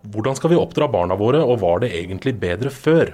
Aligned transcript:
Hvordan 0.00 0.36
skal 0.36 0.54
vi 0.54 0.56
oppdra 0.56 0.86
barna 0.88 1.16
våre, 1.18 1.42
og 1.44 1.60
var 1.60 1.82
det 1.82 1.90
egentlig 1.92 2.32
bedre 2.40 2.72
før? 2.72 3.12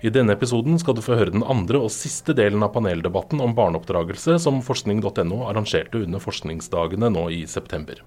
I 0.00 0.08
denne 0.08 0.32
episoden 0.32 0.78
skal 0.80 0.96
du 0.96 1.02
få 1.04 1.18
høre 1.18 1.34
den 1.34 1.44
andre 1.44 1.82
og 1.84 1.92
siste 1.92 2.32
delen 2.32 2.64
av 2.64 2.72
paneldebatten 2.72 3.42
om 3.44 3.52
barneoppdragelse 3.52 4.38
som 4.40 4.62
forskning.no 4.64 5.42
arrangerte 5.50 6.00
under 6.00 6.22
forskningsdagene 6.22 7.10
nå 7.12 7.26
i 7.36 7.42
september. 7.50 8.00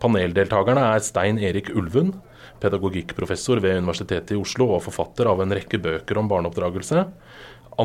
Paneldeltakerne 0.00 0.86
er 0.94 1.04
Stein 1.04 1.36
Erik 1.36 1.68
Ulvund, 1.76 2.16
pedagogikkprofessor 2.64 3.60
ved 3.60 3.82
Universitetet 3.82 4.32
i 4.32 4.40
Oslo 4.40 4.70
og 4.78 4.86
forfatter 4.86 5.28
av 5.28 5.44
en 5.44 5.52
rekke 5.52 5.82
bøker 5.84 6.20
om 6.20 6.30
barneoppdragelse. 6.32 7.04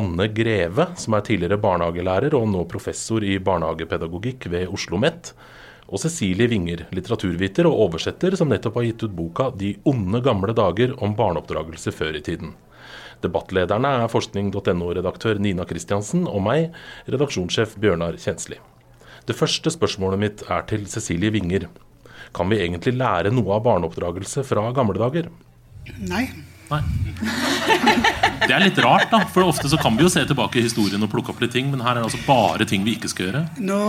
Anne 0.00 0.30
Greve, 0.32 0.88
som 0.96 1.18
er 1.18 1.26
tidligere 1.26 1.60
barnehagelærer 1.60 2.34
og 2.38 2.48
nå 2.48 2.64
professor 2.70 3.24
i 3.26 3.36
barnehagepedagogikk 3.42 4.48
ved 4.48 4.70
Oslo 4.70 4.96
OsloMet 4.96 5.34
og 5.90 5.98
Cecilie 5.98 6.48
Winger, 6.50 6.86
litteraturviter 6.94 7.66
og 7.68 7.86
oversetter, 7.88 8.36
som 8.38 8.50
nettopp 8.50 8.78
har 8.78 8.86
gitt 8.86 9.04
ut 9.04 9.16
boka 9.16 9.50
'De 9.50 9.74
onde 9.84 10.20
gamle 10.22 10.54
dager 10.54 10.94
om 11.02 11.16
barneoppdragelse 11.18 11.92
før 11.92 12.16
i 12.16 12.22
tiden'. 12.22 12.54
Debattlederne 13.20 13.88
er 14.04 14.08
forskning.no-redaktør 14.08 15.38
Nina 15.38 15.64
Kristiansen 15.64 16.26
og 16.26 16.42
meg, 16.42 16.70
redaksjonssjef 17.06 17.76
Bjørnar 17.76 18.16
Kjensli. 18.16 18.56
Det 19.26 19.36
første 19.36 19.70
spørsmålet 19.70 20.18
mitt 20.18 20.42
er 20.48 20.62
til 20.62 20.86
Cecilie 20.86 21.30
Winger. 21.30 21.68
Kan 22.32 22.48
vi 22.48 22.62
egentlig 22.62 22.96
lære 22.96 23.34
noe 23.34 23.58
av 23.58 23.64
barneoppdragelse 23.66 24.44
fra 24.46 24.70
gamle 24.72 24.96
dager? 24.96 25.28
Nei. 25.98 26.28
Nei. 26.70 26.82
Det 28.40 28.54
er 28.54 28.62
litt 28.62 28.78
rart, 28.82 29.10
da. 29.12 29.20
For 29.30 29.44
ofte 29.44 29.68
så 29.70 29.78
kan 29.80 29.96
vi 29.98 30.04
jo 30.06 30.10
se 30.12 30.22
tilbake 30.26 30.60
i 30.60 30.64
historien 30.64 31.02
og 31.04 31.10
plukke 31.12 31.34
opp 31.34 31.42
litt 31.42 31.52
ting, 31.54 31.68
men 31.72 31.82
her 31.84 31.96
er 31.96 32.00
det 32.00 32.08
altså 32.08 32.22
bare 32.26 32.66
ting 32.68 32.84
vi 32.86 32.96
ikke 32.96 33.10
skal 33.12 33.28
gjøre. 33.28 33.42
Nå 33.66 33.80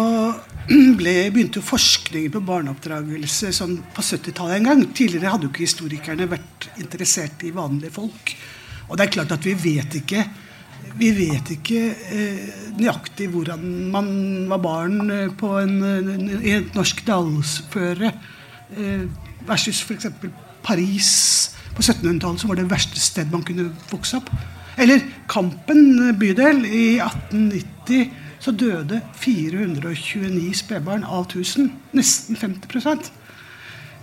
ble, 1.00 1.16
begynte 1.34 1.62
jo 1.62 1.66
forskningen 1.66 2.34
på 2.36 2.44
barneoppdragelse 2.50 3.54
sånn 3.56 3.78
på 3.96 4.06
70-tallet 4.06 4.60
en 4.60 4.70
gang. 4.72 4.86
Tidligere 4.98 5.36
hadde 5.36 5.48
jo 5.48 5.54
ikke 5.54 5.68
historikerne 5.68 6.30
vært 6.32 6.70
interessert 6.82 7.46
i 7.48 7.54
vanlige 7.56 7.96
folk. 7.96 8.36
Og 8.90 8.98
det 9.00 9.08
er 9.08 9.14
klart 9.20 9.36
at 9.38 9.48
vi 9.48 9.56
vet 9.58 10.02
ikke 10.02 10.26
vi 10.98 11.12
vet 11.16 11.54
ikke 11.54 11.80
eh, 12.12 12.48
nøyaktig 12.76 13.30
hvordan 13.32 13.62
man 13.94 14.10
var 14.50 14.62
barn 14.64 15.14
eh, 15.14 15.30
på 15.38 15.54
en, 15.62 15.78
i 16.42 16.56
et 16.58 16.76
norsk 16.76 17.04
dalsføre 17.08 18.12
eh, 18.76 19.06
versus 19.48 19.80
f.eks. 19.86 20.10
Paris 20.66 21.12
på 21.76 21.84
1700-tallet, 21.84 22.42
som 22.42 22.52
var 22.52 22.60
det 22.60 22.70
verste 22.72 23.00
sted 23.00 23.32
man 23.32 23.46
kunne 23.48 23.70
vokse 23.92 24.20
opp. 24.20 24.30
Eller 24.82 25.04
Kampen 25.30 26.14
bydel. 26.20 26.66
I 26.66 27.00
1890 27.00 28.12
så 28.42 28.52
døde 28.52 29.02
429 29.22 30.54
spedbarn 30.58 31.04
av 31.04 31.28
1000. 31.28 31.70
Nesten 31.94 32.40
50 32.40 33.12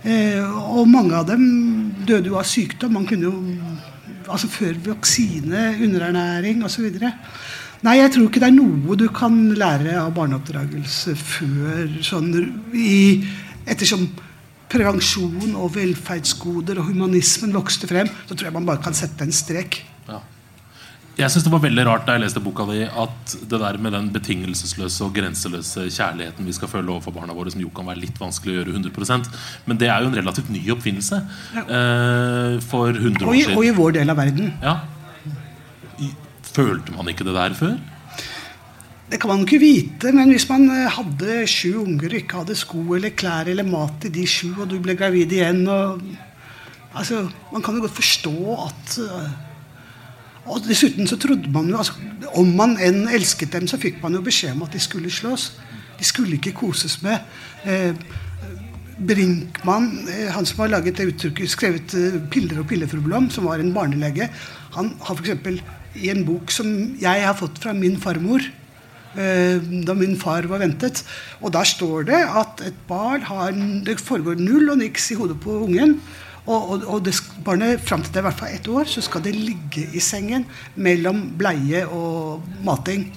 eh, 0.03 0.43
Og 0.77 0.87
mange 0.87 1.15
av 1.15 1.27
dem 1.27 1.93
døde 2.07 2.31
jo 2.31 2.39
av 2.39 2.47
sykdom. 2.47 2.93
Man 2.93 3.07
kunne 3.09 3.27
jo 3.27 3.35
altså 4.29 4.47
Før 4.47 4.75
vaksine, 4.85 5.75
underernæring 5.83 6.63
osv. 6.63 6.85
Nei, 7.81 7.95
jeg 7.97 8.11
tror 8.13 8.27
ikke 8.27 8.41
det 8.43 8.49
er 8.51 8.57
noe 8.57 8.97
du 8.99 9.07
kan 9.15 9.35
lære 9.57 9.95
av 9.97 10.11
barneoppdragelse 10.13 11.15
før 11.15 11.95
sånn 12.05 12.33
i, 12.75 13.23
Ettersom 13.69 14.05
prevensjon 14.69 15.55
og 15.57 15.71
velferdsgoder 15.75 16.81
og 16.81 16.91
humanismen 16.91 17.55
vokste 17.55 17.89
frem, 17.89 18.09
så 18.27 18.35
tror 18.35 18.49
jeg 18.49 18.57
man 18.59 18.67
bare 18.69 18.83
kan 18.83 18.97
sette 18.97 19.25
en 19.25 19.33
strek. 19.33 19.81
Ja. 20.07 20.21
Jeg 21.19 21.33
synes 21.33 21.43
Det 21.43 21.51
var 21.51 21.63
veldig 21.65 21.83
rart 21.83 22.05
da 22.07 22.15
jeg 22.15 22.23
leste 22.23 22.39
boka 22.39 22.63
di 22.69 22.85
at 22.87 23.33
det 23.51 23.59
der 23.59 23.77
med 23.81 23.91
den 23.91 24.07
betingelsesløse 24.13 25.03
og 25.03 25.17
grenseløse 25.17 25.89
kjærligheten 25.91 26.47
vi 26.47 26.55
skal 26.55 26.71
føle 26.71 26.93
overfor 26.93 27.11
barna 27.17 27.35
våre, 27.35 27.51
som 27.51 27.59
jo 27.59 27.71
kan 27.75 27.89
være 27.89 28.05
litt 28.05 28.21
vanskelig 28.21 28.53
å 28.53 28.57
gjøre 28.61 28.77
100 28.77 29.27
Men 29.65 29.77
det 29.77 29.89
er 29.89 29.99
jo 29.99 30.13
en 30.13 30.15
relativt 30.21 30.49
ny 30.49 30.63
oppfinnelse. 30.71 31.19
Ja. 31.55 31.65
Eh, 31.65 32.59
for 32.61 32.93
100 32.93 33.25
år 33.25 33.35
siden. 33.35 33.57
Og 33.57 33.65
i 33.65 33.75
vår 33.75 33.99
del 33.99 34.09
av 34.09 34.17
verden. 34.21 34.53
Ja. 34.63 34.79
Følte 36.53 36.95
man 36.95 37.09
ikke 37.11 37.27
det 37.27 37.35
der 37.35 37.53
før? 37.53 37.75
Det 39.09 39.17
kan 39.17 39.31
man 39.31 39.41
ikke 39.41 39.57
vite, 39.57 40.11
men 40.13 40.29
hvis 40.29 40.45
man 40.51 40.67
eh, 40.69 40.85
hadde 40.93 41.41
sju 41.49 41.79
unger 41.81 42.11
og 42.11 42.17
ikke 42.19 42.41
hadde 42.43 42.57
sko 42.57 42.83
eller 42.93 43.15
klær 43.17 43.47
eller 43.49 43.65
mat 43.65 43.95
til 44.03 44.11
de 44.13 44.25
sju, 44.29 44.51
og 44.53 44.67
du 44.69 44.75
ble 44.83 44.93
gravid 44.97 45.33
igjen 45.33 45.63
og, 45.65 46.03
altså, 46.93 47.23
Man 47.49 47.65
kan 47.65 47.77
jo 47.77 47.87
godt 47.87 47.97
forstå 47.97 48.35
at 48.67 48.99
eh, 49.01 49.31
Og 50.45 50.61
dessuten 50.67 51.09
så 51.09 51.17
trodde 51.17 51.49
man 51.53 51.71
jo 51.71 51.79
altså, 51.81 51.97
Om 52.37 52.53
man 52.59 52.77
enn 52.77 53.07
elsket 53.09 53.55
dem, 53.57 53.65
så 53.67 53.81
fikk 53.81 53.97
man 54.03 54.13
jo 54.13 54.21
beskjed 54.25 54.53
om 54.53 54.67
at 54.67 54.77
de 54.77 54.81
skulle 54.83 55.09
slås. 55.09 55.55
De 55.97 56.05
skulle 56.05 56.37
ikke 56.37 56.53
koses 56.59 56.99
med. 57.01 57.25
Eh, 57.65 57.97
Brinkmann, 58.99 60.05
eh, 60.11 60.29
han 60.35 60.45
som 60.45 60.61
har 60.61 60.73
laget 60.75 61.01
det 61.01 61.09
uttrykket, 61.15 61.49
skrevet 61.49 61.97
'Piller 62.29 62.61
og 62.61 62.69
pillefrublom', 62.69 63.31
som 63.31 63.49
var 63.49 63.57
en 63.59 63.73
barnelege, 63.73 64.29
han 64.77 64.93
har 65.01 65.15
f.eks. 65.15 65.61
i 65.95 66.09
en 66.09 66.25
bok 66.25 66.51
som 66.51 66.67
jeg 67.01 67.25
har 67.25 67.33
fått 67.33 67.57
fra 67.57 67.73
min 67.73 67.97
farmor 67.97 68.43
Eh, 68.43 68.58
da 69.85 69.95
min 69.97 70.15
far 70.19 70.47
var 70.47 70.63
ventet. 70.63 71.03
Og 71.41 71.53
der 71.53 71.67
står 71.67 72.07
det 72.09 72.21
at 72.23 72.63
et 72.67 72.81
barn 72.87 73.21
har 73.27 73.51
Det 73.85 73.99
foregår 73.99 74.39
null 74.39 74.69
og 74.69 74.77
niks 74.79 75.11
i 75.11 75.19
hodet 75.19 75.39
på 75.43 75.61
ungen. 75.65 75.99
Og, 76.49 76.69
og, 76.71 76.83
og 76.87 77.05
det, 77.05 77.13
barnet 77.45 77.81
fram 77.85 78.01
til 78.01 78.13
det 78.13 78.21
er 78.21 78.23
i 78.23 78.29
hvert 78.29 78.39
fall 78.39 78.53
ett 78.55 78.67
år, 78.67 78.87
så 78.89 79.01
skal 79.05 79.21
det 79.21 79.35
ligge 79.35 79.85
i 79.93 80.01
sengen 80.01 80.47
mellom 80.75 81.27
bleie 81.37 81.83
og 81.85 82.45
mating. 82.65 83.09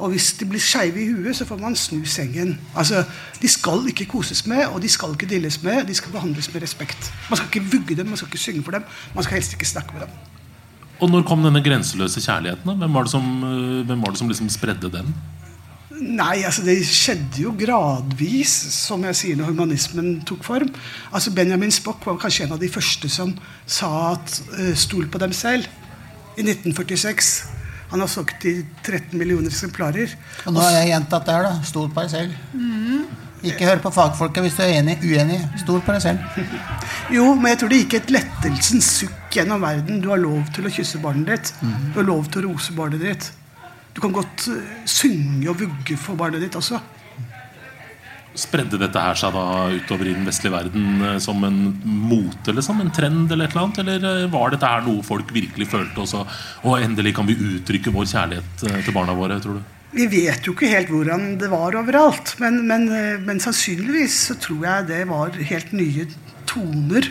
Og 0.00 0.14
hvis 0.14 0.30
de 0.40 0.46
blir 0.48 0.62
skeive 0.64 1.02
i 1.02 1.10
huet, 1.12 1.36
så 1.36 1.44
får 1.44 1.58
man 1.60 1.76
snu 1.76 2.00
sengen. 2.08 2.54
Altså, 2.72 3.04
De 3.42 3.48
skal 3.48 3.84
ikke 3.88 4.06
koses 4.08 4.46
med, 4.46 4.64
og 4.72 4.80
de 4.82 4.88
skal 4.88 5.12
ikke 5.12 5.28
dilles 5.28 5.62
med. 5.62 5.84
De 5.88 5.94
skal 5.94 6.12
behandles 6.12 6.48
med 6.54 6.62
respekt. 6.62 7.12
Man 7.28 7.36
skal 7.36 7.48
ikke 7.52 7.72
vugge 7.72 7.96
dem, 7.96 8.08
man 8.08 8.16
skal 8.16 8.28
ikke 8.28 8.38
synge 8.38 8.64
for 8.64 8.76
dem. 8.76 8.84
Man 9.14 9.24
skal 9.24 9.40
helst 9.40 9.52
ikke 9.52 9.68
snakke 9.68 9.92
med 9.92 10.06
dem. 10.06 10.16
Og 11.00 11.08
når 11.08 11.24
kom 11.28 11.44
denne 11.44 11.62
grenseløse 11.64 12.20
kjærligheten? 12.20 12.76
Hvem 12.80 12.94
var 12.94 13.04
det 13.04 13.12
som, 13.12 13.24
eh, 13.44 13.88
var 13.88 14.10
det 14.10 14.18
som 14.18 14.28
liksom 14.28 14.48
spredde 14.48 14.90
den? 14.92 15.14
Nei, 16.00 16.40
altså 16.48 16.62
det 16.64 16.78
skjedde 16.88 17.42
jo 17.42 17.52
gradvis, 17.58 18.52
som 18.72 19.02
jeg 19.04 19.18
sier, 19.18 19.36
når 19.36 19.50
humanismen 19.52 20.14
tok 20.28 20.42
form. 20.46 20.70
Altså 21.12 21.32
Benjamin 21.36 21.72
Spock 21.74 22.06
var 22.08 22.16
kanskje 22.22 22.46
en 22.46 22.54
av 22.56 22.62
de 22.62 22.70
første 22.72 23.10
som 23.12 23.34
sa 23.68 23.90
at 24.14 24.38
uh, 24.54 24.72
stol 24.78 25.10
på 25.12 25.20
dem 25.20 25.34
selv. 25.36 25.68
I 26.38 26.46
1946. 26.46 27.32
Han 27.90 28.00
har 28.00 28.08
solgt 28.08 28.46
i 28.48 28.60
13 28.86 29.18
millioner 29.18 29.50
eksemplarer. 29.50 30.14
Og 30.46 30.54
nå 30.54 30.62
har 30.62 30.78
jeg 30.78 30.92
gjentatt 30.94 31.26
det 31.26 31.34
her, 31.36 31.48
da. 31.48 31.66
Stol 31.68 31.90
på 31.90 32.04
deg 32.06 32.12
selv. 32.14 32.38
Mm. 32.54 33.02
Ikke 33.50 33.66
hør 33.66 33.80
på 33.80 33.92
fagfolka 33.92 34.42
hvis 34.44 34.56
du 34.56 34.62
er 34.64 34.76
enig, 34.78 34.98
uenig. 35.02 35.40
Stol 35.60 35.82
på 35.84 35.96
deg 35.96 36.04
selv. 36.04 36.40
jo, 37.16 37.26
men 37.34 37.52
jeg 37.52 37.60
tror 37.60 37.72
det 37.72 37.82
gikk 37.82 37.98
et 37.98 38.14
lettelsens 38.14 38.88
sukk 39.02 39.36
gjennom 39.36 39.64
verden. 39.64 40.00
Du 40.04 40.10
har 40.12 40.22
lov 40.22 40.48
til 40.56 40.68
å 40.68 40.72
kysse 40.72 41.02
barnet 41.02 41.32
ditt. 41.34 41.52
Mm. 41.60 41.76
Du 41.90 42.00
har 42.00 42.08
lov 42.08 42.30
til 42.30 42.44
å 42.44 42.50
rose 42.50 42.76
barnet 42.76 43.04
ditt. 43.04 43.30
Du 43.94 44.00
kan 44.02 44.14
godt 44.14 44.48
uh, 44.50 44.62
synge 44.88 45.50
og 45.50 45.60
vugge 45.60 45.98
for 46.00 46.18
barnet 46.18 46.42
ditt 46.44 46.58
også. 46.58 46.80
Spredde 48.38 48.78
dette 48.78 49.00
her 49.02 49.18
seg 49.18 49.34
da 49.34 49.44
utover 49.74 50.06
i 50.06 50.14
den 50.14 50.28
vestlige 50.28 50.54
verden 50.54 51.02
uh, 51.02 51.16
som 51.22 51.42
en 51.46 51.58
mote? 51.84 52.54
Liksom, 52.54 52.80
en 52.84 52.94
trend 52.94 53.26
eller 53.32 53.48
et 53.48 53.56
eller 53.56 53.66
annet? 53.66 53.82
Eller 53.82 54.06
uh, 54.24 54.30
var 54.32 54.54
dette 54.54 54.70
her 54.70 54.86
noe 54.86 55.04
folk 55.06 55.34
virkelig 55.34 55.68
følte 55.72 56.04
også? 56.04 56.22
Og 56.64 56.78
endelig 56.78 57.16
kan 57.18 57.28
vi 57.28 57.38
uttrykke 57.38 57.94
vår 57.94 58.08
kjærlighet 58.12 58.66
til 58.86 58.96
barna 58.96 59.16
våre, 59.18 59.40
tror 59.42 59.58
du? 59.58 59.76
Vi 59.90 60.06
vet 60.06 60.46
jo 60.46 60.54
ikke 60.54 60.70
helt 60.70 60.90
hvordan 60.92 61.32
det 61.40 61.48
var 61.50 61.74
overalt. 61.74 62.36
Men, 62.38 62.62
men, 62.68 62.86
men 63.26 63.42
sannsynligvis 63.42 64.20
så 64.28 64.38
tror 64.38 64.62
jeg 64.68 64.86
det 64.92 65.00
var 65.10 65.34
helt 65.34 65.74
nye 65.74 66.06
toner. 66.46 67.10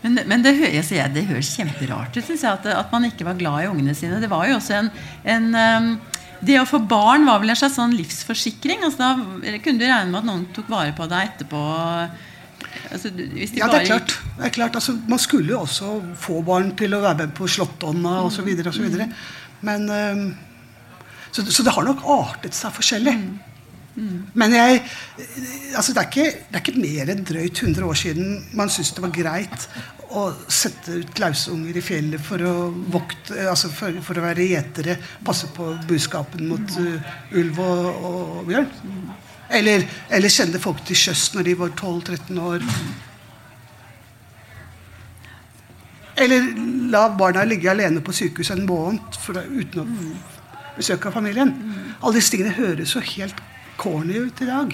Men, 0.00 0.16
men 0.30 0.44
det, 0.44 0.54
jeg, 0.62 1.12
det, 1.12 1.26
høres 1.28 1.50
kjemperart 1.58 2.14
ut, 2.16 2.24
syns 2.24 2.44
jeg, 2.46 2.56
at, 2.56 2.66
at, 2.72 2.88
man 2.92 3.04
ikke 3.10 3.26
var 3.28 3.36
glad 3.36 3.64
i 3.64 3.68
ungene 3.68 3.94
sine. 3.96 4.20
Det 4.22 4.30
var 4.32 4.46
jo 4.48 4.56
også 4.56 4.78
en, 4.78 4.88
en 5.28 5.50
um, 5.52 5.90
det 6.40 6.56
å 6.56 6.66
få 6.68 6.80
barn 6.88 7.26
var 7.28 7.42
vel 7.42 7.52
en 7.52 7.58
slags 7.58 7.76
sånn 7.76 7.92
livsforsikring. 7.98 8.84
Altså 8.86 9.02
da 9.02 9.56
kunne 9.60 9.80
du 9.80 9.84
regne 9.84 10.08
med 10.08 10.22
at 10.22 10.28
noen 10.28 10.46
tok 10.56 10.70
vare 10.72 10.94
på 10.96 11.08
deg 11.10 11.34
etterpå. 11.34 11.62
Altså, 12.90 13.10
de 13.12 13.26
ja, 13.58 13.68
det 13.68 13.82
er 13.82 13.88
klart. 13.90 14.14
Det 14.38 14.46
er 14.48 14.54
klart. 14.54 14.78
Altså, 14.80 14.96
man 15.10 15.20
skulle 15.20 15.52
jo 15.52 15.60
også 15.66 15.98
få 16.20 16.40
barn 16.46 16.72
til 16.78 16.96
å 16.96 17.02
være 17.04 17.26
med 17.26 17.36
på 17.36 17.48
Slåttonna 17.50 18.22
osv. 18.24 18.48
Mm. 18.48 19.12
Men 19.68 19.86
um, 19.90 20.24
så, 21.30 21.44
så, 21.44 21.62
det 21.66 21.76
har 21.76 21.86
nok 21.86 22.04
artet 22.08 22.56
seg 22.56 22.72
forskjellig. 22.74 23.16
Mm. 23.20 23.49
Men 23.94 24.54
jeg, 24.54 24.82
altså 25.76 25.92
det, 25.92 26.02
er 26.02 26.08
ikke, 26.08 26.26
det 26.50 26.58
er 26.58 26.62
ikke 26.62 26.82
mer 26.82 27.10
enn 27.12 27.24
drøyt 27.26 27.62
100 27.64 27.86
år 27.86 27.98
siden 27.98 28.28
man 28.56 28.70
syntes 28.70 28.94
det 28.96 29.02
var 29.02 29.14
greit 29.16 29.66
å 30.10 30.24
sette 30.50 30.96
ut 31.02 31.20
lausunger 31.22 31.76
i 31.78 31.82
fjellet 31.84 32.22
for 32.22 32.42
å 32.42 32.54
vokte, 32.90 33.36
altså 33.50 33.70
for, 33.74 34.00
for, 34.02 34.18
å 34.18 34.24
være 34.24 34.48
gjetere, 34.50 34.96
passe 35.26 35.50
på 35.54 35.68
buskapen 35.86 36.48
mot 36.50 36.78
uh, 36.82 37.12
ulv 37.38 37.60
og, 37.62 38.06
og 38.08 38.48
bjørn. 38.48 38.72
Eller, 39.60 39.86
eller 40.10 40.32
sende 40.32 40.62
folk 40.62 40.82
til 40.86 40.98
sjøs 40.98 41.28
når 41.34 41.46
de 41.46 41.54
var 41.58 41.72
12-13 41.74 42.42
år. 42.42 42.66
Eller 46.20 46.50
la 46.92 47.06
barna 47.16 47.46
ligge 47.46 47.70
alene 47.70 48.02
på 48.04 48.14
sykehuset 48.14 48.58
en 48.58 48.66
måned 48.68 49.20
for, 49.22 49.38
uten 49.38 49.82
å 49.82 49.86
besøke 50.76 51.12
familien. 51.14 51.54
Alle 52.00 52.18
disse 52.18 52.34
tingene 52.34 52.54
høres 52.58 52.94
så 52.94 53.02
helt 53.14 53.38
corny 53.80 54.18
ut 54.26 54.42
i 54.44 54.48
dag. 54.48 54.72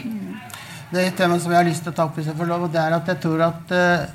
det 0.91 1.01
er 1.01 1.11
et 1.11 1.19
tema 1.19 1.39
som 1.39 1.53
jeg 1.53 1.61
har 1.61 1.69
lyst 1.69 1.85
til 1.87 1.93
å 1.93 1.97
ta 1.97 2.07
opp, 2.07 2.17
hvis 2.19 2.31
jeg 2.31 2.39
får 2.39 2.49
lov, 2.51 2.67
og 2.67 2.73
det 2.75 2.83
er 2.83 2.97
at 2.97 3.11
jeg 3.13 3.21
tror 3.23 3.45
at 3.47 3.75
uh, 3.75 4.07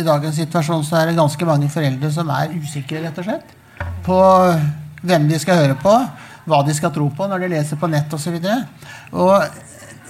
i 0.00 0.04
dagens 0.06 0.38
situasjon 0.40 0.84
så 0.86 1.00
er 1.00 1.10
det 1.10 1.18
ganske 1.18 1.48
mange 1.48 1.68
foreldre 1.72 2.10
som 2.12 2.30
er 2.32 2.54
usikre, 2.56 3.02
rett 3.04 3.20
og 3.20 3.28
slett. 3.28 3.54
På 4.06 4.18
hvem 5.04 5.28
de 5.28 5.40
skal 5.40 5.62
høre 5.62 5.76
på, 5.80 5.94
hva 6.48 6.60
de 6.66 6.76
skal 6.76 6.92
tro 6.94 7.08
på 7.16 7.28
når 7.28 7.44
de 7.44 7.50
leser 7.54 7.80
på 7.80 7.88
nett 7.92 8.12
osv. 8.16 8.36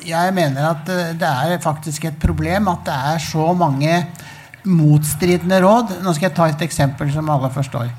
Jeg 0.00 0.34
mener 0.36 0.68
at 0.70 0.90
uh, 0.90 1.14
det 1.20 1.30
er 1.30 1.62
faktisk 1.62 2.08
et 2.10 2.20
problem 2.22 2.70
at 2.72 2.86
det 2.88 3.00
er 3.14 3.24
så 3.30 3.50
mange 3.54 3.94
motstridende 4.66 5.58
råd. 5.62 5.98
Nå 6.04 6.14
skal 6.14 6.28
jeg 6.28 6.36
ta 6.36 6.48
et 6.50 6.66
eksempel 6.66 7.10
som 7.14 7.30
alle 7.32 7.50
forstår. 7.54 7.90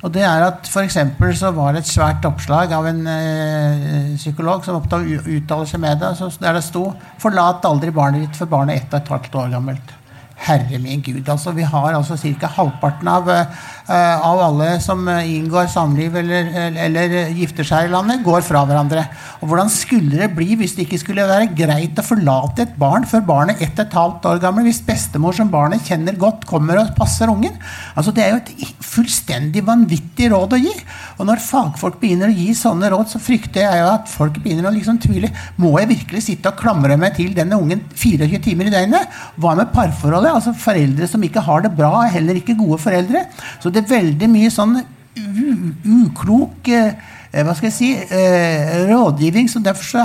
Og 0.00 0.12
det 0.14 0.22
er 0.24 0.46
at 0.46 0.68
for 0.70 0.88
så 1.36 1.50
var 1.52 1.74
det 1.74 1.82
et 1.82 1.90
svært 1.92 2.24
oppslag 2.24 2.72
av 2.72 2.86
en 2.88 3.06
eh, 3.06 4.16
psykolog 4.16 4.64
som 4.64 4.80
uttaler 4.80 5.68
seg 5.68 5.80
med 5.82 6.00
det, 6.00 6.14
der 6.40 6.56
det 6.56 6.64
sto 6.64 6.92
'Forlat 7.20 7.64
aldri 7.68 7.92
barnet 7.92 8.24
ditt 8.24 8.36
for 8.36 8.46
barnet 8.46 8.76
er 8.76 8.80
ett 8.80 8.94
og 8.94 9.00
et 9.00 9.08
halvt 9.08 9.34
år 9.34 9.50
gammelt'. 9.56 9.96
Herre 10.40 10.78
min 10.80 11.02
gud. 11.04 11.28
altså 11.28 11.52
Vi 11.52 11.62
har 11.62 11.92
altså 11.92 12.16
ca. 12.16 12.46
halvparten 12.46 13.08
av, 13.08 13.28
uh, 13.28 13.44
av 13.90 14.38
alle 14.44 14.68
som 14.82 15.02
inngår 15.08 15.66
samliv 15.72 16.14
eller, 16.20 16.50
eller, 16.54 16.80
eller, 16.86 17.32
gifter 17.34 17.66
seg 17.66 17.88
i 17.88 17.92
landet, 17.92 18.22
går 18.24 18.44
fra 18.46 18.62
hverandre. 18.68 19.02
Og 19.40 19.50
Hvordan 19.50 19.72
skulle 19.72 20.20
det 20.20 20.30
bli 20.36 20.54
hvis 20.60 20.76
det 20.76 20.86
ikke 20.86 21.00
skulle 21.02 21.26
være 21.26 21.50
greit 21.58 21.98
å 21.98 22.04
forlate 22.06 22.66
et 22.66 22.76
barn 22.78 23.06
før 23.08 23.24
barnet 23.26 23.62
ett 23.64 23.74
og 23.78 23.86
et 23.86 23.96
halvt 23.98 24.28
år 24.30 24.42
gammel, 24.44 24.68
hvis 24.68 24.82
bestemor 24.86 25.34
som 25.36 25.50
barnet 25.52 25.86
kjenner 25.86 26.18
godt, 26.20 26.46
kommer 26.48 26.78
og 26.80 26.92
passer 26.98 27.32
ungen? 27.32 27.56
Altså 27.96 28.14
Det 28.14 28.24
er 28.24 28.34
jo 28.34 28.40
et 28.42 28.84
fullstendig 28.84 29.64
vanvittig 29.66 30.30
råd 30.32 30.56
å 30.56 30.60
gi. 30.60 30.74
Og 31.18 31.26
når 31.28 31.42
fagfolk 31.44 31.98
begynner 32.00 32.30
å 32.30 32.36
gi 32.36 32.54
sånne 32.56 32.90
råd, 32.92 33.10
så 33.12 33.22
frykter 33.22 33.64
jeg 33.64 33.82
jo 33.82 33.90
at 33.90 34.10
folk 34.10 34.38
begynner 34.42 34.70
å 34.70 34.74
liksom 34.74 35.00
tvile. 35.02 35.32
Må 35.60 35.74
jeg 35.80 35.90
virkelig 35.94 36.24
sitte 36.26 36.52
og 36.52 36.60
klamre 36.60 36.98
meg 37.00 37.16
til 37.18 37.34
denne 37.36 37.58
ungen 37.58 37.82
24 37.94 38.42
timer 38.44 38.70
i 38.70 38.74
døgnet? 38.74 39.20
Hva 39.40 39.56
med 39.58 39.72
parforholdet? 39.74 40.34
altså 40.36 40.54
Foreldre 40.60 41.08
som 41.10 41.22
ikke 41.24 41.42
har 41.44 41.64
det 41.64 41.72
bra, 41.76 41.92
er 42.04 42.14
heller 42.18 42.38
ikke 42.40 42.58
gode 42.58 42.80
foreldre. 42.82 43.24
Så 43.62 43.72
det 43.72 43.79
er 43.80 43.92
veldig 43.94 44.28
mye 44.30 44.50
sånn 44.54 44.78
uklok 45.20 46.68
eh, 46.72 46.92
hva 47.30 47.54
skal 47.54 47.68
jeg 47.68 47.76
si, 47.76 47.90
eh, 47.94 48.86
rådgivning. 48.90 49.48
så 49.50 49.62
Derfor 49.62 49.84
så 49.84 50.04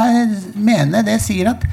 mener 0.55 0.99
jeg 0.99 1.05
det 1.07 1.21
sier 1.23 1.51
at 1.55 1.65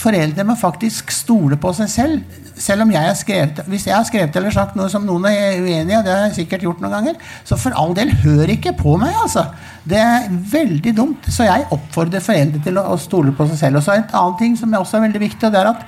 foreldre 0.00 0.44
må 0.48 0.56
faktisk 0.56 1.10
stole 1.12 1.58
på 1.60 1.72
seg 1.76 1.90
selv. 1.90 2.38
Selv 2.60 2.84
om 2.84 2.92
jeg 2.92 3.02
har 3.02 3.16
skrevet, 3.16 3.60
Hvis 3.66 3.86
jeg 3.86 3.94
har 3.94 4.04
skrevet 4.04 4.36
eller 4.36 4.50
sagt 4.50 4.76
noe 4.76 4.88
som 4.88 5.04
noen 5.06 5.26
er 5.26 5.60
uenig 5.60 5.92
i, 5.92 6.02
det 6.04 6.12
har 6.12 6.26
jeg 6.28 6.34
sikkert 6.42 6.62
gjort 6.62 6.80
noen 6.80 6.92
ganger, 6.92 7.14
så 7.44 7.56
for 7.56 7.72
all 7.72 7.94
del, 7.94 8.12
hør 8.22 8.48
ikke 8.48 8.76
på 8.76 8.96
meg. 8.96 9.14
altså. 9.22 9.46
Det 9.84 9.98
er 9.98 10.28
veldig 10.30 10.96
dumt. 10.96 11.28
Så 11.28 11.44
jeg 11.44 11.68
oppfordrer 11.70 12.20
foreldre 12.20 12.62
til 12.62 12.78
å, 12.78 12.86
å 12.92 12.98
stole 13.00 13.32
på 13.32 13.48
seg 13.48 13.58
selv. 13.58 13.80
Og 13.80 13.82
så 13.82 13.92
er 13.92 14.02
det 14.02 14.08
et 14.08 14.18
annet 14.20 14.38
ting 14.38 14.56
som 14.56 14.74
også 14.74 14.98
er 14.98 15.06
veldig 15.08 15.24
viktig, 15.26 15.46
og 15.46 15.52
det 15.52 15.60
er 15.60 15.72
at 15.74 15.86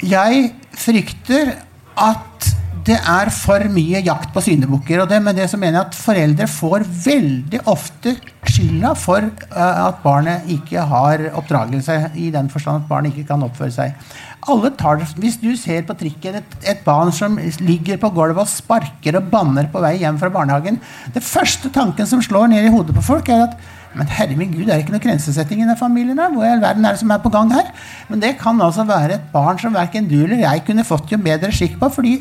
jeg 0.00 0.52
frykter 0.80 1.54
at 2.00 2.59
det 2.86 2.96
er 2.96 3.30
for 3.34 3.64
mye 3.72 4.00
jakt 4.04 4.30
på 4.34 4.42
syndebukker. 4.44 5.02
Og 5.02 5.08
det, 5.10 5.20
med 5.22 5.36
det 5.38 5.48
så 5.50 5.58
mener 5.60 5.80
jeg 5.80 5.88
at 5.88 5.98
foreldre 5.98 6.46
får 6.50 6.84
veldig 7.04 7.62
ofte 7.70 8.14
skylda 8.48 8.94
for 8.98 9.26
uh, 9.26 9.88
at 9.88 10.00
barnet 10.04 10.48
ikke 10.50 10.84
har 10.88 11.26
oppdragelse, 11.36 11.98
i 12.16 12.30
den 12.34 12.48
forstand 12.52 12.82
at 12.82 12.88
barnet 12.90 13.12
ikke 13.12 13.28
kan 13.32 13.44
oppføre 13.46 13.74
seg. 13.74 14.14
Alle 14.48 14.70
tar, 14.72 15.02
Hvis 15.20 15.36
du 15.36 15.50
ser 15.56 15.82
på 15.84 15.96
trikken 16.00 16.38
et, 16.40 16.54
et 16.64 16.80
barn 16.84 17.12
som 17.12 17.36
ligger 17.60 18.00
på 18.00 18.12
gulvet 18.16 18.40
og 18.40 18.48
sparker 18.48 19.18
og 19.18 19.28
banner 19.32 19.68
på 19.68 19.82
vei 19.84 19.98
hjem 20.00 20.16
fra 20.16 20.30
barnehagen 20.32 20.78
Det 21.12 21.20
første 21.20 21.68
tanken 21.68 22.08
som 22.08 22.22
slår 22.24 22.48
ned 22.48 22.64
i 22.64 22.72
hodet 22.72 22.96
på 22.96 23.04
folk, 23.04 23.28
er 23.28 23.50
at 23.50 23.60
men 23.90 24.06
herre 24.06 24.36
min 24.38 24.52
Gud, 24.52 24.68
det 24.68 24.74
er 24.74 24.84
ikke 24.84 24.94
noe 24.94 25.02
grensesetting 25.02 25.64
i 25.64 25.66
den 25.66 25.76
familien. 25.76 26.18
her. 26.18 26.30
Hvor 26.30 26.46
i 26.46 26.50
all 26.52 26.60
verden 26.62 26.84
er 26.86 26.94
det 26.94 27.00
som 27.00 27.10
er 27.10 27.18
på 27.18 27.32
gang 27.34 27.50
her? 27.50 27.72
Men 28.08 28.20
det 28.22 28.36
kan 28.38 28.60
altså 28.62 28.84
være 28.86 29.16
et 29.16 29.32
barn 29.32 29.58
som 29.58 29.74
verken 29.74 30.06
du 30.06 30.20
eller 30.22 30.44
jeg 30.44 30.62
kunne 30.66 30.86
fått 30.86 31.10
jo 31.10 31.18
bedre 31.18 31.50
skikk 31.50 31.74
på. 31.80 31.88
fordi 31.90 32.20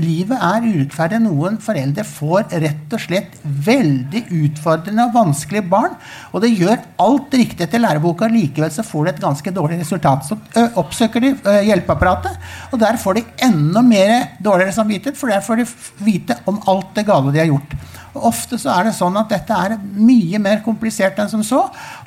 livet 0.00 0.38
er 0.38 0.66
urettferdig. 0.66 1.20
Noen 1.24 1.58
foreldre 1.62 2.04
får 2.06 2.48
rett 2.62 2.96
og 2.96 3.02
slett 3.02 3.36
veldig 3.44 4.24
utfordrende 4.40 5.06
og 5.08 5.16
vanskelige 5.16 5.66
barn. 5.70 5.96
Og 6.32 6.44
det 6.44 6.52
gjør 6.54 6.76
alt 7.04 7.36
riktig 7.36 7.66
etter 7.66 7.82
læreboka, 7.82 8.28
likevel 8.30 8.72
så 8.74 8.84
får 8.86 9.06
de 9.06 9.14
et 9.14 9.22
ganske 9.24 9.54
dårlig 9.56 9.80
resultat. 9.82 10.26
Så 10.28 10.38
oppsøker 10.80 11.24
de 11.24 11.34
hjelpeapparatet, 11.68 12.36
og 12.70 12.82
der 12.82 13.00
får 13.00 13.20
de 13.20 13.26
enda 13.46 13.84
mer 13.86 14.36
dårligere 14.42 14.76
samvittighet, 14.76 15.18
for 15.18 15.32
der 15.32 15.44
får 15.44 15.62
de 15.62 15.70
vite 16.04 16.38
om 16.50 16.60
alt 16.70 16.94
det 16.96 17.08
gale 17.08 17.34
de 17.34 17.42
har 17.42 17.50
gjort. 17.50 17.76
Ofte 18.18 18.58
så 18.58 18.72
er 18.74 18.88
det 18.88 18.94
sånn 18.96 19.14
at 19.20 19.30
dette 19.30 19.54
er 19.54 19.76
mye 19.78 20.40
mer 20.42 20.62
komplisert 20.64 21.18
enn 21.22 21.30
som 21.30 21.42
så. 21.46 21.60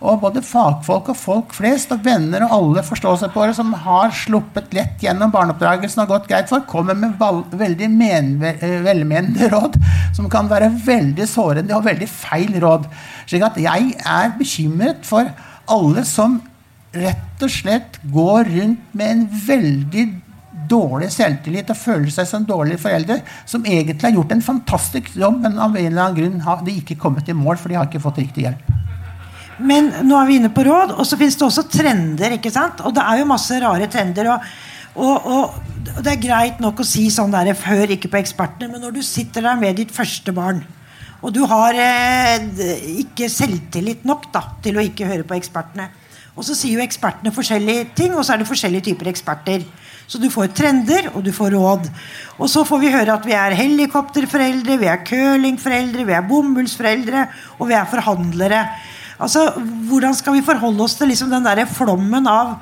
Og 0.04 0.20
både 0.24 0.44
fagfolk 0.44 1.14
og 1.14 1.20
folk 1.20 1.56
flest 1.56 1.94
og 1.96 2.04
venner 2.06 2.44
og 2.48 2.56
alle 2.58 2.84
forståelsespåere 2.88 3.56
som 3.56 3.72
har 3.86 4.12
sluppet 4.24 4.74
lett 4.76 5.04
gjennom 5.04 5.32
barneoppdragelsen 5.34 6.04
og 6.04 6.12
gått 6.12 6.28
greit 6.32 6.52
for, 6.52 6.66
kommer 6.68 6.98
med 6.98 7.16
veldig 7.56 7.90
velmenende 8.84 9.50
råd 9.54 9.80
som 10.16 10.28
kan 10.32 10.52
være 10.52 10.74
veldig 10.84 11.28
sårende 11.30 11.78
og 11.78 11.88
veldig 11.88 12.10
feil 12.12 12.60
råd. 12.64 12.90
Slik 13.30 13.48
at 13.48 13.62
jeg 13.62 13.96
er 14.00 14.36
bekymret 14.40 15.08
for 15.08 15.32
alle 15.72 16.04
som 16.08 16.42
rett 16.94 17.42
og 17.42 17.50
slett 17.50 17.98
går 18.14 18.52
rundt 18.52 18.94
med 18.94 19.16
en 19.16 19.24
veldig 19.48 20.06
dårlig 20.70 21.10
selvtillit 21.14 21.72
og 21.74 21.80
føler 21.80 22.12
seg 22.14 22.30
som 22.30 22.46
dårlige 22.48 22.82
foreldre, 22.82 23.20
som 23.50 23.66
egentlig 23.66 24.08
har 24.08 24.16
gjort 24.16 24.36
en 24.36 24.46
fantastisk 24.46 25.14
jobb, 25.20 25.42
men 25.44 25.60
av 25.60 25.76
en 25.76 25.86
eller 25.86 26.06
annen 26.06 26.20
grunn 26.20 26.46
har 26.46 26.64
de 26.66 26.78
ikke 26.82 27.00
kommet 27.02 27.30
i 27.30 27.38
mål, 27.38 27.60
for 27.62 27.72
de 27.72 27.80
har 27.80 27.90
ikke 27.90 28.04
fått 28.04 28.22
riktig 28.24 28.48
hjelp. 28.48 28.72
Men 29.64 29.92
nå 30.08 30.18
er 30.18 30.30
vi 30.30 30.38
inne 30.40 30.52
på 30.54 30.66
råd, 30.66 30.96
og 30.98 31.06
så 31.06 31.18
finnes 31.20 31.38
det 31.38 31.46
også 31.46 31.68
trender. 31.70 32.38
ikke 32.40 32.52
sant? 32.52 32.82
Og 32.88 32.96
det 32.96 33.04
er 33.06 33.22
jo 33.22 33.30
masse 33.30 33.60
rare 33.62 33.90
trender. 33.92 34.32
og, 34.34 34.48
og, 34.96 35.28
og 35.36 36.00
det 36.04 36.14
er 36.14 36.24
greit 36.24 36.62
nok 36.64 36.82
å 36.82 36.88
si 36.88 37.10
sånn 37.14 37.34
der, 37.34 37.52
hør 37.68 37.92
ikke 37.96 38.12
på 38.12 38.22
ekspertene, 38.22 38.72
men 38.72 38.82
når 38.84 38.98
du 38.98 39.04
sitter 39.06 39.46
der 39.46 39.60
med 39.60 39.78
ditt 39.78 39.92
første 39.94 40.34
barn, 40.36 40.64
og 41.24 41.32
du 41.36 41.44
har 41.48 41.78
eh, 41.80 42.48
ikke 43.04 43.30
selvtillit 43.32 44.04
nok 44.08 44.28
da, 44.34 44.44
til 44.64 44.78
å 44.80 44.84
ikke 44.84 45.08
høre 45.08 45.28
på 45.28 45.38
ekspertene, 45.38 45.88
og 46.34 46.46
så 46.46 46.56
sier 46.58 46.80
jo 46.80 46.84
ekspertene 46.84 47.34
forskjellige 47.34 47.90
ting, 47.98 48.14
og 48.18 48.26
så 48.26 48.34
er 48.34 48.42
det 48.42 48.50
forskjellige 48.50 48.88
typer 48.90 49.12
eksperter. 49.12 49.66
Så 50.10 50.20
du 50.20 50.28
får 50.34 50.52
trender, 50.58 51.12
og 51.14 51.22
du 51.26 51.32
får 51.34 51.54
råd. 51.54 51.86
Og 52.40 52.50
så 52.50 52.64
får 52.68 52.82
vi 52.82 52.92
høre 52.94 53.14
at 53.14 53.28
vi 53.28 53.36
er 53.38 53.56
helikopterforeldre, 53.58 54.80
vi 54.82 54.90
er 54.90 55.04
curlingforeldre, 55.06 56.08
vi 56.10 56.16
er 56.18 56.26
bomullsforeldre, 56.28 57.28
og 57.60 57.70
vi 57.70 57.78
er 57.78 57.92
forhandlere. 57.92 58.64
Altså, 59.22 59.46
Hvordan 59.90 60.18
skal 60.18 60.34
vi 60.34 60.46
forholde 60.46 60.84
oss 60.84 60.98
til 60.98 61.14
liksom 61.14 61.30
den 61.32 61.46
der 61.46 61.66
flommen 61.70 62.28
av 62.28 62.58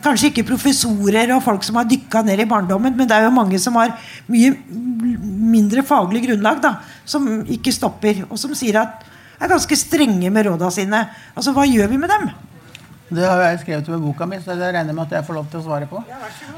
Kanskje 0.00 0.30
ikke 0.30 0.46
professorer 0.48 1.28
og 1.34 1.42
folk 1.44 1.64
som 1.66 1.76
har 1.76 1.84
dykka 1.84 2.22
ned 2.24 2.40
i 2.40 2.46
barndommen, 2.48 2.94
men 2.96 3.04
det 3.04 3.18
er 3.18 3.26
jo 3.26 3.34
mange 3.36 3.58
som 3.60 3.74
har 3.76 3.90
mye 4.32 4.54
mindre 5.50 5.84
faglig 5.84 6.22
grunnlag, 6.24 6.62
da, 6.64 6.70
som 7.04 7.26
ikke 7.44 7.74
stopper, 7.76 8.22
og 8.30 8.40
som 8.40 8.54
sier 8.56 8.78
at 8.80 9.04
er 9.40 9.50
ganske 9.52 9.76
strenge 9.76 10.30
med 10.32 10.46
råda 10.48 10.70
sine. 10.72 11.02
Altså, 11.34 11.52
Hva 11.52 11.66
gjør 11.68 11.92
vi 11.92 12.00
med 12.00 12.08
dem? 12.12 12.30
Det 13.10 13.26
har 13.26 13.40
jeg 13.42 13.60
skrevet 13.64 13.88
i 13.90 14.00
boka 14.00 14.26
mi, 14.28 14.38
så 14.38 14.54
det 14.54 14.70
regner 14.70 14.92
jeg 14.92 14.96
med 14.96 15.08
at 15.08 15.16
jeg 15.18 15.26
får 15.26 15.38
lov 15.40 15.46
til 15.50 15.60
å 15.60 15.64
svare 15.64 15.86
på. 15.90 16.02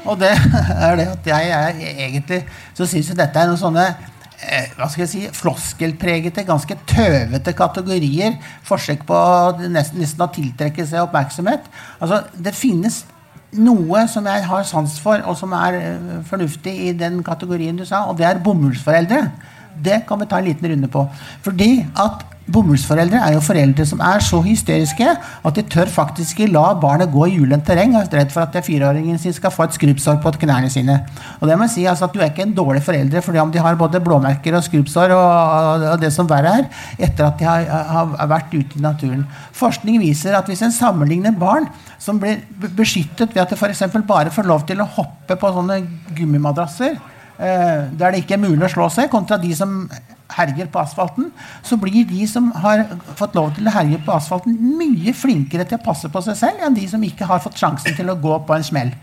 Og 0.05 0.19
det 0.21 0.33
er 0.87 0.97
det 0.99 1.07
at 1.15 1.29
jeg 1.31 1.53
er 1.57 1.79
egentlig 1.93 2.43
så 2.77 2.85
syns 2.89 3.09
jeg 3.09 3.17
dette 3.17 3.41
er 3.41 3.49
noen 3.49 3.61
sånne 3.61 3.85
eh, 3.89 4.69
hva 4.77 4.89
skal 4.91 5.05
jeg 5.05 5.11
si, 5.13 5.23
floskelpregete, 5.33 6.45
ganske 6.45 6.77
tøvete 6.89 7.55
kategorier. 7.57 8.37
Forsøk 8.67 9.01
på 9.09 9.23
nesten, 9.65 10.03
nesten 10.03 10.25
å 10.25 10.29
tiltrekke 10.35 10.85
seg 10.85 11.07
oppmerksomhet. 11.07 11.65
Altså, 11.99 12.21
det 12.37 12.53
finnes 12.57 13.01
noe 13.53 14.05
som 14.09 14.25
jeg 14.29 14.45
har 14.49 14.63
sans 14.65 14.99
for, 15.01 15.25
og 15.29 15.37
som 15.39 15.53
er 15.57 15.79
eh, 15.79 16.13
fornuftig 16.29 16.73
i 16.89 16.93
den 16.97 17.21
kategorien 17.25 17.77
du 17.77 17.85
sa, 17.85 18.05
og 18.09 18.17
det 18.21 18.29
er 18.29 18.41
bomullsforeldre. 18.45 19.25
Det 19.83 20.03
kan 20.07 20.21
vi 20.21 20.29
ta 20.29 20.39
en 20.39 20.47
liten 20.49 20.69
runde 20.69 20.91
på. 20.91 21.07
Fordi 21.45 21.71
at 21.99 22.27
Bomullsforeldre 22.43 23.21
er 23.23 23.37
jo 23.37 23.41
foreldre 23.43 23.85
som 23.87 24.01
er 24.03 24.19
så 24.23 24.41
hysteriske 24.43 25.05
at 25.07 25.55
de 25.55 25.63
tør 25.71 25.87
faktisk 25.87 26.41
ikke 26.41 26.51
la 26.51 26.73
barnet 26.75 27.11
gå 27.13 27.29
i 27.29 27.37
ulendt 27.39 27.63
terreng. 27.69 27.93
Er 27.95 28.09
redd 28.11 28.33
for 28.33 28.43
at 28.43 28.57
fireåringen 28.65 29.19
sin 29.21 29.35
skal 29.35 29.53
få 29.53 29.63
et 29.69 29.77
skrubbsår 29.77 30.19
på 30.23 30.33
knærne 30.41 30.67
sine. 30.71 30.97
Og 31.39 31.47
det 31.47 31.55
må 31.59 31.69
si 31.71 31.85
altså 31.87 32.09
at 32.09 32.13
Du 32.13 32.19
er 32.19 32.33
ikke 32.33 32.43
en 32.43 32.55
dårlig 32.55 32.83
forelder 32.83 33.23
fordi 33.23 33.39
om 33.39 33.51
de 33.51 33.63
har 33.63 33.79
både 33.79 34.01
blåmerker 34.03 34.57
og 34.57 34.65
skrubbsår 34.67 35.15
og, 35.15 35.87
og, 35.93 36.01
det 36.01 36.11
som 36.11 36.27
verre 36.27 36.51
er, 36.59 36.67
etter 36.99 37.29
at 37.29 37.39
de 37.39 37.47
har, 37.47 37.63
har 38.19 38.27
vært 38.27 38.51
ute 38.51 38.77
i 38.77 38.83
naturen. 38.83 39.23
Forskning 39.55 40.01
viser 40.03 40.35
at 40.35 40.51
hvis 40.51 40.65
en 40.67 40.75
sammenligner 40.75 41.31
barn 41.31 41.69
som 41.97 42.19
blir 42.19 42.43
beskyttet 42.75 43.31
ved 43.31 43.45
at 43.45 43.55
de 43.55 43.55
f.eks. 43.55 43.87
bare 44.03 44.35
får 44.35 44.51
lov 44.51 44.67
til 44.67 44.83
å 44.83 44.91
hoppe 44.99 45.39
på 45.39 45.55
sånne 45.55 45.79
gummimadrasser 46.11 46.99
der 47.37 48.13
det 48.13 48.19
ikke 48.21 48.35
er 48.37 48.43
mulig 48.43 48.67
å 48.67 48.71
slå 48.71 48.85
seg, 48.93 49.09
kontra 49.11 49.39
de 49.41 49.49
som 49.57 49.87
herjer 50.33 50.69
på 50.71 50.81
asfalten, 50.81 51.29
så 51.65 51.77
blir 51.81 52.05
de 52.09 52.25
som 52.29 52.49
har 52.63 52.85
fått 53.17 53.35
lov 53.37 53.51
til 53.55 53.67
å 53.67 53.73
herje 53.75 53.99
på 54.05 54.13
asfalten, 54.15 54.55
mye 54.79 55.13
flinkere 55.17 55.65
til 55.67 55.79
å 55.79 55.85
passe 55.85 56.09
på 56.11 56.21
seg 56.25 56.37
selv 56.39 56.63
enn 56.63 56.77
de 56.77 56.85
som 56.89 57.03
ikke 57.05 57.27
har 57.29 57.41
fått 57.43 57.59
sjansen 57.59 57.97
til 57.97 58.11
å 58.11 58.19
gå 58.21 58.39
på 58.47 58.55
en 58.55 58.65
smell. 58.65 58.93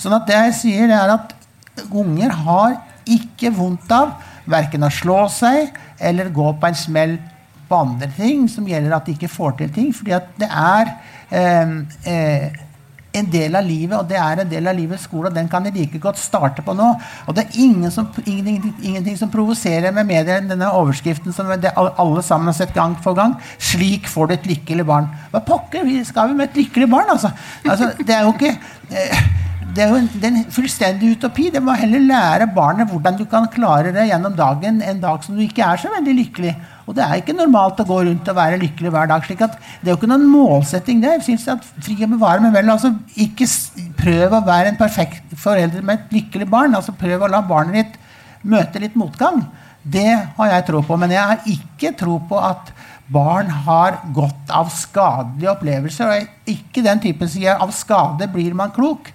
Sånn 0.00 0.16
at 0.16 0.26
det 0.30 0.38
jeg 0.38 0.56
sier, 0.62 0.94
er 0.94 1.14
at 1.16 1.34
unger 1.90 2.34
har 2.44 2.78
ikke 3.10 3.52
vondt 3.54 3.90
av 3.94 4.16
verken 4.50 4.86
å 4.86 4.92
slå 4.92 5.24
seg 5.32 5.70
eller 6.00 6.32
gå 6.34 6.52
på 6.58 6.70
en 6.70 6.78
smell 6.78 7.18
på 7.70 7.78
andre 7.78 8.10
ting 8.16 8.48
som 8.50 8.66
gjelder 8.66 8.96
at 8.96 9.06
de 9.06 9.14
ikke 9.14 9.30
får 9.30 9.60
til 9.60 9.70
ting. 9.74 9.92
fordi 9.94 10.16
at 10.16 10.32
det 10.40 10.48
er 10.50 10.90
eh, 11.30 11.76
eh, 12.10 12.60
en 13.12 13.26
del 13.30 13.56
av 13.58 13.66
livet, 13.66 13.96
og 13.98 14.06
det 14.10 14.18
er 14.20 14.42
en 14.42 14.50
del 14.50 14.70
av 14.70 14.76
livets 14.78 15.06
skole. 15.08 15.30
og 15.30 15.34
Den 15.34 15.48
kan 15.50 15.64
de 15.66 15.72
like 15.74 15.98
godt 15.98 16.18
starte 16.20 16.62
på 16.62 16.74
nå. 16.78 16.92
Og 17.26 17.34
det 17.34 17.44
er 17.44 17.58
ingen 17.64 17.90
som, 17.90 18.06
ingenting, 18.24 18.74
ingenting 18.82 19.18
som 19.18 19.32
provoserer 19.32 19.94
med 19.94 20.06
medier 20.06 20.38
enn 20.38 20.50
denne 20.50 20.70
overskriften 20.78 21.34
som 21.34 21.50
alle 21.50 22.22
sammen 22.26 22.52
har 22.52 22.58
sett 22.60 22.74
gang 22.74 22.96
for 23.02 23.18
gang. 23.18 23.34
'Slik 23.58 24.06
får 24.06 24.28
du 24.28 24.34
et 24.34 24.48
lykkelig 24.54 24.86
barn'. 24.86 25.10
Hva 25.32 25.42
pokker 25.42 25.84
vi 25.84 26.04
skal 26.04 26.30
vi 26.30 26.38
med 26.38 26.50
et 26.50 26.62
lykkelig 26.62 26.90
barn, 26.90 27.10
altså? 27.10 27.30
altså 27.64 27.92
det 27.98 28.14
er 28.14 28.22
jo 28.22 28.32
ikke 28.32 28.56
eh, 28.90 29.22
det 29.74 29.84
er 29.84 29.92
jo 29.92 29.98
en, 30.00 30.08
det 30.14 30.26
er 30.26 30.34
en, 30.34 30.50
fullstendig 30.50 31.12
utopi. 31.16 31.50
Det 31.54 31.62
må 31.62 31.74
heller 31.78 32.02
lære 32.02 32.48
barnet 32.54 32.90
hvordan 32.90 33.18
du 33.18 33.24
kan 33.30 33.46
klare 33.52 33.92
det 33.94 34.08
gjennom 34.08 34.34
dagen 34.36 34.82
en 34.82 35.02
dag 35.02 35.24
som 35.24 35.36
du 35.36 35.42
ikke 35.44 35.62
er 35.62 35.78
så 35.78 35.92
veldig 35.94 36.14
lykkelig. 36.24 36.54
Og 36.90 36.96
det 36.96 37.04
er 37.04 37.20
ikke 37.20 37.36
normalt 37.38 37.78
å 37.78 37.86
gå 37.86 38.00
rundt 38.02 38.28
og 38.32 38.34
være 38.34 38.58
lykkelig 38.58 38.90
hver 38.90 39.06
dag. 39.06 39.22
slik 39.22 39.44
at 39.46 39.52
Det 39.54 39.86
er 39.86 39.92
jo 39.92 39.98
ikke 40.00 40.10
noen 40.10 40.26
målsetting. 40.26 41.00
det. 41.00 41.12
Jeg 41.12 41.22
synes 41.22 41.48
at 41.48 41.64
fri 41.84 41.94
og 42.02 42.10
bevare 42.10 42.42
meg 42.42 42.52
vel, 42.52 42.70
altså 42.70 42.96
Ikke 43.16 43.46
prøv 43.96 44.34
å 44.34 44.44
være 44.44 44.72
en 44.72 44.76
perfekt 44.76 45.36
forelder 45.36 45.82
med 45.82 46.00
et 46.00 46.12
lykkelig 46.18 46.50
barn. 46.50 46.74
altså 46.74 46.92
Prøv 46.92 47.22
å 47.22 47.30
la 47.30 47.40
barnet 47.42 47.74
ditt 47.74 47.94
møte 48.42 48.80
litt 48.80 48.96
motgang. 48.96 49.46
Det 49.86 50.34
har 50.36 50.50
jeg 50.50 50.66
tro 50.66 50.82
på. 50.82 50.98
Men 50.98 51.10
jeg 51.10 51.22
har 51.22 51.38
ikke 51.46 51.96
tro 51.96 52.18
på 52.18 52.42
at 52.42 52.72
barn 53.06 53.46
har 53.46 54.02
godt 54.12 54.50
av 54.50 54.68
skadelige 54.74 55.54
opplevelser. 55.54 56.10
Og 56.10 56.50
ikke 56.50 56.82
den 56.82 56.98
typen 56.98 57.28
som 57.28 57.38
sier 57.38 57.54
av 57.54 57.70
skade 57.70 58.26
blir 58.34 58.52
man 58.52 58.74
klok. 58.74 59.12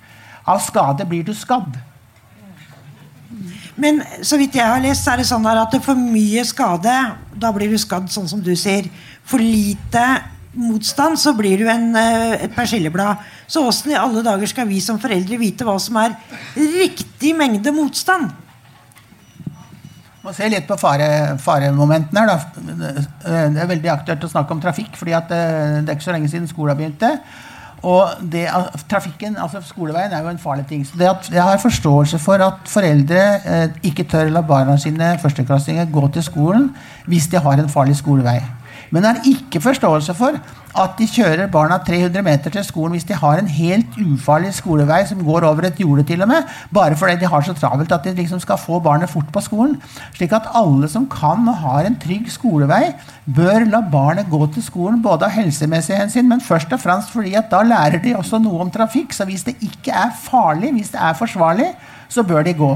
Av 0.48 0.64
skade 0.64 1.04
blir 1.04 1.26
du 1.28 1.34
skadd. 1.34 1.76
Men 3.76 4.00
så 4.24 4.40
vidt 4.40 4.56
jeg 4.56 4.66
har 4.66 4.80
lest, 4.84 5.08
er 5.12 5.20
det 5.20 5.28
sånn 5.28 5.46
at 5.52 5.76
for 5.84 6.00
mye 6.00 6.46
skade, 6.48 6.94
da 7.36 7.52
blir 7.56 7.74
du 7.74 7.80
skadd, 7.82 8.08
sånn 8.12 8.30
som 8.32 8.44
du 8.44 8.54
sier. 8.56 8.88
For 9.28 9.44
lite 9.44 10.06
motstand, 10.56 11.20
så 11.20 11.34
blir 11.36 11.60
du 11.60 11.68
en, 11.68 11.90
eh, 12.00 12.46
et 12.46 12.56
persilleblad. 12.56 13.20
Så 13.48 13.66
åssen 13.68 13.92
i 13.92 14.00
alle 14.00 14.24
dager 14.24 14.48
skal 14.48 14.68
vi 14.68 14.80
som 14.80 15.00
foreldre 15.00 15.38
vite 15.38 15.68
hva 15.68 15.76
som 15.80 15.98
er 15.98 16.16
riktig 16.56 17.36
mengde 17.36 17.74
motstand? 17.76 18.32
må 20.26 20.34
se 20.34 20.48
litt 20.50 20.66
på 20.66 20.78
fare, 20.82 21.08
faremomentene 21.42 22.24
her. 22.24 22.32
Da. 22.32 22.38
Det 23.54 23.62
er 23.62 23.70
veldig 23.70 23.92
aktuelt 23.94 24.24
å 24.26 24.32
snakke 24.32 24.56
om 24.56 24.62
trafikk, 24.64 24.96
fordi 24.98 25.14
eh, 25.14 25.28
det 25.30 25.86
er 25.86 25.94
ikke 25.94 26.08
så 26.08 26.16
lenge 26.16 26.32
siden 26.32 26.50
skolen 26.50 26.80
begynte. 26.80 27.12
Og 27.86 28.26
det, 28.32 28.48
trafikken, 28.90 29.36
altså 29.38 29.62
Skoleveien 29.62 30.14
er 30.14 30.24
jo 30.26 30.32
en 30.34 30.42
farlig 30.42 30.66
ting. 30.70 30.86
Så 30.88 30.98
det 30.98 31.10
at 31.10 31.30
jeg 31.34 31.44
har 31.44 31.62
forståelse 31.62 32.20
for 32.20 32.42
at 32.42 32.66
foreldre 32.70 33.24
eh, 33.46 33.80
ikke 33.86 34.08
tør 34.10 34.32
la 34.34 34.42
barna 34.42 34.78
sine 34.82 35.12
førsteklassinger 35.22 35.92
gå 35.94 36.08
til 36.16 36.26
skolen 36.26 36.72
hvis 37.06 37.30
de 37.30 37.42
har 37.42 37.62
en 37.62 37.70
farlig 37.70 37.98
skolevei. 38.02 38.40
Men 38.90 39.06
har 39.06 39.22
ikke 39.30 39.62
forståelse 39.62 40.14
for 40.18 40.40
at 40.82 40.98
de 41.00 41.08
kjører 41.08 41.48
barna 41.52 41.78
300 41.88 42.24
meter 42.26 42.54
til 42.54 42.66
skolen 42.68 42.96
hvis 42.96 43.08
de 43.08 43.18
har 43.18 43.40
en 43.40 43.48
helt 43.52 43.96
ufarlig 44.02 44.52
skolevei 44.58 45.02
som 45.08 45.24
går 45.26 45.48
over 45.48 45.70
et 45.70 45.80
jorde, 45.80 46.04
til 46.08 46.22
og 46.26 46.30
med, 46.32 46.44
bare 46.74 46.98
fordi 47.00 47.18
de 47.22 47.30
har 47.32 47.46
så 47.46 47.56
travelt 47.58 47.92
at 47.92 48.04
de 48.04 48.14
liksom 48.18 48.42
skal 48.44 48.60
få 48.60 48.80
barnet 48.84 49.10
fort 49.10 49.32
på 49.34 49.44
skolen. 49.46 49.78
Slik 50.18 50.36
at 50.36 50.52
alle 50.56 50.90
som 50.92 51.08
kan 51.12 51.48
og 51.48 51.58
har 51.64 51.88
en 51.88 51.98
trygg 52.02 52.30
skolevei, 52.32 52.94
bør 53.26 53.66
la 53.72 53.82
barnet 53.92 54.30
gå 54.30 54.46
til 54.54 54.64
skolen 54.66 55.02
både 55.04 55.30
av 55.30 55.36
helsemessig 55.38 55.98
hensyn, 55.98 56.30
men 56.30 56.44
først 56.44 56.74
og 56.76 56.84
fremst 56.84 57.14
fordi 57.16 57.36
at 57.40 57.50
da 57.52 57.64
lærer 57.66 58.02
de 58.04 58.16
også 58.18 58.40
noe 58.44 58.62
om 58.66 58.72
trafikk. 58.72 59.14
Så 59.16 59.26
hvis 59.26 59.48
det 59.48 59.58
ikke 59.64 59.96
er 59.96 60.14
farlig, 60.28 60.74
hvis 60.76 60.94
det 60.94 61.02
er 61.02 61.18
forsvarlig, 61.18 61.72
så 62.10 62.24
bør 62.24 62.46
de 62.46 62.54
gå. 62.54 62.72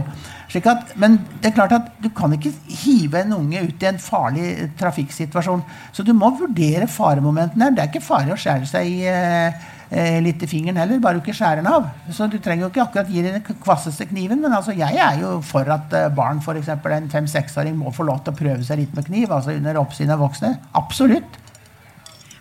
At, 0.49 0.95
men 0.97 1.19
det 1.41 1.51
er 1.51 1.53
klart 1.53 1.73
at 1.75 1.89
du 2.01 2.07
kan 2.09 2.31
ikke 2.33 2.49
hive 2.81 3.19
en 3.21 3.35
unge 3.35 3.61
ut 3.67 3.83
i 3.83 3.87
en 3.89 3.99
farlig 4.01 4.71
trafikksituasjon. 4.79 5.61
Så 5.93 6.03
du 6.03 6.15
må 6.17 6.31
vurdere 6.39 6.87
faremomentene. 6.89 7.69
Det 7.75 7.83
er 7.83 7.91
ikke 7.91 8.01
farlig 8.01 8.33
å 8.33 8.39
skjære 8.39 8.69
seg 8.69 8.87
i 8.89 9.03
eh, 9.05 9.67
eh 9.89 10.17
litt 10.25 10.41
i 10.41 10.49
fingeren 10.49 10.81
heller, 10.81 10.99
bare 11.01 11.17
du 11.17 11.21
ikke 11.21 11.37
skjærer 11.37 11.61
den 11.61 11.69
av. 11.69 11.85
Så 12.09 12.25
du 12.27 12.39
trenger 12.39 12.65
jo 12.65 12.71
ikke 12.71 12.87
akkurat 12.87 13.11
gi 13.13 13.21
den 13.21 13.45
kvasseste 13.45 14.09
kniven. 14.09 14.41
Men 14.41 14.55
altså, 14.57 14.73
jeg 14.73 14.97
er 14.97 15.21
jo 15.21 15.35
for 15.45 15.69
at 15.69 15.93
eh, 15.93 16.09
barn, 16.09 16.41
f.eks. 16.41 16.73
en 16.73 17.13
fem-seksåring, 17.13 17.77
må 17.77 17.93
få 17.93 18.09
lov 18.09 18.23
til 18.23 18.33
å 18.33 18.41
prøve 18.41 18.65
seg 18.65 18.81
litt 18.81 18.97
med 18.97 19.05
kniv. 19.05 19.29
altså 19.29 19.53
under 19.53 19.77
oppsyn 19.77 20.09
av 20.09 20.25
voksne. 20.25 20.55
Absolutt. 20.73 21.37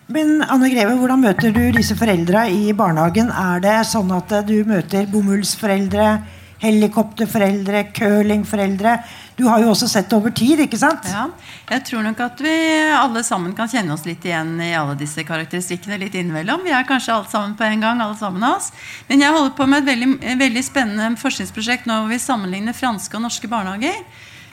Men 0.09 0.41
Anne 0.41 0.71
Greve, 0.73 0.97
hvordan 0.97 1.21
møter 1.21 1.53
du 1.53 1.61
disse 1.77 1.93
foreldra 1.93 2.47
i 2.49 2.73
barnehagen? 2.73 3.29
Er 3.29 3.61
det 3.61 3.77
sånn 3.85 4.09
at 4.17 4.33
du 4.49 4.55
møter 4.65 5.05
bomullsforeldre? 5.05 6.38
Helikopterforeldre, 6.59 7.83
curlingforeldre. 7.95 8.97
Du 9.39 9.45
har 9.47 9.61
jo 9.63 9.69
også 9.71 9.87
sett 9.87 10.09
det 10.11 10.17
over 10.17 10.33
tid, 10.35 10.59
ikke 10.65 10.79
sant? 10.79 11.05
Ja, 11.07 11.27
jeg 11.71 11.85
tror 11.87 12.03
nok 12.03 12.19
at 12.25 12.41
vi 12.43 12.55
alle 12.91 13.23
sammen 13.23 13.53
kan 13.55 13.71
kjenne 13.71 13.95
oss 13.95 14.03
litt 14.07 14.25
igjen 14.27 14.57
i 14.63 14.73
alle 14.75 14.97
disse 14.99 15.23
karakteristikkene 15.27 15.99
litt 16.01 16.17
innimellom. 16.19 16.65
Vi 16.67 16.73
er 16.75 16.87
kanskje 16.87 17.15
alt 17.15 17.31
sammen 17.31 17.55
på 17.59 17.67
en 17.67 17.85
gang, 17.85 18.03
alle 18.03 18.17
sammen 18.19 18.43
av 18.43 18.57
oss. 18.57 18.73
Men 19.07 19.23
jeg 19.23 19.35
holder 19.35 19.55
på 19.55 19.69
med 19.71 19.83
et 19.83 19.91
veldig, 19.93 20.11
veldig 20.43 20.65
spennende 20.67 21.21
forskningsprosjekt 21.21 21.87
nå 21.87 22.01
hvor 22.01 22.11
vi 22.11 22.19
sammenligner 22.19 22.75
franske 22.75 23.15
og 23.15 23.23
norske 23.29 23.51
barnehager. 23.51 24.03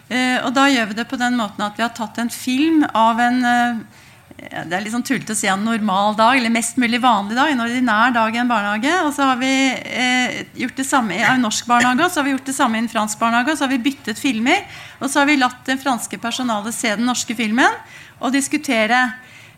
Eh, 0.06 0.38
og 0.46 0.52
da 0.54 0.68
gjør 0.70 0.92
vi 0.92 1.00
det 1.00 1.08
på 1.10 1.18
den 1.18 1.34
måten 1.38 1.66
at 1.66 1.74
vi 1.74 1.82
har 1.82 1.94
tatt 1.96 2.20
en 2.22 2.30
film 2.30 2.84
av 2.94 3.18
en 3.18 3.42
eh, 3.50 4.02
det 4.36 4.74
er 4.76 4.82
litt 4.84 4.92
sånn 4.92 5.04
tullete 5.06 5.32
å 5.32 5.38
si 5.38 5.48
en 5.48 5.62
normal 5.64 6.16
dag, 6.18 6.36
eller 6.36 6.52
mest 6.52 6.76
mulig 6.80 6.98
vanlig 7.00 7.38
dag. 7.38 7.50
En 7.50 7.62
ordinær 7.64 8.12
dag 8.12 8.34
i 8.34 8.40
en 8.42 8.50
barnehage. 8.50 8.92
Og 9.06 9.14
så 9.16 9.30
har 9.30 9.38
vi 9.40 9.52
eh, 9.72 10.42
gjort 10.60 10.76
det 10.76 10.84
samme 10.84 11.16
i 11.16 11.22
en 11.24 11.40
norsk 11.44 11.68
barnehage, 11.70 12.04
og 12.04 12.12
så 12.12 12.20
har 12.20 12.26
vi 12.26 12.34
gjort 12.34 12.50
det 12.50 12.56
samme 12.56 12.76
i 12.76 12.82
en 12.84 12.90
fransk 12.92 13.22
barnehage. 13.22 13.54
Og 13.54 13.58
så 13.58 13.64
har 13.64 13.72
vi 13.72 13.80
byttet 13.86 14.20
filmer. 14.20 14.66
Og 15.00 15.08
så 15.08 15.22
har 15.22 15.30
vi 15.30 15.38
latt 15.40 15.62
det 15.68 15.78
franske 15.80 16.20
personalet 16.20 16.76
se 16.76 16.92
den 16.98 17.08
norske 17.08 17.36
filmen 17.38 17.80
og 18.20 18.34
diskutere. 18.36 19.00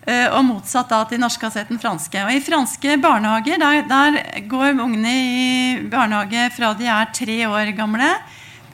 Eh, 0.09 0.29
og 0.31 0.45
motsatt 0.47 0.93
da 0.95 1.03
de 1.11 1.19
norske 1.21 1.45
har 1.49 1.57
sett 1.57 1.73
den 1.73 1.81
franske. 1.83 2.23
Og 2.23 2.39
I 2.39 2.45
franske 2.45 2.99
barnehager 3.03 3.59
der, 3.61 3.83
der 3.91 4.21
går 4.49 4.79
ungene 4.79 5.15
i 5.15 5.89
barnehage 5.91 6.53
fra 6.55 6.71
de 6.79 6.87
er 6.87 7.11
tre 7.19 7.41
år 7.51 7.75
gamle. 7.77 8.13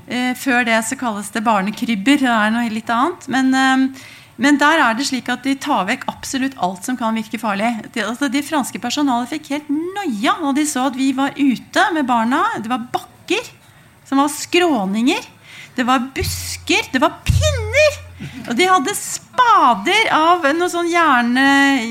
Eh, 0.05 0.35
før 0.37 0.69
det 0.69 0.83
så 0.85 1.01
kalles 1.01 1.33
det 1.33 1.43
barnekrybber. 1.49 2.21
Det 2.27 2.35
er 2.35 2.53
noe 2.53 2.69
litt 2.69 2.93
annet. 2.93 3.27
Men 3.33 3.57
eh, 3.57 4.05
men 4.37 4.59
der 4.59 4.81
er 4.83 4.97
det 4.99 5.07
slik 5.07 5.29
at 5.31 5.45
de 5.47 5.55
tar 5.61 5.85
vekk 5.88 6.09
absolutt 6.11 6.57
alt 6.62 6.87
som 6.87 6.99
kan 6.99 7.14
virke 7.14 7.38
farlig. 7.38 7.71
De, 7.95 8.03
altså, 8.03 8.29
de 8.33 8.43
franske 8.43 8.81
personalet 8.83 9.31
fikk 9.31 9.53
helt 9.55 9.69
noia 9.71 10.35
når 10.43 10.59
de 10.59 10.64
så 10.67 10.88
at 10.88 10.99
vi 10.99 11.12
var 11.14 11.37
ute 11.38 11.85
med 11.95 12.09
barna. 12.09 12.43
Det 12.59 12.73
var 12.73 12.88
bakker 12.95 13.53
som 14.09 14.19
var 14.19 14.33
skråninger. 14.33 15.31
Det 15.75 15.87
var 15.87 16.11
busker. 16.14 16.91
Det 16.93 17.03
var 17.03 17.21
pinner! 17.26 18.00
Og 18.49 18.55
de 18.57 18.67
hadde 18.69 18.95
spader 18.97 20.11
av 20.14 20.45
noen 20.55 20.71
sånn 20.71 20.91
hjerne, 20.91 21.47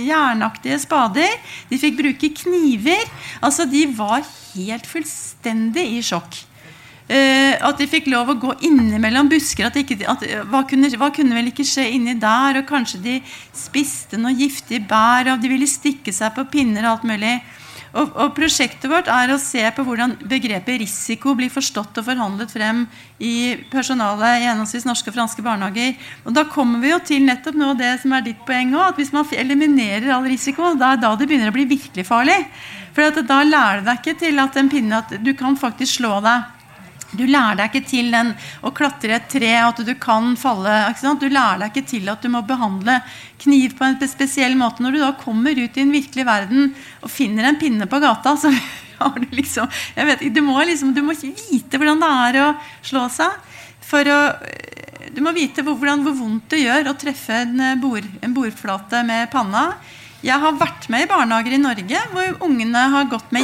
jernaktige 0.07 0.79
spader. 0.83 1.35
De 1.69 1.79
fikk 1.79 1.99
bruke 1.99 2.31
kniver. 2.43 3.03
Altså, 3.43 3.67
de 3.69 3.85
var 3.95 4.23
helt 4.53 4.87
fullstendig 4.89 5.85
i 5.97 6.01
sjokk. 6.05 6.43
Uh, 7.13 7.53
at 7.67 7.77
de 7.77 7.85
fikk 7.85 8.07
lov 8.09 8.31
å 8.31 8.39
gå 8.41 8.53
innimellom 8.65 9.27
busker. 9.29 9.67
At 9.67 9.75
ikke, 9.77 9.99
at, 10.09 10.23
hva, 10.49 10.63
kunne, 10.65 10.89
hva, 10.97 11.11
kunne, 11.13 11.35
vel 11.37 11.51
ikke 11.51 11.65
skje 11.67 11.91
inni 11.93 12.15
der? 12.17 12.57
Og 12.57 12.69
kanskje 12.69 13.01
de 13.03 13.17
spiste 13.53 14.17
noe 14.17 14.33
giftig 14.33 14.79
bær, 14.89 15.29
og 15.35 15.43
de 15.43 15.51
ville 15.51 15.69
stikke 15.69 16.13
seg 16.15 16.33
på 16.33 16.47
pinner 16.55 16.87
og 16.87 16.95
alt 16.95 17.11
mulig. 17.11 17.35
Og, 17.93 18.15
og, 18.17 18.31
Prosjektet 18.33 18.89
vårt 18.89 19.09
er 19.11 19.29
å 19.29 19.37
se 19.37 19.61
på 19.75 19.83
hvordan 19.85 20.15
begrepet 20.25 20.79
risiko 20.81 21.35
blir 21.37 21.51
forstått 21.53 21.99
og 22.01 22.07
forhandlet 22.07 22.49
frem 22.49 22.81
i 23.21 23.53
personalet 23.69 24.39
i 24.39 24.47
henholdsvis 24.47 24.87
norske 24.89 25.11
og 25.11 25.17
franske 25.19 25.45
barnehager. 25.45 25.93
Og 26.25 26.33
Da 26.33 26.47
kommer 26.49 26.81
vi 26.81 26.89
jo 26.89 26.97
til 27.05 27.21
nettopp 27.27 27.61
av 27.61 27.77
det 27.77 27.91
som 28.01 28.17
er 28.17 28.25
ditt 28.25 28.41
poeng 28.47 28.73
òg. 28.73 28.87
At 28.87 29.01
hvis 29.01 29.13
man 29.13 29.29
eliminerer 29.29 30.09
all 30.15 30.25
risiko, 30.25 30.73
da 30.79 30.95
er 30.95 31.03
da 31.05 31.13
det 31.13 31.29
begynner 31.29 31.53
å 31.53 31.55
bli 31.59 31.69
virkelig 31.69 32.07
farlig. 32.09 32.39
For 32.97 33.21
da 33.21 33.39
lærer 33.45 33.85
du 33.85 33.91
deg 33.91 34.01
ikke 34.01 34.19
til 34.25 34.41
at 34.41 34.57
en 34.57 34.73
pinne 34.73 35.05
at 35.05 35.13
du 35.21 35.33
kan 35.37 35.59
faktisk 35.59 36.01
slå 36.01 36.17
deg 36.25 36.49
du 37.17 37.25
lærer 37.29 37.59
deg 37.59 37.71
ikke 37.71 37.89
til 37.89 38.09
den, 38.13 38.31
å 38.65 38.71
klatre 38.75 39.17
et 39.17 39.29
tre, 39.31 39.51
at 39.61 39.81
du 39.85 39.93
kan 40.01 40.33
falle. 40.39 40.75
Du 41.21 41.27
lærer 41.29 41.63
deg 41.63 41.71
ikke 41.71 41.89
til 41.93 42.09
at 42.11 42.23
du 42.23 42.31
må 42.33 42.43
behandle 42.47 42.99
kniv 43.43 43.77
på 43.77 43.87
en 43.87 43.99
spesiell 44.09 44.57
måte. 44.59 44.83
Når 44.83 44.95
du 44.95 45.01
da 45.03 45.11
kommer 45.19 45.57
ut 45.57 45.77
i 45.77 45.83
en 45.83 45.93
virkelig 45.93 46.27
verden 46.27 46.71
og 47.01 47.11
finner 47.11 47.49
en 47.49 47.59
pinne 47.61 47.89
på 47.89 48.01
gata, 48.03 48.35
så 48.39 48.53
har 48.99 49.17
du 49.19 49.27
liksom 49.35 49.69
vet, 49.95 50.27
du, 50.33 50.41
må 50.45 50.59
liksom, 50.67 50.93
du 50.95 51.03
må 51.05 51.15
vite 51.17 51.79
hvordan 51.79 52.03
det 52.03 52.13
er 52.27 52.39
å 52.43 52.51
slå 52.85 53.07
seg. 53.13 53.41
For 53.83 54.07
å, 54.09 54.19
du 55.13 55.19
må 55.25 55.33
vite 55.35 55.65
hvordan, 55.65 56.05
hvor 56.05 56.15
vondt 56.17 56.53
det 56.53 56.63
gjør 56.63 56.89
å 56.91 56.97
treffe 56.99 57.43
en, 57.43 57.59
bord, 57.81 58.07
en 58.23 58.33
bordflate 58.35 59.03
med 59.05 59.29
panna. 59.33 59.73
Jeg 60.23 60.39
har 60.39 60.55
vært 60.55 60.85
med 60.91 61.03
i 61.03 61.07
barnehager 61.11 61.55
i 61.57 61.59
Norge 61.59 62.01
hvor 62.13 62.45
ungene 62.47 62.83
har 62.93 63.09
gått 63.11 63.33
med 63.35 63.43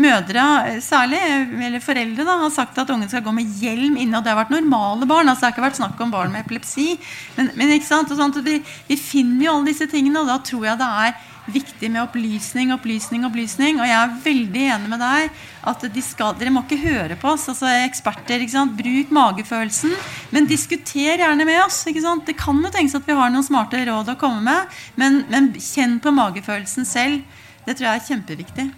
Mødre 0.00 0.44
særlig, 0.80 1.20
eller 1.66 1.82
foreldre, 1.84 2.24
da, 2.24 2.36
har 2.40 2.52
sagt 2.54 2.78
at 2.80 2.88
ungene 2.92 3.12
skal 3.12 3.24
gå 3.26 3.34
med 3.36 3.58
hjelm 3.60 3.98
inne. 4.00 4.16
Og 4.16 4.24
det 4.24 4.32
har 4.32 4.40
vært 4.40 4.54
normale 4.54 5.08
barn. 5.08 5.28
altså 5.28 5.44
Det 5.44 5.50
har 5.50 5.56
ikke 5.56 5.66
vært 5.66 5.80
snakk 5.82 6.00
om 6.00 6.14
barn 6.14 6.32
med 6.32 6.46
epilepsi. 6.46 6.94
Men, 7.36 7.52
men 7.60 7.74
ikke 7.76 7.90
sant? 7.90 8.14
Sånn 8.16 8.32
vi, 8.46 8.56
vi, 8.88 8.96
finner 9.00 9.46
jo 9.46 9.58
alle 9.58 9.72
disse 9.74 9.88
tingene, 9.90 10.22
og 10.22 10.32
da 10.32 10.38
tror 10.44 10.64
jeg 10.70 10.80
det 10.80 10.88
er 11.04 11.28
viktig 11.48 11.88
med 11.90 12.02
opplysning, 12.02 12.72
opplysning, 12.74 13.24
opplysning. 13.28 13.80
Og 13.80 13.88
jeg 13.88 13.96
er 13.96 14.18
veldig 14.24 14.64
enig 14.74 14.90
med 14.92 15.02
deg 15.02 15.40
at 15.70 15.86
de 15.94 16.04
skal, 16.04 16.36
dere 16.38 16.52
må 16.54 16.64
ikke 16.66 16.80
høre 16.82 17.16
på 17.20 17.32
oss, 17.32 17.48
altså 17.52 17.70
eksperter. 17.86 18.42
ikke 18.42 18.56
sant? 18.56 18.76
Bruk 18.78 19.14
magefølelsen, 19.14 19.96
men 20.34 20.48
diskuter 20.50 21.22
gjerne 21.22 21.48
med 21.48 21.62
oss. 21.64 21.82
ikke 21.88 22.04
sant? 22.04 22.26
Det 22.28 22.38
kan 22.40 22.60
jo 22.64 22.72
tenkes 22.74 22.98
at 22.98 23.08
vi 23.08 23.18
har 23.18 23.32
noen 23.32 23.46
smarte 23.46 23.82
råd 23.88 24.14
å 24.14 24.18
komme 24.20 24.44
med, 24.46 24.78
men, 25.00 25.24
men 25.32 25.52
kjenn 25.56 25.98
på 26.02 26.14
magefølelsen 26.14 26.88
selv. 26.88 27.20
Det 27.66 27.76
tror 27.76 27.90
jeg 27.90 28.00
er 28.00 28.08
kjempeviktig. 28.12 28.70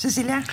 Cecilie? 0.00 0.44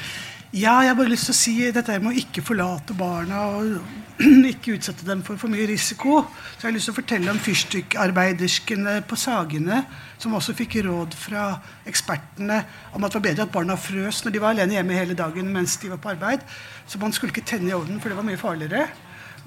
Ja, 0.57 0.79
jeg 0.81 0.89
har 0.89 0.95
bare 0.97 1.11
lyst 1.11 1.27
til 1.27 1.33
å 1.35 1.37
si 1.37 1.51
dette 1.75 1.95
med 2.01 2.15
å 2.15 2.17
ikke 2.17 2.41
forlate 2.41 2.95
barna 2.97 3.43
og 3.59 4.15
ikke 4.53 4.73
utsette 4.73 5.05
dem 5.05 5.19
for 5.25 5.37
for 5.37 5.53
mye 5.53 5.67
risiko. 5.69 6.23
Så 6.55 6.63
jeg 6.63 6.69
har 6.71 6.73
lyst 6.73 6.89
til 6.89 6.95
å 6.95 6.97
fortelle 6.97 7.29
om 7.29 7.41
fyrstikkarbeiderskene 7.45 8.95
på 9.05 9.19
Sagene, 9.21 9.83
som 10.17 10.33
også 10.33 10.55
fikk 10.57 10.79
råd 10.87 11.13
fra 11.19 11.43
ekspertene 11.85 12.63
om 12.95 13.05
at 13.05 13.13
det 13.13 13.19
var 13.19 13.25
bedre 13.27 13.45
at 13.45 13.53
barna 13.53 13.77
frøs 13.77 14.23
når 14.25 14.33
de 14.33 14.41
var 14.41 14.55
alene 14.55 14.79
hjemme 14.79 14.97
hele 14.97 15.19
dagen 15.19 15.51
mens 15.53 15.77
de 15.83 15.91
var 15.93 16.01
på 16.01 16.15
arbeid. 16.15 16.47
Så 16.89 16.97
man 17.03 17.13
skulle 17.13 17.35
ikke 17.35 17.45
tenne 17.53 17.69
i 17.69 17.77
ovnen, 17.77 18.01
for 18.01 18.09
det 18.09 18.17
var 18.17 18.25
mye 18.25 18.41
farligere. 18.41 18.87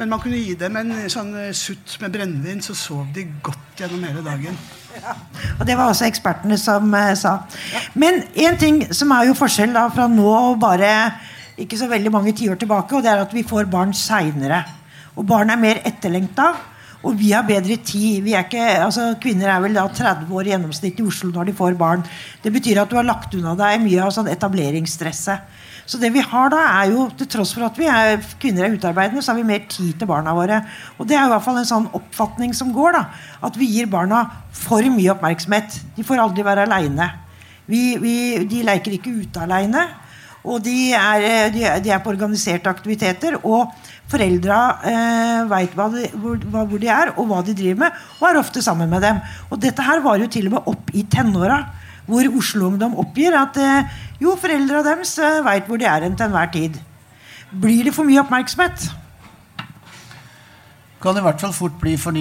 Men 0.01 0.09
man 0.09 0.21
kunne 0.23 0.39
gi 0.41 0.55
dem 0.57 0.79
en 0.81 0.93
sånn 1.13 1.35
eh, 1.37 1.51
sutt 1.53 1.99
med 2.01 2.15
brennevin, 2.15 2.63
så 2.65 2.73
sov 2.73 3.11
de 3.13 3.27
godt 3.45 3.83
gjennom 3.83 4.07
hele 4.09 4.23
dagen. 4.25 4.57
Ja, 4.97 5.13
og 5.59 5.67
Det 5.69 5.77
var 5.77 5.91
også 5.93 6.07
ekspertene 6.07 6.57
som 6.59 6.89
uh, 6.97 7.11
sa. 7.21 7.35
Men 7.93 8.23
en 8.47 8.57
ting 8.57 8.81
som 8.97 9.13
er 9.13 9.29
jo 9.29 9.37
forskjell 9.37 9.77
da 9.77 9.85
fra 9.93 10.09
nå 10.09 10.31
og 10.33 10.57
bare 10.63 10.89
ikke 11.61 11.77
så 11.77 11.91
veldig 11.91 12.15
mange 12.15 12.33
tiår 12.33 12.57
tilbake, 12.63 12.97
og 12.97 13.05
det 13.05 13.13
er 13.13 13.21
at 13.27 13.37
vi 13.37 13.45
får 13.45 13.69
barn 13.69 13.93
seinere. 13.93 14.63
Og 15.21 15.29
barn 15.29 15.53
er 15.53 15.61
mer 15.61 15.83
etterlengta. 15.85 16.49
Og 17.05 17.15
vi 17.21 17.31
har 17.33 17.45
bedre 17.45 17.77
tid. 17.85 18.25
Er 18.29 18.47
ikke, 18.47 18.65
altså 18.81 19.11
Kvinner 19.21 19.53
er 19.53 19.61
vel 19.65 19.77
da 19.77 19.85
30 19.85 20.33
år 20.33 20.49
i 20.49 20.55
gjennomsnitt 20.55 21.01
i 21.01 21.05
Oslo 21.05 21.29
når 21.33 21.49
de 21.51 21.59
får 21.61 21.77
barn. 21.81 22.09
Det 22.41 22.53
betyr 22.53 22.81
at 22.81 22.89
du 22.89 22.97
har 22.97 23.09
lagt 23.09 23.37
unna 23.37 23.53
deg 23.57 23.85
mye 23.85 24.01
av 24.05 24.17
sånn 24.17 24.33
etableringsstresset. 24.33 25.60
Så 25.91 25.99
det 25.99 26.13
vi 26.15 26.23
har 26.23 26.53
da 26.53 26.61
er 26.79 26.93
jo, 26.93 27.09
Til 27.19 27.27
tross 27.33 27.55
for 27.57 27.67
at 27.67 27.79
vi 27.79 27.89
er, 27.91 28.21
kvinner 28.39 28.69
er 28.69 28.77
utarbeidende, 28.77 29.23
så 29.25 29.33
har 29.33 29.41
vi 29.41 29.49
mer 29.49 29.65
tid 29.71 29.97
til 29.99 30.07
barna 30.07 30.35
våre. 30.37 30.61
Og 30.99 31.09
Det 31.09 31.17
er 31.19 31.27
i 31.27 31.33
hvert 31.33 31.43
fall 31.43 31.59
en 31.59 31.67
sånn 31.73 31.89
oppfatning 31.99 32.55
som 32.55 32.71
går. 32.73 32.93
da, 32.95 33.05
At 33.43 33.59
vi 33.59 33.67
gir 33.67 33.91
barna 33.91 34.23
for 34.53 34.83
mye 34.83 35.11
oppmerksomhet. 35.17 35.81
De 35.97 36.07
får 36.07 36.23
aldri 36.23 36.47
være 36.47 36.69
aleine. 36.69 37.11
De 37.67 38.63
leker 38.67 38.95
ikke 38.95 39.17
ute 39.19 39.43
aleine. 39.43 39.89
Og 40.45 40.63
de 40.65 40.93
er, 40.97 41.51
de, 41.53 41.67
de 41.85 41.91
er, 41.91 42.01
på 42.01 42.15
organiserte 42.15 42.71
aktiviteter. 42.71 43.41
Og 43.43 43.75
foreldra 44.11 44.61
eh, 44.87 45.43
veit 45.51 45.75
hvor, 45.75 46.39
hvor, 46.47 46.79
de 46.79 46.89
er, 46.89 47.13
og 47.17 47.29
hva 47.31 47.43
de 47.47 47.55
driver 47.55 47.85
med, 47.85 48.01
og 48.19 48.29
er 48.31 48.41
ofte 48.41 48.63
sammen 48.63 48.91
med 48.91 49.05
dem. 49.07 49.21
Og 49.51 49.61
dette 49.63 49.85
her 49.87 50.03
var 50.07 50.19
jo 50.19 50.31
til 50.31 50.49
og 50.49 50.57
med 50.57 50.73
opp 50.73 50.95
i 50.95 51.05
tenåra 51.11 51.61
hvor 52.11 52.27
Oslo-ungdom 52.41 52.97
oppgir 52.99 53.37
at 53.39 53.59
eh, 53.61 53.99
jo, 54.21 54.37
foreldra 54.41 54.83
deres 54.87 55.17
eh, 55.19 55.41
veit 55.47 55.69
hvor 55.69 55.81
de 55.81 55.89
er 55.89 56.05
til 56.07 56.27
enhver 56.27 56.51
tid. 56.53 56.77
Blir 57.51 57.89
det 57.89 57.95
for 57.97 58.07
mye 58.07 58.21
oppmerksomhet? 58.23 58.91
Kan 61.01 61.17
det 61.17 61.23
i 61.23 61.25
hvert 61.25 61.41
fall 61.41 61.55
fort 61.57 61.79
bli 61.81 61.97
for, 61.97 62.17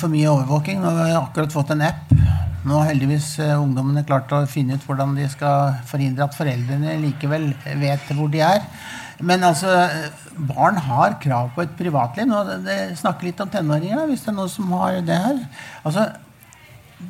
for 0.00 0.12
mye 0.12 0.30
overvåking. 0.32 0.80
Nå 0.80 0.90
har 0.90 1.10
vi 1.10 1.18
akkurat 1.18 1.52
fått 1.52 1.74
en 1.74 1.84
app. 1.84 2.14
Nå 2.64 2.78
har 2.78 2.88
heldigvis 2.88 3.34
eh, 3.44 3.54
ungdommene 3.60 4.06
klart 4.08 4.32
å 4.32 4.46
finne 4.48 4.78
ut 4.78 4.84
hvordan 4.88 5.12
de 5.18 5.28
skal 5.28 5.76
forhindre 5.88 6.24
at 6.24 6.36
foreldrene 6.36 6.96
likevel 7.02 7.50
vet 7.82 8.12
hvor 8.16 8.32
de 8.32 8.40
er. 8.40 8.64
Men 9.20 9.44
altså, 9.46 9.68
barn 10.48 10.80
har 10.88 11.18
krav 11.22 11.52
på 11.54 11.62
et 11.62 11.74
privatliv. 11.78 12.26
Nå, 12.26 12.40
det 12.64 12.96
snakker 12.98 13.28
litt 13.28 13.42
om 13.44 13.52
tenåringer, 13.52 14.06
hvis 14.08 14.24
det 14.24 14.32
er 14.32 14.38
noen 14.40 14.50
som 14.50 14.72
har 14.80 14.98
det 15.04 15.20
her. 15.26 15.42
Altså, 15.84 16.08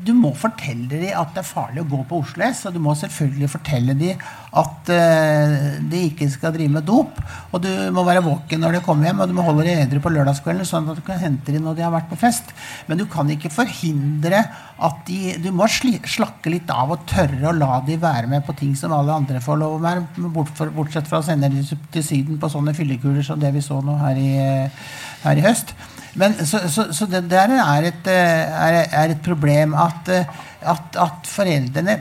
du 0.05 0.13
må 0.17 0.31
fortelle 0.37 0.89
dem 0.89 1.13
at 1.13 1.35
det 1.35 1.43
er 1.43 1.47
farlig 1.47 1.83
å 1.83 1.89
gå 1.89 2.01
på 2.09 2.19
Oslo 2.23 2.45
S. 2.47 2.63
Og 2.69 2.75
du 2.75 2.81
må 2.83 2.95
selvfølgelig 2.99 3.51
fortelle 3.53 3.95
dem 3.99 4.23
at 4.55 4.91
uh, 4.91 5.55
de 5.91 6.01
ikke 6.09 6.29
skal 6.33 6.55
drive 6.55 6.73
med 6.77 6.87
dop. 6.89 7.21
Og 7.53 7.63
du 7.65 7.71
må 7.95 8.05
være 8.07 8.25
våken 8.25 8.65
når 8.65 8.79
de 8.79 8.83
kommer 8.87 9.09
hjem, 9.09 9.23
og 9.23 9.31
du 9.31 9.37
må 9.37 9.45
holde 9.47 9.67
dem 9.69 9.83
edru 9.85 10.01
på 10.05 10.13
lørdagskvelden, 10.15 10.69
sånn 10.69 10.91
at 10.91 11.01
du 11.01 11.05
kan 11.07 11.21
hente 11.21 11.53
dem 11.53 11.67
når 11.67 11.79
de 11.79 11.87
har 11.87 11.95
vært 11.95 12.11
på 12.11 12.19
fest. 12.21 12.55
Men 12.89 13.01
du 13.01 13.07
kan 13.11 13.31
ikke 13.31 13.53
forhindre 13.53 14.45
at 14.85 15.05
de 15.07 15.37
Du 15.45 15.51
må 15.55 15.69
slakke 15.71 16.51
litt 16.51 16.71
av 16.73 16.91
og 16.91 17.05
tørre 17.09 17.51
å 17.51 17.55
la 17.55 17.79
dem 17.87 18.01
være 18.03 18.29
med 18.31 18.43
på 18.47 18.57
ting 18.59 18.73
som 18.79 18.93
alle 18.97 19.15
andre 19.15 19.43
får 19.43 19.61
lov 19.61 19.77
å 19.77 19.83
være, 19.83 20.03
bortsett 20.75 21.09
fra 21.09 21.21
å 21.21 21.27
sende 21.27 21.51
dem 21.53 21.85
til 21.95 22.05
Syden 22.05 22.41
på 22.43 22.51
sånne 22.51 22.75
fyllekuler 22.77 23.23
som 23.27 23.41
det 23.41 23.53
vi 23.55 23.63
så 23.65 23.79
nå 23.85 23.95
her 24.01 24.19
i, 24.19 24.33
her 25.25 25.41
i 25.41 25.45
høst. 25.45 25.77
Men, 26.21 26.37
så, 26.47 26.63
så, 26.71 26.87
så, 26.95 27.09
det 27.11 27.25
der 27.31 27.57
er 27.59 27.89
et, 27.91 28.07
eh, 28.11 28.55
er, 28.87 29.11
et 29.11 29.23
problem 29.25 29.75
at, 29.75 30.11
eh, 30.13 30.31
at, 30.63 30.99
at, 31.01 31.27
foreldrene 31.27 31.99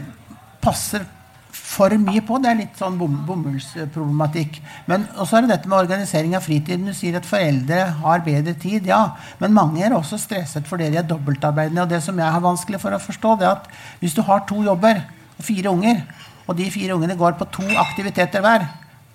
passer 0.62 1.06
for 1.54 1.94
mye 1.98 2.22
på. 2.26 2.38
Det 2.42 2.52
er 2.52 2.60
litt 2.60 2.78
sånn 2.78 3.00
bom, 3.00 3.16
bomullsproblematikk. 3.28 4.60
Men 4.90 5.08
så 5.18 5.40
er 5.40 5.46
det 5.46 5.56
dette 5.56 5.72
med 5.72 5.80
organisering 5.80 6.36
av 6.38 6.46
fritiden. 6.46 6.86
Du 6.86 6.94
sier 6.98 7.18
at 7.18 7.30
foreldre 7.30 7.88
har 8.04 8.26
bedre 8.26 8.54
tid. 8.62 8.86
Ja, 8.90 9.16
men 9.42 9.56
mange 9.58 9.82
er 9.82 9.98
også 9.98 10.22
stresset 10.22 10.70
fordi 10.70 10.92
de 10.94 11.02
er 11.02 11.10
dobbeltarbeidende. 11.10 11.88
Og 11.88 11.96
det 11.96 12.04
som 12.06 12.22
jeg 12.22 12.38
har 12.38 12.46
vanskelig 12.46 12.82
for 12.84 12.94
å 12.94 13.02
forstå, 13.02 13.34
det 13.42 13.50
er 13.50 13.58
at 13.58 13.72
hvis 14.04 14.18
du 14.18 14.22
har 14.28 14.46
to 14.50 14.62
jobber 14.66 15.02
og 15.34 15.44
fire 15.48 15.74
unger, 15.74 16.06
og 16.46 16.58
de 16.60 16.70
fire 16.70 16.94
ungene 16.94 17.18
går 17.18 17.38
på 17.40 17.50
to 17.56 17.66
aktiviteter 17.82 18.44
hver, 18.44 18.68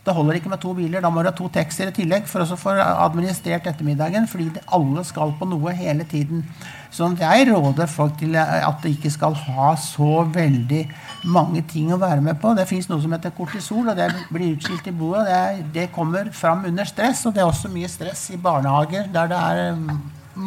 det 0.08 0.16
holder 0.16 0.38
ikke 0.38 0.50
med 0.52 0.60
to 0.62 0.72
biler. 0.76 1.04
Da 1.04 1.12
må 1.12 1.22
du 1.22 1.28
ha 1.28 1.36
to 1.36 1.50
taxier 1.52 1.92
i 1.92 1.94
tillegg 1.94 2.26
for 2.30 2.42
å 2.42 2.58
få 2.58 2.74
administrert 2.80 3.68
ettermiddagen. 3.68 4.28
Fordi 4.30 4.48
alle 4.74 5.04
skal 5.06 5.34
på 5.38 5.48
noe 5.48 5.74
hele 5.76 6.06
tiden. 6.08 6.44
Så 6.90 7.10
jeg 7.20 7.48
råder 7.50 7.90
folk 7.90 8.16
til 8.20 8.36
at 8.38 8.80
de 8.82 8.94
ikke 8.94 9.12
skal 9.12 9.36
ha 9.36 9.74
så 9.80 10.22
veldig 10.32 10.82
mange 11.28 11.62
ting 11.68 11.92
å 11.92 12.00
være 12.00 12.24
med 12.24 12.40
på. 12.40 12.54
Det 12.56 12.66
fins 12.70 12.88
noe 12.88 13.02
som 13.04 13.12
heter 13.12 13.34
kortisol, 13.36 13.90
og 13.90 13.98
det 13.98 14.08
blir 14.32 14.54
utskilt 14.56 14.88
i 14.88 14.94
blodet. 14.96 15.26
Det, 15.28 15.66
det, 15.74 15.88
kommer 15.92 16.32
fram 16.32 16.64
under 16.68 16.88
stress, 16.88 17.26
og 17.28 17.36
det 17.36 17.44
er 17.44 17.50
også 17.50 17.70
mye 17.72 17.90
stress 17.90 18.28
i 18.32 18.40
barnehager 18.40 19.08
der 19.12 19.28
det 19.28 19.38
er 19.38 19.74
mm, 19.76 19.90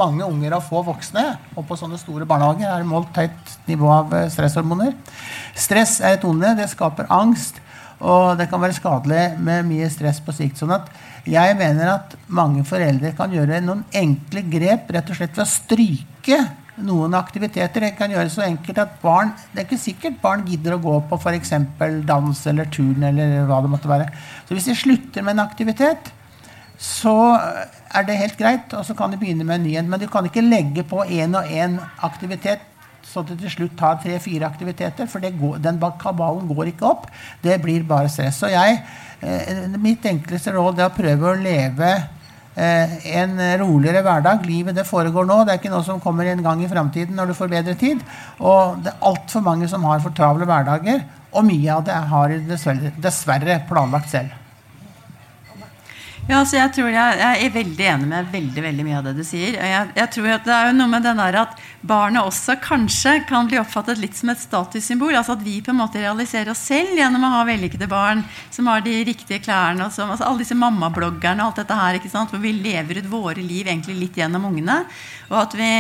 mange 0.01 0.25
unger 0.25 0.57
og 0.57 0.65
få 0.65 0.81
voksne. 0.87 1.25
Og 1.55 1.67
på 1.67 1.77
sånne 1.77 1.99
store 2.01 2.25
barnehager 2.29 2.71
er 2.71 2.81
det 2.81 2.89
målt 2.89 3.17
høyt 3.21 3.57
nivå 3.69 3.91
av 3.93 4.15
eh, 4.17 4.29
stresshormoner. 4.33 4.95
Stress 5.53 5.99
er 6.01 6.17
et 6.17 6.25
onde. 6.25 6.55
Det 6.57 6.71
skaper 6.73 7.11
angst. 7.13 7.61
Og 8.01 8.37
det 8.39 8.47
kan 8.49 8.61
være 8.61 8.77
skadelig 8.77 9.25
med 9.41 9.67
mye 9.69 9.89
stress 9.93 10.21
på 10.25 10.33
sikt. 10.33 10.57
sånn 10.57 10.73
at 10.73 10.89
jeg 11.29 11.57
mener 11.57 11.91
at 11.93 12.15
mange 12.33 12.63
foreldre 12.65 13.13
kan 13.17 13.33
gjøre 13.33 13.61
noen 13.61 13.83
enkle 13.93 14.41
grep 14.49 14.89
rett 14.89 15.11
og 15.11 15.19
slett 15.19 15.37
ved 15.37 15.45
å 15.45 15.51
stryke 15.51 16.39
noen 16.81 17.13
aktiviteter. 17.13 17.85
Det 17.85 17.91
kan 17.97 18.09
gjøre 18.09 18.31
så 18.33 18.45
enkelt 18.47 18.79
at 18.81 18.95
barn 19.03 19.35
Det 19.51 19.61
er 19.61 19.67
ikke 19.67 19.83
sikkert 19.83 20.17
barn 20.23 20.47
gidder 20.47 20.77
å 20.77 20.81
gå 20.81 20.95
på 21.09 21.19
f.eks. 21.19 21.53
dans 22.07 22.47
eller 22.47 22.71
turn 22.73 23.03
eller 23.03 23.45
hva 23.45 23.61
det 23.61 23.69
måtte 23.69 23.91
være. 23.91 24.09
Så 24.47 24.57
hvis 24.57 24.71
de 24.71 24.77
slutter 24.79 25.21
med 25.21 25.37
en 25.37 25.45
aktivitet, 25.45 26.09
så 26.81 27.13
er 27.37 28.05
det 28.07 28.17
helt 28.17 28.37
greit, 28.39 28.73
og 28.73 28.85
så 28.87 28.95
kan 28.97 29.11
de 29.13 29.19
begynne 29.21 29.45
med 29.45 29.59
en 29.59 29.65
ny 29.67 29.75
en. 29.77 29.89
Men 29.91 30.01
du 30.01 30.07
kan 30.09 30.25
ikke 30.25 30.41
legge 30.41 30.85
på 30.87 31.03
én 31.05 31.37
og 31.37 31.45
én 31.45 31.77
aktivitet 32.01 32.65
så 33.07 33.23
det 33.25 33.37
til 33.41 33.53
slutt 33.53 33.77
tar 33.79 33.99
tre-fire 34.03 34.47
aktiviteter. 34.47 35.07
For 35.09 35.19
går, 35.19 35.59
den 35.63 35.79
kabalen 36.01 36.47
går 36.49 36.71
ikke 36.71 36.87
opp. 36.87 37.07
Det 37.43 37.59
blir 37.61 37.83
bare 37.87 38.09
stress. 38.09 38.41
Så 38.41 38.51
jeg, 38.51 38.81
eh, 39.21 39.67
mitt 39.77 40.05
enkleste 40.05 40.53
råd 40.55 40.79
er 40.79 40.89
å 40.89 40.95
prøve 40.95 41.31
å 41.31 41.39
leve 41.39 41.91
eh, 42.55 42.97
en 43.21 43.37
roligere 43.61 44.03
hverdag. 44.03 44.45
Livet 44.45 44.75
det 44.75 44.87
foregår 44.87 45.25
nå. 45.25 45.43
Det 45.45 45.55
er 45.55 45.61
ikke 45.61 45.73
noe 45.73 45.87
som 45.87 46.01
kommer 46.03 46.25
en 46.25 46.43
gang 46.43 46.63
i 46.63 46.71
framtiden 46.71 47.15
når 47.15 47.31
du 47.31 47.37
får 47.37 47.53
bedre 47.55 47.75
tid. 47.75 48.03
Og 48.39 48.83
det 48.83 48.93
er 48.93 49.09
altfor 49.11 49.45
mange 49.45 49.69
som 49.71 49.83
har 49.89 50.03
for 50.03 50.15
travle 50.17 50.49
hverdager. 50.49 51.03
Og 51.31 51.47
mye 51.47 51.71
av 51.71 51.85
det 51.87 51.95
har 52.11 52.37
dessverre 53.01 53.61
planlagt 53.69 54.11
selv. 54.11 54.40
Ja, 56.29 56.37
altså 56.37 56.59
jeg, 56.59 56.69
jeg, 56.77 57.15
jeg, 57.17 57.45
er 57.45 57.53
veldig 57.55 57.85
enig 57.95 58.07
med 58.11 58.27
veldig 58.31 58.63
veldig 58.63 58.83
mye 58.85 58.97
av 58.99 59.07
det 59.07 59.13
du 59.17 59.23
sier. 59.25 59.55
Jeg, 59.57 59.87
jeg 59.97 60.09
tror 60.13 60.27
at 60.35 60.45
Det 60.45 60.53
er 60.53 60.67
jo 60.69 60.75
noe 60.77 60.91
med 60.91 61.03
den 61.07 61.17
der 61.19 61.37
at 61.41 61.63
barnet 61.81 62.21
også 62.21 62.55
kanskje 62.61 63.15
kan 63.27 63.49
bli 63.49 63.57
oppfattet 63.57 63.99
litt 63.99 64.15
som 64.15 64.29
et 64.31 64.39
statussymbol. 64.39 65.15
altså 65.17 65.33
At 65.33 65.41
vi 65.43 65.57
på 65.65 65.73
en 65.73 65.79
måte 65.81 66.03
realiserer 66.03 66.53
oss 66.53 66.61
selv 66.69 66.93
gjennom 66.99 67.25
å 67.25 67.33
ha 67.33 67.41
vellykkede 67.49 67.89
barn 67.89 68.21
som 68.53 68.69
har 68.69 68.85
de 68.85 68.99
riktige 69.09 69.41
klærne. 69.41 69.87
og 69.87 69.95
som, 69.95 70.13
altså 70.13 70.29
Alle 70.29 70.45
disse 70.45 70.59
mammabloggerne 70.61 71.41
og 71.41 71.51
alt 71.51 71.63
dette 71.63 71.81
her, 71.81 71.97
ikke 71.97 72.13
sant, 72.13 72.29
hvor 72.29 72.43
vi 72.45 72.53
lever 72.53 73.01
ut 73.01 73.11
våre 73.11 73.41
liv 73.41 73.65
egentlig 73.65 73.97
litt 73.97 74.21
gjennom 74.21 74.45
ungene. 74.53 74.83
og 75.33 75.37
at 75.41 75.57
vi 75.57 75.73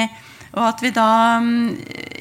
og 0.51 0.63
at 0.67 0.81
vi 0.83 0.91
da 0.91 1.09
mm, 1.39 1.67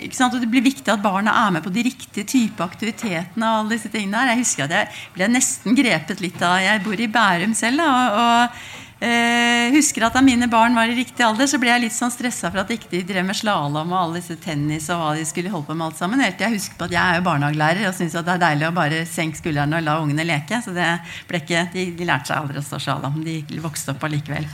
ikke 0.07 0.17
sant, 0.17 0.35
og 0.37 0.43
Det 0.43 0.51
blir 0.51 0.65
viktig 0.65 0.93
at 0.93 1.03
barna 1.03 1.35
er 1.47 1.57
med 1.57 1.65
på 1.65 1.73
de 1.75 1.83
riktige 1.89 2.27
type 2.29 2.63
aktivitetene. 2.63 3.47
og 3.47 3.65
alle 3.65 3.75
disse 3.75 3.91
tingene 3.91 4.21
der. 4.21 4.35
Jeg 4.35 4.45
husker 4.45 4.69
at 4.69 4.77
jeg 4.77 4.93
ble 5.17 5.33
nesten 5.33 5.79
grepet 5.79 6.23
litt 6.23 6.43
av 6.43 6.61
Jeg 6.63 6.85
bor 6.85 7.01
i 7.01 7.11
Bærum 7.11 7.57
selv. 7.59 7.83
Og, 7.83 8.21
og 8.23 9.03
eh, 9.03 9.75
husker 9.75 10.07
at 10.07 10.15
da 10.15 10.23
mine 10.23 10.47
barn 10.53 10.79
var 10.79 10.87
i 10.87 10.95
riktig 10.95 11.27
alder, 11.27 11.51
så 11.51 11.59
ble 11.59 11.73
jeg 11.73 11.85
litt 11.89 11.97
sånn 11.97 12.15
stressa 12.15 12.53
for 12.53 12.63
at 12.63 12.71
ikke 12.71 12.93
de 12.93 13.03
drev 13.11 13.27
med 13.27 13.39
slalåm 13.41 13.91
og 13.91 13.99
alle 13.99 14.23
disse 14.23 14.39
tennis 14.39 14.87
og 14.95 15.03
hva 15.03 15.13
de 15.19 15.27
skulle 15.27 15.51
holde 15.51 15.67
på 15.67 15.75
med 15.75 15.91
alt 15.91 15.99
sammen. 15.99 16.23
Helt 16.23 16.39
til 16.39 16.47
jeg 16.47 16.61
husker 16.61 16.79
på 16.79 16.87
at 16.87 16.97
jeg 16.97 17.03
er 17.03 17.19
jo 17.19 17.29
barnehagelærer 17.33 17.91
og 17.91 17.97
syns 17.99 18.15
det 18.15 18.37
er 18.37 18.45
deilig 18.47 18.71
å 18.71 18.77
bare 18.79 19.05
senke 19.11 19.43
skuldrene 19.43 19.83
og 19.83 19.89
la 19.89 20.01
ungene 20.05 20.29
leke. 20.29 20.63
Så 20.63 20.77
det 20.77 20.91
ble 21.27 21.43
ikke, 21.43 21.67
de, 21.75 21.91
de 21.99 22.07
lærte 22.07 22.31
seg 22.31 22.45
aldri 22.45 22.63
å 22.63 22.69
stå 22.69 22.79
slalåm. 22.87 23.25
De 23.27 23.41
vokste 23.59 23.97
opp 23.97 24.07
allikevel. 24.07 24.47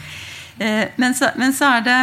Eh, 0.64 0.86
men, 0.96 1.12
men 1.36 1.52
så 1.52 1.76
er 1.76 1.84
det 1.84 2.00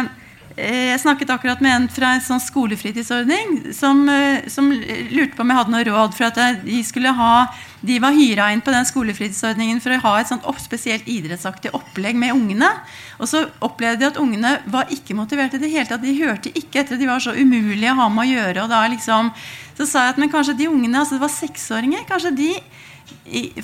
jeg 0.54 1.00
snakket 1.02 1.32
akkurat 1.34 1.62
med 1.64 1.72
en 1.74 1.86
fra 1.90 2.12
en 2.14 2.22
sånn 2.22 2.42
skolefritidsordning 2.42 3.72
som, 3.74 4.04
eh, 4.08 4.46
som, 4.46 4.68
lurte 4.70 5.34
på 5.34 5.42
om 5.42 5.50
jeg 5.50 5.58
hadde 5.58 5.72
noe 5.72 5.84
råd. 5.88 6.14
for 6.14 6.24
at 6.26 6.62
De 6.64 6.82
skulle 6.84 7.10
ha, 7.10 7.46
de 7.82 7.98
var 7.98 8.12
hyra 8.12 8.52
inn 8.52 8.60
på 8.60 8.70
den 8.70 8.86
skolefritidsordningen 8.86 9.80
for 9.82 9.90
å 9.90 10.00
ha 10.00 10.20
et 10.20 10.28
sånt 10.28 10.44
opp, 10.44 10.60
spesielt 10.60 11.08
idrettsaktig 11.08 11.74
opplegg 11.74 12.14
med 12.14 12.32
ungene. 12.32 12.70
Og 13.18 13.26
så 13.26 13.48
opplevde 13.60 13.98
de 13.98 14.06
at 14.06 14.16
ungene 14.16 14.60
var 14.66 14.86
ikke 14.90 15.14
motiverte 15.14 15.56
i 15.56 15.58
det 15.58 15.70
hele 15.70 15.86
tatt. 15.86 16.02
De 16.02 16.22
hørte 16.22 16.54
ikke 16.54 16.84
etter. 16.84 16.96
De 16.96 17.06
var 17.06 17.18
så 17.18 17.34
umulige 17.34 17.90
å 17.90 17.98
ha 18.04 18.08
med 18.08 18.24
å 18.24 18.30
gjøre. 18.30 18.62
og 18.62 18.68
da 18.70 18.86
liksom, 18.86 19.32
Så 19.76 19.86
sa 19.86 20.04
jeg 20.04 20.10
at 20.10 20.18
men 20.18 20.30
kanskje 20.30 20.56
de 20.56 20.68
ungene, 20.68 20.98
altså 20.98 21.14
det 21.14 21.20
var 21.20 21.34
seksåringer, 21.34 22.06
kanskje 22.06 22.36
de 22.36 22.54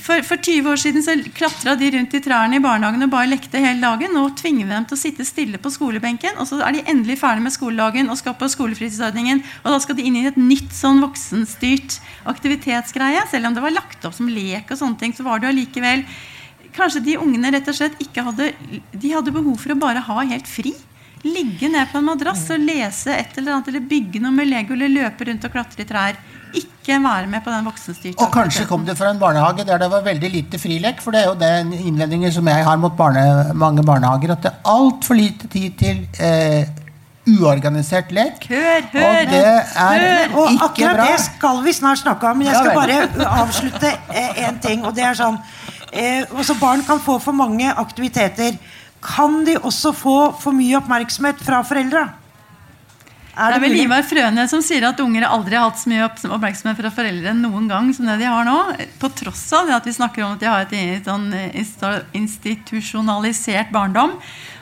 for, 0.00 0.22
for, 0.24 0.40
20 0.40 0.68
år 0.72 0.79
siden 0.81 1.03
så 1.05 1.14
klatra 1.37 1.74
de 1.76 1.90
rundt 1.94 2.14
i 2.16 2.20
trærne 2.24 2.57
i 2.57 2.62
barnehagen 2.64 3.05
og 3.05 3.12
bare 3.12 3.29
lekte 3.29 3.61
hele 3.61 3.81
dagen. 3.83 4.14
Nå 4.16 4.24
tvinger 4.38 4.66
vi 4.66 4.74
dem 4.74 4.87
til 4.88 4.96
å 4.96 5.00
sitte 5.00 5.26
stille 5.29 5.61
på 5.61 5.72
skolebenken, 5.72 6.38
og 6.40 6.48
så 6.48 6.61
er 6.64 6.76
de 6.76 6.85
endelig 6.88 7.18
ferdig 7.20 7.44
med 7.44 7.55
skoledagen 7.55 8.11
og 8.12 8.18
skal 8.20 8.37
på 8.40 8.48
skolefritidsordningen. 8.53 9.42
Og 9.62 9.70
da 9.74 9.79
skal 9.85 9.98
de 9.98 10.07
inn 10.09 10.18
i 10.20 10.26
et 10.29 10.40
nytt 10.40 10.72
sånn 10.76 11.00
voksenstyrt 11.05 12.00
aktivitetsgreie. 12.33 13.26
Selv 13.31 13.50
om 13.50 13.57
det 13.57 13.64
var 13.64 13.76
lagt 13.76 14.05
opp 14.09 14.16
som 14.16 14.29
lek, 14.33 14.72
og 14.72 14.81
sånne 14.81 15.00
ting, 15.00 15.16
så 15.16 15.26
var 15.29 15.40
det 15.40 15.53
allikevel 15.53 16.07
Kanskje 16.70 17.00
de 17.03 17.16
ungene 17.18 17.50
rett 17.50 17.66
og 17.66 17.74
slett 17.74 17.96
ikke 17.98 18.22
hadde 18.22 18.53
De 18.94 19.09
hadde 19.11 19.33
behov 19.35 19.57
for 19.59 19.74
å 19.74 19.81
bare 19.81 20.05
ha 20.07 20.22
helt 20.31 20.46
fri. 20.46 20.70
Ligge 21.26 21.66
ned 21.68 21.90
på 21.90 21.98
en 21.98 22.07
madrass 22.07 22.44
og 22.55 22.62
lese 22.62 23.11
et 23.11 23.35
eller 23.37 23.57
annet, 23.57 23.72
eller 23.72 23.88
bygge 23.90 24.22
noe 24.22 24.33
med 24.33 24.48
Lego, 24.48 24.76
eller 24.76 24.92
løpe 24.92 25.26
rundt 25.26 25.48
og 25.48 25.53
klatre 25.53 25.83
i 25.83 25.88
trær 25.88 26.20
ikke 26.55 26.99
være 27.05 27.27
med 27.31 27.43
på 27.45 27.53
den 27.53 27.67
voksenstyrte 27.69 28.25
Og 28.25 28.33
kanskje 28.35 28.67
kom 28.69 28.85
du 28.87 28.93
fra 28.99 29.11
en 29.15 29.19
barnehage 29.21 29.65
der 29.69 29.79
det 29.79 29.91
var 29.93 30.05
veldig 30.05 30.31
lite 30.33 30.59
frilek. 30.59 31.01
For 31.05 31.15
det 31.15 31.23
er 31.23 31.31
jo 31.31 31.39
den 31.39 31.73
innvendingen 31.77 32.33
som 32.33 32.49
jeg 32.49 32.65
har 32.67 32.77
mot 32.81 32.97
barne, 32.97 33.55
mange 33.55 33.85
barnehager, 33.87 34.35
at 34.35 34.43
det 34.45 34.53
er 34.53 34.71
altfor 34.75 35.19
lite 35.19 35.49
tid 35.53 35.79
til 35.79 36.05
eh, 36.21 36.69
uorganisert 37.31 38.13
lek. 38.13 38.47
Hør, 38.51 38.87
hør, 38.93 39.07
og 39.07 39.33
det 39.33 39.45
er 39.47 40.05
hør. 40.05 40.37
Og 40.37 40.63
akkurat 40.67 41.03
det 41.07 41.19
skal 41.27 41.65
vi 41.65 41.75
snart 41.77 42.03
snakke 42.03 42.31
om. 42.31 42.41
Men 42.41 42.51
jeg 42.51 42.61
skal 42.61 42.75
bare 42.75 43.33
avslutte 43.43 43.95
én 44.11 44.55
eh, 44.55 44.61
ting. 44.63 44.85
Og 44.87 44.95
det 44.97 45.07
er 45.07 45.19
sånn 45.19 45.39
eh, 45.93 46.25
også 46.31 46.59
Barn 46.61 46.85
kan 46.87 47.03
få 47.03 47.19
for 47.23 47.37
mange 47.37 47.73
aktiviteter. 47.73 48.57
Kan 49.01 49.45
de 49.47 49.57
også 49.59 49.93
få 49.97 50.17
for 50.41 50.57
mye 50.57 50.77
oppmerksomhet 50.81 51.41
fra 51.45 51.63
foreldra? 51.67 52.09
Er 53.40 53.55
det, 53.55 53.57
det 53.57 53.57
er 53.57 53.62
vel 53.64 53.81
Ivar 53.81 54.03
Frøne 54.05 54.42
som 54.50 54.61
sier 54.64 54.85
at 54.85 54.98
unger 55.00 55.24
aldri 55.24 55.57
har 55.57 55.70
hatt 55.70 55.81
så 55.81 55.88
mye 55.88 56.05
oppmerksomhet 56.05 56.76
fra 56.76 56.90
foreldre 56.92 57.33
noen 57.38 57.70
gang 57.70 57.88
som 57.96 58.05
det 58.11 58.18
de 58.20 58.29
har 58.29 58.44
nå. 58.44 58.57
På 59.00 59.09
tross 59.16 59.46
av 59.57 59.70
det 59.70 59.79
at 59.79 59.87
vi 59.88 59.94
snakker 59.96 60.26
om 60.26 60.35
at 60.37 60.42
de 60.42 60.50
har 60.50 60.66
et 60.66 61.09
sånn 61.09 61.31
institusjonalisert 62.20 63.72
barndom. 63.72 64.12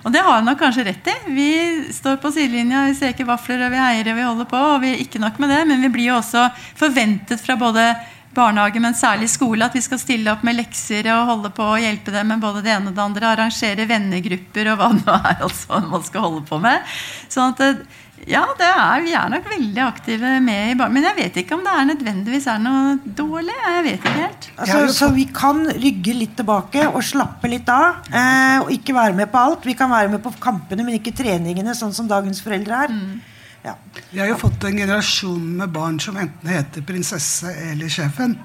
Og 0.06 0.14
det 0.14 0.22
har 0.22 0.38
han 0.38 0.46
nok 0.46 0.60
kanskje 0.62 0.86
rett 0.86 1.10
i. 1.10 1.16
Vi 1.34 1.50
står 1.96 2.20
på 2.22 2.30
sidelinja, 2.34 2.86
vi 2.86 2.94
steker 3.00 3.26
vafler 3.26 3.66
og 3.66 3.74
vi 3.74 3.82
heier 3.82 4.12
og 4.12 4.20
vi 4.20 4.28
holder 4.28 4.48
på. 4.52 4.62
Og 4.76 4.78
vi, 4.86 4.94
ikke 5.02 5.22
nok 5.22 5.42
med 5.42 5.50
det, 5.52 5.64
men 5.72 5.82
vi 5.82 5.90
blir 5.98 6.12
jo 6.12 6.20
også 6.20 6.46
forventet 6.78 7.42
fra 7.42 7.58
både 7.58 7.88
barnehage, 8.36 8.80
men 8.82 8.96
særlig 8.96 9.30
skole, 9.32 9.66
at 9.66 9.76
vi 9.76 9.82
skal 9.84 10.00
stille 10.00 10.32
opp 10.32 10.44
med 10.46 10.58
lekser 10.58 11.08
og 11.14 11.30
holde 11.32 11.52
på 11.54 11.70
og 11.74 11.80
hjelpe 11.82 12.14
dem 12.14 12.34
med 12.34 12.42
både 12.42 12.64
det 12.66 12.74
ene 12.74 12.92
og 12.92 12.98
det 12.98 13.04
andre. 13.04 13.32
Arrangere 13.32 13.88
vennegrupper 13.88 14.72
og 14.72 14.82
hva 14.82 14.90
det 14.94 15.06
nå 15.06 15.16
er 15.16 15.46
altså, 15.48 15.80
man 15.88 16.04
skal 16.06 16.26
holde 16.26 16.44
på 16.48 16.60
med. 16.62 16.98
Sånn 17.32 17.54
at 17.54 17.88
ja, 18.26 18.42
er, 18.58 19.02
vi 19.04 19.12
er 19.16 19.30
nok 19.30 19.46
veldig 19.48 19.82
aktive 19.84 20.32
med 20.44 20.72
i 20.72 20.76
barn. 20.78 20.92
Men 20.94 21.06
jeg 21.06 21.16
vet 21.20 21.38
ikke 21.42 21.56
om 21.56 21.62
det 21.64 21.72
er 21.72 21.88
nødvendigvis 21.92 22.48
er 22.50 22.60
noe 22.62 22.96
dårlig. 23.04 23.54
Jeg 23.54 23.84
vet 23.86 23.98
ikke 23.98 24.14
helt. 24.16 24.48
Altså, 24.58 24.80
så 24.96 25.10
vi 25.14 25.28
kan 25.32 25.62
rygge 25.70 26.16
litt 26.16 26.34
tilbake 26.38 26.88
og 26.90 27.00
slappe 27.06 27.50
litt 27.50 27.70
av. 27.72 28.02
Eh, 28.10 28.58
og 28.64 28.72
ikke 28.74 28.96
være 28.96 29.16
med 29.16 29.30
på 29.32 29.42
alt. 29.44 29.68
Vi 29.68 29.76
kan 29.78 29.92
være 29.92 30.12
med 30.12 30.22
på 30.24 30.34
kampene, 30.42 30.84
men 30.84 30.98
ikke 30.98 31.14
treningene, 31.16 31.76
sånn 31.78 31.94
som 31.96 32.10
dagens 32.10 32.42
foreldre 32.44 32.84
er. 32.88 32.94
Mm. 32.94 33.37
Ja. 33.68 33.76
Vi 34.10 34.20
har 34.22 34.30
jo 34.30 34.38
fått 34.40 34.64
en 34.64 34.78
generasjon 34.80 35.56
med 35.60 35.72
barn 35.74 35.98
som 36.00 36.16
enten 36.16 36.52
heter 36.52 36.84
prinsesse 36.86 37.52
eller 37.70 37.92
sjefen. 37.92 38.38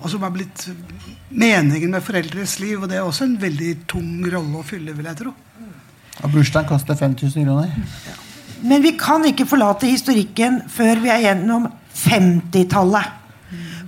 Og 0.00 0.08
som 0.12 0.24
har 0.24 0.32
blitt 0.32 0.64
meningen 1.28 1.92
med 1.92 2.04
foreldres 2.04 2.58
liv. 2.62 2.78
Og 2.80 2.88
det 2.88 2.98
er 2.98 3.04
også 3.04 3.26
en 3.28 3.36
veldig 3.40 3.74
tung 3.90 4.24
rolle 4.32 4.60
å 4.60 4.66
fylle, 4.66 4.96
vil 4.96 5.08
jeg 5.10 5.20
tro. 5.20 5.34
Og 6.20 6.34
bursdagen 6.34 6.68
koster 6.68 6.98
5000 6.98 7.46
kroner. 7.46 7.72
Ja. 8.08 8.16
Men 8.60 8.84
vi 8.84 8.92
kan 9.00 9.24
ikke 9.24 9.48
forlate 9.48 9.88
historikken 9.88 10.60
før 10.68 11.00
vi 11.00 11.12
er 11.12 11.24
gjennom 11.24 11.68
50-tallet. 11.96 13.16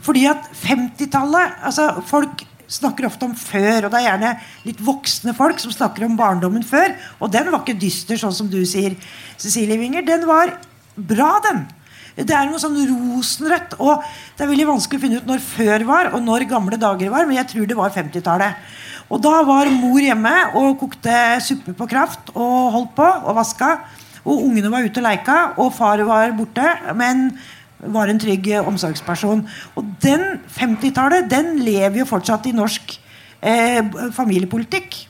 Fordi 0.03 0.25
at 0.27 0.49
50-tallet 0.59 1.61
altså 1.69 1.85
Folk 2.09 2.43
snakker 2.73 3.07
ofte 3.09 3.29
om 3.29 3.37
før, 3.37 3.87
og 3.87 3.93
det 3.93 4.01
er 4.01 4.09
gjerne 4.09 4.33
litt 4.67 4.81
voksne 4.83 5.35
folk 5.37 5.61
som 5.63 5.75
snakker 5.75 6.07
om 6.07 6.17
barndommen 6.19 6.65
før. 6.67 6.95
Og 7.21 7.33
den 7.33 7.51
var 7.53 7.63
ikke 7.63 7.79
dyster, 7.81 8.21
sånn 8.21 8.35
som 8.37 8.51
du 8.51 8.63
sier, 8.69 8.97
Cecilie 9.37 9.81
Winger. 9.81 10.07
Den 10.07 10.27
var 10.29 10.57
bra, 10.97 11.35
den. 11.45 11.65
Det 12.17 12.35
er 12.37 12.49
noe 12.49 12.61
sånn 12.61 12.77
rosenrødt. 12.77 13.79
Og 13.81 14.05
det 14.37 14.45
er 14.45 14.51
veldig 14.53 14.71
vanskelig 14.75 15.01
å 15.01 15.05
finne 15.07 15.21
ut 15.21 15.29
når 15.29 15.45
før 15.45 15.87
var, 15.89 16.13
og 16.13 16.25
når 16.25 16.49
gamle 16.51 16.81
dager 16.81 17.13
var, 17.13 17.29
men 17.29 17.39
jeg 17.41 17.51
tror 17.53 17.69
det 17.69 17.79
var 17.79 17.95
50-tallet. 17.95 18.73
Og 19.13 19.21
da 19.21 19.43
var 19.45 19.69
mor 19.73 20.01
hjemme 20.01 20.33
og 20.57 20.79
kokte 20.81 21.17
suppe 21.45 21.75
på 21.77 21.89
kraft 21.91 22.31
og 22.33 22.73
holdt 22.77 22.95
på 22.97 23.09
og 23.09 23.37
vaska. 23.37 23.75
Og 24.23 24.47
ungene 24.47 24.71
var 24.73 24.87
ute 24.87 25.03
og 25.03 25.05
leika, 25.05 25.39
og 25.61 25.73
far 25.75 26.01
var 26.07 26.33
borte. 26.37 26.65
Men 26.97 27.27
var 27.83 28.11
en 28.11 28.21
trygg 28.21 28.51
omsorgsperson. 28.63 29.47
Og 29.79 29.95
den 30.03 30.27
50-tallet 30.55 31.31
den 31.31 31.57
lever 31.65 32.03
jo 32.03 32.11
fortsatt 32.11 32.47
i 32.47 32.55
norsk 32.57 32.99
eh, 33.43 33.83
familiepolitikk. 34.15 35.01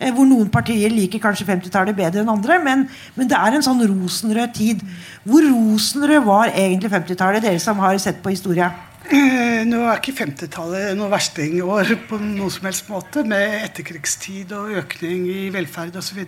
Eh, 0.00 0.10
hvor 0.14 0.26
noen 0.26 0.50
partier 0.52 0.90
liker 0.90 1.22
kanskje 1.22 1.46
50-tallet 1.48 1.96
bedre 1.96 2.24
enn 2.24 2.32
andre. 2.32 2.58
Men, 2.64 2.88
men, 3.14 3.30
det 3.30 3.38
er 3.38 3.56
en 3.56 3.66
sånn 3.66 3.84
rosenrød 3.86 4.56
tid. 4.56 4.82
Hvor 5.26 5.44
rosenrød 5.46 6.26
var 6.26 6.50
egentlig 6.52 6.92
50-tallet, 6.92 7.44
dere 7.44 7.62
som 7.62 7.80
har 7.84 7.98
sett 8.02 8.22
på 8.24 8.34
historia? 8.34 8.72
Eh, 9.04 9.62
nå 9.68 9.82
er 9.84 10.00
ikke 10.00 10.16
50-tallet 10.16 10.94
noe 10.96 11.10
verstingår 11.12 11.92
på 12.08 12.18
noen 12.22 12.52
som 12.52 12.68
helst 12.70 12.88
måte, 12.88 13.24
med 13.28 13.60
etterkrigstid 13.66 14.54
og 14.56 14.78
økning 14.80 15.28
i 15.28 15.50
velferd 15.54 15.96
osv. 16.00 16.24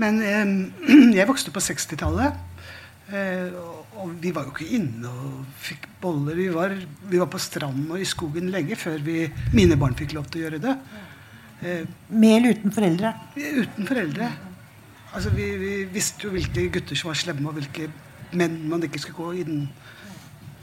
Men 0.00 0.22
eh, 0.22 0.54
jeg 1.18 1.28
vokste 1.28 1.54
på 1.54 1.64
60-tallet. 1.64 2.46
Eh, 3.10 3.48
og 3.98 4.12
vi 4.22 4.30
var 4.34 4.46
jo 4.46 4.52
ikke 4.54 4.76
inne 4.78 5.10
og 5.10 5.46
fikk 5.60 5.88
boller. 6.00 6.36
Vi 6.38 6.48
var, 6.54 6.74
vi 7.10 7.18
var 7.20 7.28
på 7.30 7.40
stranden 7.42 7.90
og 7.90 8.00
i 8.00 8.08
skogen 8.08 8.50
lenge 8.52 8.78
før 8.78 9.02
vi, 9.04 9.24
mine 9.56 9.78
barn 9.80 9.96
fikk 9.98 10.14
lov 10.16 10.28
til 10.30 10.40
å 10.40 10.44
gjøre 10.46 10.60
det. 10.62 10.76
Eh, 11.60 11.82
Med 12.08 12.36
eller 12.36 12.56
uten 12.56 12.72
foreldre? 12.72 13.12
Uten 13.36 13.88
foreldre. 13.88 14.30
Altså, 15.10 15.32
vi, 15.34 15.48
vi, 15.58 15.72
visste 15.90 16.28
jo 16.28 16.34
hvilke 16.36 16.68
gutter 16.72 16.96
som 16.96 17.10
var 17.10 17.18
slemme, 17.18 17.50
og 17.50 17.58
hvilke 17.58 17.90
menn 18.38 18.60
man 18.70 18.86
ikke 18.86 19.02
skulle 19.02 19.18
gå 19.18 19.42
inn 19.42 19.64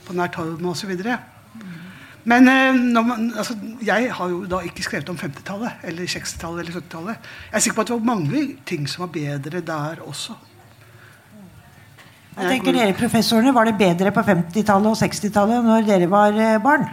på 0.06 0.16
nært 0.16 0.38
hold 0.40 0.56
med 0.62 0.72
osv. 0.72 0.94
Men 2.28 2.48
eh, 2.48 2.80
man, 2.96 3.28
altså, 3.36 3.58
jeg 3.84 4.08
har 4.16 4.32
jo 4.32 4.42
da 4.48 4.64
ikke 4.64 4.86
skrevet 4.88 5.12
om 5.12 5.20
50-tallet 5.20 5.84
eller 5.90 6.08
60-tallet 6.16 6.64
eller 6.64 6.80
70-tallet. 6.80 7.32
Jeg 7.50 7.60
er 7.60 7.66
sikker 7.66 7.76
på 7.76 7.84
at 7.84 7.92
det 7.92 7.98
var 8.00 8.14
mange 8.16 8.44
ting 8.68 8.88
som 8.88 9.04
var 9.04 9.12
bedre 9.20 9.60
der 9.60 10.02
også. 10.08 10.40
Hva 12.38 12.52
tenker 12.52 12.76
dere 12.76 12.94
professorene? 12.94 13.50
Var 13.50 13.66
det 13.66 13.78
bedre 13.80 14.10
på 14.14 14.22
50-tallet 14.22 14.92
og 14.92 14.98
60-tallet 15.00 15.64
når 15.66 15.86
dere 15.88 16.06
var 16.10 16.36
eh, 16.38 16.58
barn? 16.62 16.84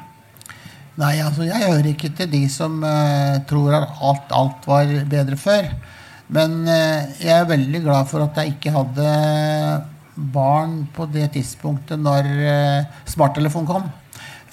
Nei, 0.97 1.19
altså 1.21 1.45
jeg 1.45 1.59
hører 1.61 1.89
ikke 1.91 2.09
til 2.17 2.31
de 2.31 2.39
som 2.49 2.79
uh, 2.81 3.35
tror 3.45 3.75
at 3.77 3.99
alt, 4.07 4.31
alt, 4.33 4.65
var 4.65 4.89
bedre 5.11 5.37
før. 5.37 5.67
Men 6.33 6.63
uh, 6.65 7.03
jeg 7.21 7.33
er 7.35 7.51
veldig 7.51 7.83
glad 7.83 8.09
for 8.09 8.25
at 8.25 8.39
jeg 8.41 8.55
ikke 8.55 8.73
hadde 8.73 9.11
barn 10.33 10.79
på 10.95 11.05
det 11.13 11.27
tidspunktet 11.35 12.01
når 12.01 12.31
uh, 12.31 12.97
smarttelefonen 13.11 13.69
kom. 13.69 13.85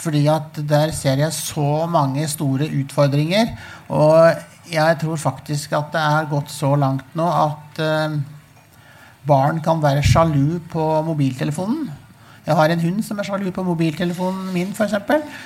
Fordi 0.03 0.27
at 0.29 0.61
der 0.69 0.93
ser 0.93 1.25
jeg 1.25 1.33
så 1.33 1.87
mange 1.89 2.27
store 2.29 2.69
utfordringer. 2.83 3.55
Og 3.95 4.69
jeg 4.69 5.01
tror 5.01 5.25
faktisk 5.25 5.73
at 5.79 5.89
det 5.95 6.05
er 6.05 6.31
gått 6.35 6.53
så 6.53 6.75
langt 6.77 7.17
nå 7.17 7.33
at 7.33 7.81
barn 9.27 9.61
kan 9.65 9.83
være 9.83 10.03
sjalu 10.07 10.61
på 10.73 10.87
mobiltelefonen. 11.07 11.91
Jeg 12.43 12.59
har 12.59 12.73
en 12.75 12.81
hund 12.83 13.03
som 13.07 13.19
er 13.23 13.27
sjalu 13.27 13.51
på 13.55 13.63
mobiltelefonen 13.63 14.49
min, 14.55 14.73
f.eks. 14.75 14.95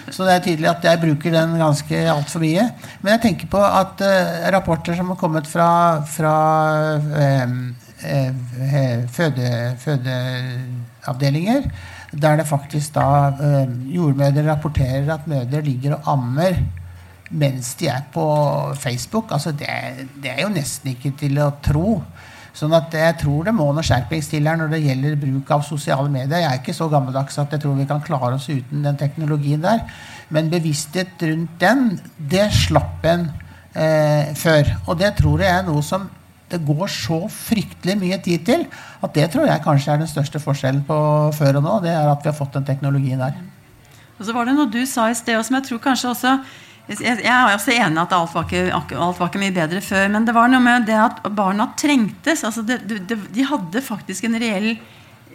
Så 0.09 0.25
det 0.25 0.33
er 0.33 0.45
tydelig 0.45 0.71
at 0.71 0.85
jeg 0.89 1.01
bruker 1.03 1.35
den 1.35 1.59
ganske 1.61 1.99
altfor 2.09 2.41
mye. 2.41 2.65
Men 3.03 3.13
jeg 3.13 3.23
tenker 3.27 3.51
på 3.53 3.61
at 3.61 4.01
uh, 4.01 4.47
rapporter 4.55 4.97
som 4.97 5.13
har 5.13 5.21
kommet 5.21 5.47
fra, 5.51 6.01
fra 6.09 6.37
uh, 7.05 7.53
føde, 9.13 9.51
fødeavdelinger 9.85 11.69
der 12.23 12.37
det 12.37 12.47
faktisk 12.47 12.95
da 12.95 13.07
eh, 13.29 13.95
jordmødre 13.95 14.51
rapporterer 14.51 15.15
at 15.15 15.27
mødre 15.27 15.61
ligger 15.61 15.95
og 15.97 16.13
ammer 16.13 16.61
mens 17.31 17.75
de 17.75 17.89
er 17.89 18.05
på 18.13 18.25
Facebook. 18.79 19.25
Altså 19.31 19.51
det, 19.51 19.67
det, 20.23 20.31
er 20.31 20.43
jo 20.43 20.49
nesten 20.55 20.93
ikke 20.93 21.11
til 21.19 21.39
å 21.43 21.51
tro. 21.63 22.03
Sånn 22.57 22.73
at 22.73 22.95
jeg 22.97 23.19
tror 23.21 23.45
det 23.45 23.53
må 23.53 23.67
noe 23.75 23.85
skjerpings 23.85 24.31
til 24.31 24.47
her 24.49 24.57
når 24.57 24.71
det 24.73 24.85
gjelder 24.87 25.17
bruk 25.21 25.51
av 25.53 25.65
sosiale 25.67 26.09
medier. 26.09 26.41
Jeg 26.41 26.49
er 26.49 26.61
ikke 26.63 26.75
så 26.77 26.89
gammeldags 26.89 27.37
at 27.43 27.53
jeg 27.53 27.61
tror 27.61 27.75
vi 27.77 27.89
kan 27.89 28.01
klare 28.05 28.39
oss 28.39 28.49
uten 28.49 28.87
den 28.87 28.97
teknologien 28.97 29.61
der. 29.61 29.83
Men 30.33 30.49
bevissthet 30.53 31.21
rundt 31.21 31.59
den, 31.61 31.99
det 32.17 32.47
slapp 32.57 33.05
en 33.13 33.29
eh, 33.77 34.33
før. 34.41 34.73
Og 34.87 34.97
det 35.03 35.13
tror 35.21 35.45
jeg 35.45 35.53
er 35.53 35.67
noe 35.69 35.85
som 35.85 36.09
det 36.49 36.63
går 36.65 36.89
så 36.89 37.19
fryktelig 37.33 37.97
mye 37.99 38.21
tid 38.23 38.45
til 38.47 38.65
at 39.03 39.13
det 39.19 39.27
tror 39.35 39.49
jeg 39.51 39.65
kanskje 39.65 39.93
er 39.93 40.01
den 40.01 40.11
største 40.11 40.41
forskjellen 40.41 40.85
på 40.87 40.99
før 41.37 41.59
og 41.61 41.67
nå. 41.67 41.79
Det 41.85 41.93
er 41.93 42.09
at 42.09 42.23
vi 42.25 42.31
har 42.31 42.39
fått 42.39 42.57
den 42.57 42.69
teknologien 42.69 43.21
der. 43.21 43.37
Og 44.17 44.25
så 44.25 44.33
var 44.33 44.49
det 44.49 44.57
noe 44.57 44.71
du 44.73 44.81
sa 44.89 45.11
i 45.11 45.19
sted 45.19 45.37
som 45.45 45.59
jeg 45.59 45.69
tror 45.69 45.83
kanskje 45.91 46.13
også 46.15 46.39
jeg 46.87 47.27
er 47.27 47.49
også 47.51 47.73
enig 47.75 47.99
at 47.99 48.13
alt 48.15 48.35
var, 48.35 48.45
ikke, 48.47 48.69
alt 48.95 49.19
var 49.19 49.31
ikke 49.31 49.41
mye 49.43 49.55
bedre 49.55 49.81
før. 49.83 50.07
Men 50.13 50.27
det 50.27 50.35
var 50.37 50.51
noe 50.53 50.63
med 50.63 50.87
det 50.87 50.99
at 51.03 51.25
barna 51.35 51.73
trengtes. 51.79 52.45
Altså 52.47 52.63
det, 52.67 52.85
det, 52.87 53.19
de 53.35 53.47
hadde 53.49 53.83
faktisk 53.83 54.29
en 54.29 54.39
reell 54.39 54.77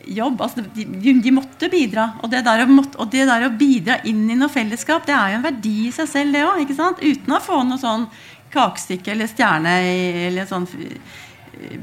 jobb. 0.08 0.42
Altså, 0.42 0.64
de, 0.76 0.86
de, 1.12 1.34
måtte 1.36 1.68
bidra. 1.72 2.08
Og 2.24 2.32
det, 2.32 2.46
å, 2.48 2.86
og 3.04 3.12
det, 3.12 3.26
der 3.28 3.48
å, 3.50 3.52
bidra 3.58 4.00
inn 4.08 4.30
i 4.32 4.38
noe 4.40 4.52
fellesskap, 4.52 5.04
det 5.08 5.18
er 5.18 5.34
jo 5.34 5.42
en 5.42 5.50
verdi 5.50 5.76
i 5.90 5.96
seg 5.96 6.08
selv, 6.10 6.38
det 6.38 6.46
òg. 6.48 7.02
Uten 7.02 7.36
å 7.36 7.42
få 7.44 7.64
noe 7.68 7.82
sånn 7.82 8.08
kakestykke 8.52 9.14
eller 9.14 9.30
stjerne 9.32 9.76
eller 10.28 10.48
sånn 10.48 10.68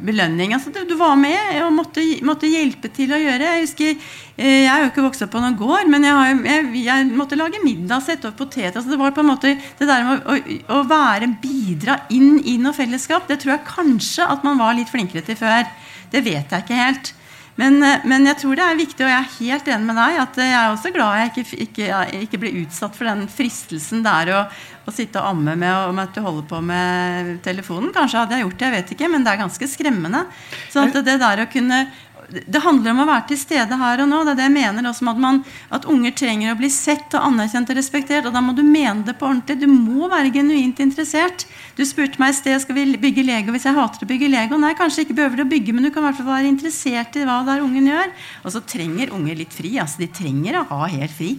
belønning. 0.04 0.54
Altså, 0.56 0.72
du, 0.72 0.80
du, 0.88 0.94
var 0.98 1.16
med 1.20 1.58
og 1.62 1.72
måtte, 1.76 2.02
måtte, 2.26 2.48
hjelpe 2.50 2.90
til 2.94 3.12
å 3.12 3.20
gjøre. 3.20 3.50
Jeg 3.52 3.64
husker, 3.66 4.06
eh, 4.36 4.64
jeg 4.64 4.70
er 4.72 4.84
jo 4.84 4.90
ikke 4.92 5.04
vokst 5.04 5.24
opp 5.26 5.32
på 5.34 5.42
noen 5.42 5.58
gård, 5.58 5.90
men 5.92 6.06
jeg, 6.06 6.16
har, 6.16 6.40
jeg, 6.48 6.84
jeg 6.86 7.10
måtte 7.18 7.38
lage 7.38 7.62
middag, 7.64 8.02
sette 8.04 8.30
opp 8.30 8.38
poteter. 8.40 8.78
Altså, 8.78 8.92
det 8.92 9.00
var 9.00 9.14
på 9.16 9.24
en 9.24 9.30
måte 9.32 9.54
det 9.58 9.90
der 9.90 10.06
med 10.06 10.24
å, 10.24 10.38
å, 10.38 10.58
å 10.78 10.80
være, 10.88 11.30
bidra 11.42 12.00
inn 12.14 12.40
i 12.44 12.56
noe 12.62 12.76
fellesskap, 12.76 13.28
det 13.28 13.40
tror 13.42 13.56
jeg 13.56 13.68
kanskje 13.68 14.26
at 14.28 14.46
man 14.46 14.60
var 14.60 14.76
litt 14.78 14.92
flinkere 14.92 15.24
til 15.26 15.38
før. 15.38 15.68
Det 16.12 16.24
vet 16.24 16.54
jeg 16.54 16.64
ikke 16.64 16.82
helt. 16.82 17.12
Men, 17.58 17.82
eh, 17.82 18.04
men, 18.06 18.26
jeg 18.28 18.38
tror 18.38 18.58
det 18.58 18.64
er 18.64 18.78
viktig, 18.78 19.02
og 19.02 19.10
jeg 19.10 19.18
er 19.18 19.36
helt 19.40 19.70
enig 19.74 19.88
med 19.88 19.98
deg, 19.98 20.18
at 20.22 20.40
jeg 20.40 20.54
er 20.54 20.72
også 20.72 20.92
glad 20.94 21.18
jeg 21.18 21.30
ikke, 21.32 21.62
ikke, 21.64 22.02
ikke 22.22 22.40
ble 22.44 22.52
utsatt 22.62 22.94
for 22.94 23.10
den 23.10 23.24
fristelsen 23.32 24.04
der 24.06 24.30
å, 24.30 24.42
å 24.86 24.94
sitte 24.94 25.18
og 25.18 25.32
amme 25.32 25.56
med 25.58 25.74
og 25.88 26.14
du 26.14 26.20
holder 26.22 26.46
på 26.48 26.60
med 26.64 27.32
telefonen. 27.44 27.90
Kanskje 27.94 28.22
hadde 28.22 28.38
jeg 28.38 28.46
gjort 28.46 28.58
det, 28.60 28.68
jeg 28.68 28.76
vet 28.76 28.92
ikke, 28.94 29.10
men 29.10 29.26
det 29.26 29.34
er 29.34 29.42
ganske 29.42 29.70
skremmende. 29.74 30.22
Så 30.70 30.86
at 30.86 31.00
det 31.02 31.18
der 31.18 31.42
å 31.42 31.50
kunne 31.50 31.82
det 32.28 32.60
handler 32.60 32.92
om 32.92 33.02
å 33.02 33.06
være 33.08 33.30
til 33.30 33.38
stede 33.40 33.76
her 33.80 34.02
og 34.04 34.08
nå. 34.10 34.20
Det 34.26 34.34
er 34.34 34.38
det 34.38 34.46
jeg 34.48 34.54
mener 34.54 34.88
også 34.90 35.06
at, 35.08 35.20
man, 35.22 35.38
at 35.72 35.86
unger 35.88 36.12
trenger 36.16 36.52
å 36.52 36.58
bli 36.58 36.68
sett 36.72 37.14
og 37.16 37.24
anerkjent 37.24 37.70
og 37.72 37.78
respektert. 37.78 38.28
Og 38.28 38.34
da 38.36 38.42
må 38.44 38.52
du 38.56 38.60
mene 38.66 39.06
det 39.06 39.14
på 39.16 39.30
ordentlig. 39.30 39.56
Du 39.62 39.68
må 39.70 40.10
være 40.12 40.32
genuint 40.34 40.82
interessert. 40.84 41.46
Du 41.78 41.84
spurte 41.88 42.20
meg 42.20 42.34
i 42.34 42.38
sted 42.38 42.60
skal 42.60 42.76
vi 42.76 42.84
bygge 43.00 43.24
Lego 43.24 43.54
hvis 43.54 43.64
jeg 43.68 43.78
hater 43.78 44.04
å 44.04 44.10
bygge 44.10 44.28
Lego. 44.28 44.60
Nei, 44.60 44.74
kanskje 44.76 45.06
ikke 45.06 45.16
behøver 45.22 45.40
du 45.40 45.46
å 45.46 45.52
bygge, 45.54 45.76
men 45.76 45.88
du 45.88 45.92
kan 45.94 46.04
i 46.04 46.08
hvert 46.10 46.20
fall 46.20 46.30
være 46.34 46.52
interessert 46.52 47.16
i 47.16 47.24
hva 47.24 47.40
det 47.46 47.56
er 47.56 47.64
ungen 47.64 47.88
gjør. 47.88 48.12
Og 48.44 48.54
så 48.54 48.64
trenger 48.76 49.14
unger 49.16 49.40
litt 49.40 49.56
fri. 49.56 49.72
altså 49.80 50.04
De 50.04 50.12
trenger 50.20 50.60
å 50.60 50.66
ha 50.74 50.92
helt 50.98 51.16
fri. 51.16 51.32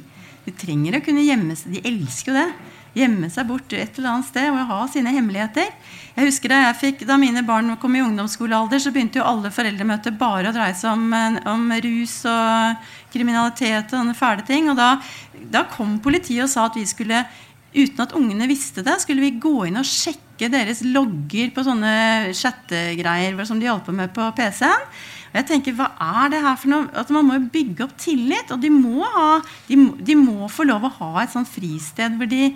De 0.48 0.56
trenger 0.58 0.98
å 0.98 1.06
kunne 1.06 1.28
gjemme 1.28 1.58
seg. 1.60 1.78
De 1.78 1.86
elsker 1.86 2.34
jo 2.34 2.40
det 2.40 2.50
gjemme 2.98 3.30
seg 3.32 3.48
bort 3.50 3.74
et 3.74 3.98
eller 4.00 4.16
annet 4.16 4.30
sted 4.30 4.50
og 4.52 4.70
ha 4.70 4.80
sine 4.92 5.14
hemmeligheter. 5.14 5.74
Jeg 6.16 6.30
husker 6.30 6.52
Da 6.52 6.62
jeg 6.66 6.80
fikk, 6.80 7.04
da 7.08 7.18
mine 7.22 7.44
barn 7.46 7.76
kom 7.82 7.96
i 7.96 8.04
ungdomsskolealder, 8.04 8.82
så 8.82 8.92
begynte 8.92 9.22
jo 9.22 9.28
alle 9.28 9.52
foreldremøter 9.54 10.16
bare 10.20 10.50
å 10.50 10.56
dreie 10.56 10.76
seg 10.76 10.92
om, 10.92 11.14
om 11.48 11.70
rus 11.86 12.16
og 12.30 12.90
kriminalitet 13.14 13.94
og 13.98 14.16
fæle 14.18 14.48
ting. 14.48 14.72
Og 14.72 14.80
da, 14.80 14.96
da 15.34 15.66
kom 15.70 16.00
politiet 16.04 16.48
og 16.48 16.52
sa 16.52 16.68
at 16.68 16.80
vi 16.80 16.88
skulle 16.90 17.24
uten 17.70 18.02
at 18.02 18.16
ungene 18.18 18.50
visste 18.50 18.82
det, 18.86 18.98
skulle 19.04 19.22
vi 19.22 19.38
gå 19.42 19.68
inn 19.70 19.78
og 19.80 19.88
sjekke 19.88 20.50
deres 20.50 20.82
logger 20.88 21.52
på 21.54 21.64
sånne 21.68 22.34
chattegreier 22.38 23.38
som 23.46 23.62
de 23.62 23.70
holdt 23.70 23.86
på 23.86 23.96
med 23.96 24.14
på 24.16 24.26
PC-en. 24.38 24.88
Og 25.30 25.40
jeg 25.42 25.48
tenker, 25.52 25.78
Hva 25.78 25.92
er 26.02 26.34
det 26.34 26.44
her 26.44 26.60
for 26.60 26.74
noe? 26.74 26.90
At 26.98 27.14
Man 27.14 27.28
må 27.28 27.38
jo 27.38 27.48
bygge 27.54 27.86
opp 27.86 27.96
tillit. 28.02 28.52
Og 28.56 28.62
de 28.62 28.72
må, 28.74 29.06
ha, 29.06 29.40
de, 29.70 29.80
de 30.02 30.18
må 30.20 30.50
få 30.52 30.68
lov 30.68 30.88
å 30.88 30.96
ha 31.00 31.12
et 31.24 31.34
sånt 31.34 31.50
fristed 31.50 32.18
hvor 32.18 32.30
de, 32.30 32.50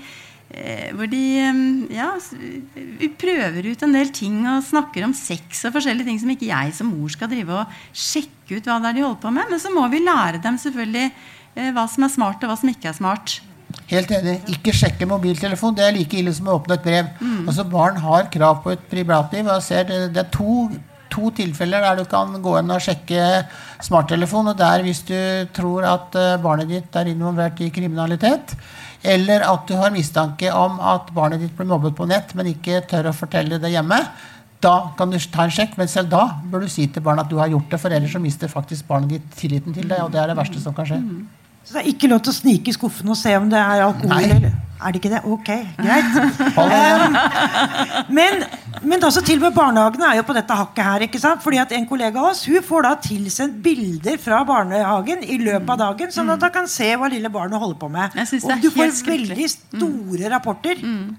eh, 0.49 0.89
hvor 0.97 1.09
de 1.11 1.23
ja, 1.93 2.09
prøver 3.21 3.69
ut 3.69 3.85
en 3.85 3.95
del 3.99 4.11
ting 4.15 4.41
og 4.49 4.65
snakker 4.65 5.05
om 5.07 5.15
sex 5.17 5.65
og 5.67 5.77
forskjellige 5.77 6.09
ting 6.09 6.19
som 6.21 6.33
ikke 6.33 6.49
jeg 6.49 6.75
som 6.77 6.91
mor 6.93 7.13
skal 7.13 7.31
drive 7.31 7.61
og 7.61 7.79
sjekke 7.93 8.57
ut 8.57 8.67
hva 8.67 8.81
det 8.81 8.91
er 8.91 8.99
de 8.99 9.07
holder 9.07 9.23
på 9.23 9.33
med. 9.37 9.49
Men 9.53 9.63
så 9.63 9.73
må 9.73 9.87
vi 9.93 10.03
lære 10.03 10.43
dem 10.43 10.59
selvfølgelig 10.61 11.07
eh, 11.09 11.73
hva 11.75 11.87
som 11.89 12.07
er 12.07 12.15
smart, 12.15 12.43
og 12.43 12.53
hva 12.53 12.59
som 12.59 12.73
ikke 12.73 12.91
er 12.91 13.01
smart. 13.01 13.41
Helt 13.89 14.11
enig. 14.15 14.37
Ikke 14.53 14.73
sjekke 14.75 15.07
mobiltelefon. 15.09 15.75
Det 15.77 15.85
er 15.85 15.95
like 15.95 16.17
ille 16.19 16.33
som 16.35 16.49
å 16.49 16.57
åpne 16.59 16.77
et 16.77 16.85
brev. 16.85 17.11
Mm. 17.19 17.45
Altså 17.49 17.65
Barn 17.69 17.99
har 18.01 18.29
krav 18.33 18.61
på 18.63 18.73
et 18.73 18.83
privatliv. 18.89 19.49
jeg 19.49 19.65
ser 19.65 19.87
det, 19.89 19.99
det 20.15 20.23
er 20.23 20.29
to 20.33 20.69
to 21.13 21.29
tilfeller 21.37 21.85
der 21.85 22.01
du 22.01 22.07
kan 22.09 22.33
gå 22.41 22.55
inn 22.59 22.73
og 22.73 22.81
sjekke 22.83 23.43
smarttelefon. 23.85 24.51
Og 24.51 24.59
der 24.59 24.85
hvis 24.85 25.03
du 25.07 25.17
tror 25.55 25.87
at 25.89 26.17
eh, 26.19 26.39
barnet 26.41 26.71
ditt 26.71 26.97
er 26.99 27.11
involvert 27.11 27.61
i 27.61 27.71
kriminalitet, 27.73 28.55
eller 29.03 29.43
at 29.45 29.67
du 29.67 29.75
har 29.75 29.93
mistanke 29.93 30.51
om 30.55 30.79
at 30.79 31.11
barnet 31.15 31.43
ditt 31.43 31.55
blir 31.57 31.67
mobbet 31.69 31.95
på 31.97 32.07
nett, 32.09 32.31
men 32.39 32.53
ikke 32.53 32.81
tør 32.89 33.11
å 33.11 33.17
fortelle 33.17 33.59
det 33.61 33.73
hjemme, 33.73 33.99
da 34.63 34.75
kan 34.97 35.11
du 35.11 35.19
ta 35.19 35.43
en 35.43 35.53
sjekk. 35.53 35.77
Men 35.79 35.91
selv 35.91 36.11
da 36.13 36.23
bør 36.49 36.63
du 36.63 36.71
si 36.71 36.87
til 36.87 37.03
barnet 37.03 37.27
at 37.27 37.31
du 37.31 37.39
har 37.41 37.51
gjort 37.51 37.69
det, 37.71 37.81
for 37.83 37.93
ellers 37.93 38.15
så 38.15 38.23
mister 38.23 38.51
faktisk 38.51 38.87
barnet 38.89 39.17
ditt 39.17 39.39
tilliten 39.39 39.75
til 39.75 39.89
deg, 39.89 39.99
og 40.05 40.13
det 40.13 40.23
er 40.23 40.31
det 40.31 40.39
verste 40.39 40.63
som 40.63 40.75
kan 40.75 40.87
skje. 40.87 41.01
Mm. 41.03 41.23
Så 41.63 41.77
det 41.77 41.83
er 41.83 41.93
ikke 41.93 42.09
lov 42.11 42.19
til 42.23 42.33
å 42.33 42.35
snike 42.35 42.71
i 42.71 42.75
skuffen 42.75 43.11
og 43.13 43.15
se 43.15 43.33
om 43.39 43.45
det 43.51 43.59
er 43.59 43.85
alkohol? 43.85 44.11
Nei. 44.11 44.23
Eller? 44.35 44.55
Er 44.83 44.91
det 44.91 44.99
ikke 44.99 45.11
det? 45.13 45.21
Ok, 45.31 45.49
greit. 45.77 46.15
um, 46.59 47.13
men, 48.17 48.41
men 48.83 49.03
altså, 49.03 49.21
til 49.25 49.39
og 49.39 49.47
med 49.47 49.55
barnehagene 49.55 50.09
er 50.09 50.19
jo 50.19 50.25
på 50.27 50.35
dette 50.37 50.55
hakket 50.59 50.85
her. 50.85 51.05
ikke 51.07 51.19
sant? 51.21 51.43
Fordi 51.43 51.59
at 51.61 51.71
En 51.73 51.87
kollega 51.89 52.19
av 52.19 52.31
oss 52.31 52.45
hun 52.45 52.63
får 52.63 52.87
da 52.87 52.93
tilsendt 53.01 53.59
bilder 53.63 54.17
fra 54.21 54.43
barnehagen 54.47 55.23
i 55.23 55.37
løpet 55.41 55.69
av 55.75 55.81
dagen, 55.81 56.11
sånn 56.13 56.31
at 56.33 56.43
hun 56.43 56.53
kan 56.53 56.67
se 56.69 56.93
hva 56.95 57.09
lille 57.11 57.31
barnet 57.33 57.59
holder 57.59 57.79
på 57.79 57.89
med. 57.91 58.17
Og 58.43 58.63
du 58.63 58.71
får 58.73 58.97
veldig 59.07 59.49
store 59.57 60.25
mm. 60.25 60.31
rapporter. 60.33 60.83
Mm. 60.83 61.15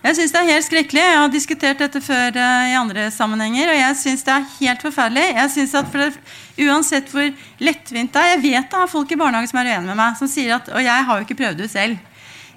Jeg 0.00 0.16
syns 0.16 0.32
det 0.32 0.40
er 0.40 0.48
helt 0.48 0.64
skrekkelig. 0.64 1.00
Jeg 1.04 1.16
har 1.18 1.32
diskutert 1.32 1.80
dette 1.82 2.00
før 2.00 2.36
uh, 2.38 2.68
i 2.70 2.76
andre 2.78 3.10
sammenhenger. 3.12 3.68
Og 3.68 3.76
jeg 3.76 3.96
syns 4.00 4.24
det 4.24 4.32
er 4.32 4.46
helt 4.54 4.84
forferdelig. 4.86 5.26
Jeg 5.36 5.50
synes 5.56 5.74
at 5.82 5.90
det, 5.92 6.12
Uansett 6.60 7.08
hvor 7.12 7.28
lettvint 7.60 8.12
det 8.12 8.20
er 8.20 8.32
Jeg 8.34 8.40
vet 8.46 8.72
det 8.72 8.80
er 8.80 8.88
folk 8.88 9.12
i 9.12 9.18
barnehagen 9.20 9.48
som 9.50 9.60
er 9.60 9.74
uenige 9.74 9.90
med 9.90 10.00
meg. 10.00 10.16
som 10.16 10.28
sier 10.28 10.56
at, 10.56 10.72
Og 10.72 10.84
jeg 10.84 11.04
har 11.08 11.20
jo 11.20 11.28
ikke 11.28 11.36
prøvd 11.42 11.60
det 11.60 11.68
selv. 11.72 12.00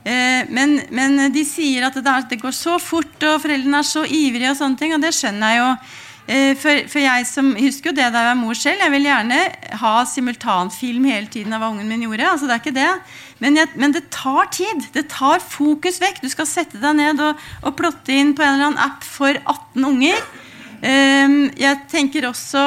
Uh, 0.04 0.42
men, 0.52 0.80
men, 0.92 1.20
de 1.32 1.46
sier 1.48 1.86
at 1.88 1.96
det, 1.96 2.40
går 2.42 2.56
så 2.56 2.80
fort, 2.82 3.16
og 3.24 3.44
foreldrene 3.44 3.80
er 3.80 3.88
så 3.88 4.04
ivrige, 4.04 4.52
og 4.52 4.60
sånne 4.60 4.80
ting, 4.80 4.96
og 4.96 5.04
det 5.04 5.14
skjønner 5.16 5.54
jeg 5.54 5.62
jo. 5.62 5.70
Uh, 6.24 6.54
for, 6.56 6.86
for, 6.88 7.04
jeg 7.04 7.28
som 7.28 7.52
husker 7.58 7.92
jo 7.92 7.98
det 7.98 8.08
da 8.08 8.24
jeg 8.24 8.32
var 8.32 8.40
mor 8.40 8.58
selv. 8.60 8.84
Jeg 8.84 8.96
vil 8.96 9.08
gjerne 9.10 9.40
ha 9.84 9.94
simultanfilm 10.08 11.08
hele 11.12 11.32
tiden 11.32 11.56
av 11.56 11.64
hva 11.64 11.72
ungen 11.74 11.90
min 11.92 12.06
gjorde. 12.08 12.30
altså 12.32 12.48
det 12.48 12.56
er 12.56 12.64
ikke 12.64 12.78
det 12.80 12.92
men, 13.44 13.58
jeg, 13.60 13.74
men, 13.76 13.92
det 13.92 14.06
tar 14.14 14.48
tid. 14.56 14.86
Det 14.96 15.08
tar 15.12 15.44
fokus 15.44 16.00
vekk. 16.00 16.22
Du 16.24 16.30
skal 16.32 16.48
sette 16.48 16.80
deg 16.80 16.96
ned 16.96 17.20
og, 17.24 17.42
og 17.64 17.76
plotte 17.76 18.16
inn 18.16 18.32
på 18.38 18.46
en 18.46 18.56
eller 18.56 18.70
annen 18.72 18.84
app 18.86 19.04
for 19.04 19.36
18 19.36 19.84
unger. 19.90 20.22
Um, 20.84 21.36
jeg 21.56 21.78
tenker 21.88 22.26
også 22.28 22.60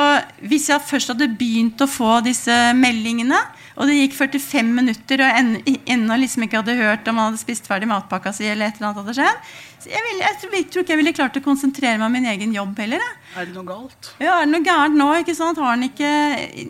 Hvis 0.49 0.71
jeg 0.71 0.81
først 0.89 1.11
hadde 1.13 1.27
begynt 1.37 1.83
å 1.85 1.89
få 1.91 2.23
disse 2.25 2.55
meldingene, 2.73 3.37
og 3.77 3.89
det 3.89 3.99
gikk 3.99 4.17
45 4.17 4.75
minutter, 4.81 5.23
og 5.23 5.65
ennå 5.93 6.21
liksom 6.23 6.47
ikke 6.47 6.63
hadde 6.63 6.79
hørt 6.79 7.09
om 7.11 7.21
han 7.21 7.31
hadde 7.31 7.43
spist 7.43 7.69
ferdig 7.69 7.89
matpakka 7.91 8.33
si, 8.33 8.49
eller 8.49 8.71
et 8.71 8.79
eller 8.79 8.91
annet 8.91 9.03
hadde 9.03 9.17
skjedd, 9.19 9.51
jeg, 9.87 10.03
ville, 10.03 10.23
jeg, 10.23 10.37
tror, 10.41 10.55
jeg, 10.57 10.67
tror, 10.67 10.83
ikke 10.83 10.93
jeg 10.95 11.01
ville 11.01 11.15
klart 11.15 11.37
å 11.39 11.43
konsentrere 11.45 11.99
meg 12.01 12.07
om 12.09 12.17
min 12.17 12.29
egen 12.33 12.55
jobb 12.55 12.79
heller. 12.83 13.03
Er 13.37 13.47
det 13.47 13.55
noe 13.55 13.67
galt? 13.69 14.09
Ja, 14.19 14.41
er 14.41 14.47
det 14.49 14.53
noe 14.55 14.67
gærent 14.67 14.99
nå? 14.99 15.09
ikke 15.21 15.35
sant? 15.37 15.61
Har 15.63 15.75
han 15.75 15.85
ikke 15.87 16.09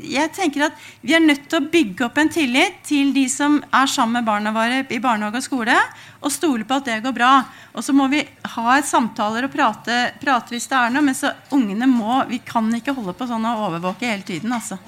Jeg 0.04 0.32
tenker 0.36 0.66
at 0.68 0.82
vi 1.00 1.14
er 1.16 1.22
nødt 1.24 1.46
til 1.48 1.60
å 1.60 1.70
bygge 1.72 2.08
opp 2.08 2.18
en 2.20 2.32
tillit 2.32 2.82
til 2.86 3.14
de 3.16 3.24
som 3.32 3.58
er 3.64 3.88
sammen 3.90 4.18
med 4.18 4.28
barna 4.28 4.52
våre 4.56 4.82
i 4.84 5.00
barnehage 5.02 5.40
og 5.40 5.46
skole, 5.46 5.78
og 6.20 6.34
stole 6.34 6.66
på 6.68 6.76
at 6.76 6.90
det 6.90 6.98
går 7.06 7.14
bra. 7.16 7.32
Og 7.76 7.86
så 7.86 7.94
må 7.96 8.08
vi 8.12 8.20
ha 8.56 8.76
samtaler 8.84 9.48
og 9.48 9.54
prate, 9.54 10.00
prate 10.20 10.56
hvis 10.56 10.68
det 10.68 10.80
er 10.80 10.92
noe, 10.92 11.06
men 11.06 11.16
så 11.16 11.32
ungene 11.56 11.88
må 11.88 12.20
Vi 12.26 12.40
kan 12.44 12.68
ikke 12.74 12.94
holde 12.96 13.14
på 13.16 13.28
sånn 13.28 13.44
og 13.48 13.68
overvåke 13.70 14.08
hele 14.08 14.26
tiden, 14.26 14.52
altså. 14.52 14.78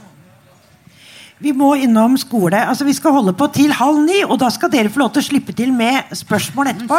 Vi 1.38 1.53
må 1.55 1.70
innom 1.79 2.16
skole. 2.18 2.59
Altså, 2.59 2.87
vi 2.87 2.94
skal 2.96 3.14
holde 3.14 3.35
på 3.38 3.46
til 3.55 3.72
halv 3.79 4.01
ni, 4.03 4.22
og 4.27 4.40
da 4.42 4.48
skal 4.51 4.72
dere 4.72 4.90
få 4.90 5.05
lov 5.05 5.12
til 5.14 5.22
å 5.22 5.29
slippe 5.29 5.55
til 5.57 5.70
med 5.74 6.11
spørsmål 6.18 6.72
etterpå. 6.72 6.98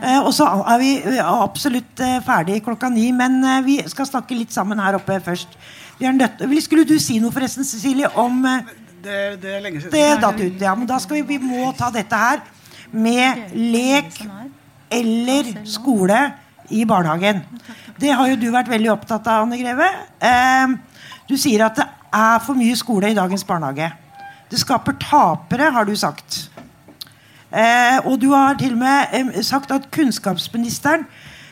Eh, 0.00 0.18
og 0.18 0.32
så 0.34 0.48
er 0.74 0.80
vi 0.82 0.90
eh, 0.98 1.20
absolutt 1.22 2.02
eh, 2.02 2.18
ferdig 2.26 2.58
klokka 2.66 2.90
ni, 2.90 3.10
men 3.14 3.38
vi 3.66 3.78
skal 3.86 4.08
snakke 4.08 4.38
litt 4.38 4.54
sammen 4.54 4.82
her 4.82 4.98
oppe 4.98 5.20
først. 5.24 5.54
Nødt, 6.02 6.42
skulle 6.62 6.86
du 6.86 6.96
si 7.02 7.18
noe 7.22 7.34
forresten, 7.34 7.66
Cecilie, 7.66 8.10
om 8.18 8.42
Det, 8.98 9.38
det 9.42 9.50
er 9.54 9.60
lenge 9.62 9.80
siden. 9.80 9.94
Det 9.94 10.22
datt 10.22 10.40
ut, 10.42 10.62
ja, 10.62 10.74
men 10.74 10.86
da 10.90 10.98
skal 10.98 11.20
vi, 11.20 11.36
vi 11.36 11.38
må 11.38 11.70
ta 11.78 11.86
dette 11.94 12.18
her 12.18 12.42
med 12.90 13.54
lek 13.54 14.16
eller 14.90 15.52
skole 15.68 16.18
i 16.74 16.84
barnehagen. 16.84 17.44
Det 17.98 18.10
har 18.14 18.30
jo 18.30 18.38
du 18.40 18.48
vært 18.54 18.70
veldig 18.70 18.90
opptatt 18.92 19.26
av, 19.30 19.46
Anne 19.46 19.58
Greve. 19.60 19.86
Eh, 20.18 20.74
du 21.28 21.36
sier 21.36 21.64
at 21.66 21.76
det 21.76 21.86
er 22.14 22.38
for 22.44 22.56
mye 22.56 22.76
skole 22.78 23.10
i 23.12 23.16
dagens 23.16 23.44
barnehage. 23.44 23.90
Det 24.48 24.60
skaper 24.60 24.96
tapere, 25.02 25.70
har 25.74 25.84
du 25.84 25.94
sagt. 25.96 26.48
Eh, 27.48 27.98
og 28.04 28.18
du 28.20 28.30
har 28.32 28.56
til 28.60 28.74
og 28.76 28.80
med 28.80 29.14
eh, 29.16 29.42
sagt 29.44 29.70
at 29.72 29.90
kunnskapsministeren, 29.92 31.06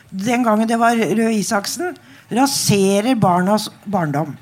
den 0.09 0.43
gangen 0.45 0.69
det 0.69 0.79
var 0.81 0.97
Røe 0.97 1.33
Isaksen, 1.37 1.95
raserer 2.33 3.15
barnas 3.15 3.69
barndom. 3.85 4.35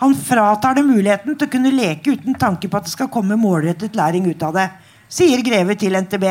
Han 0.00 0.14
fratar 0.16 0.78
dem 0.78 0.88
muligheten 0.88 1.36
til 1.36 1.48
å 1.48 1.52
kunne 1.52 1.72
leke 1.74 2.14
uten 2.16 2.36
tanke 2.40 2.68
på 2.68 2.78
at 2.78 2.86
det 2.88 2.94
skal 2.94 3.10
komme 3.12 3.36
målrettet 3.36 3.96
læring 3.96 4.28
ut 4.30 4.44
av 4.46 4.56
det, 4.56 4.70
sier 5.12 5.42
Greve 5.44 5.76
til 5.76 5.96
NTB. 5.96 6.24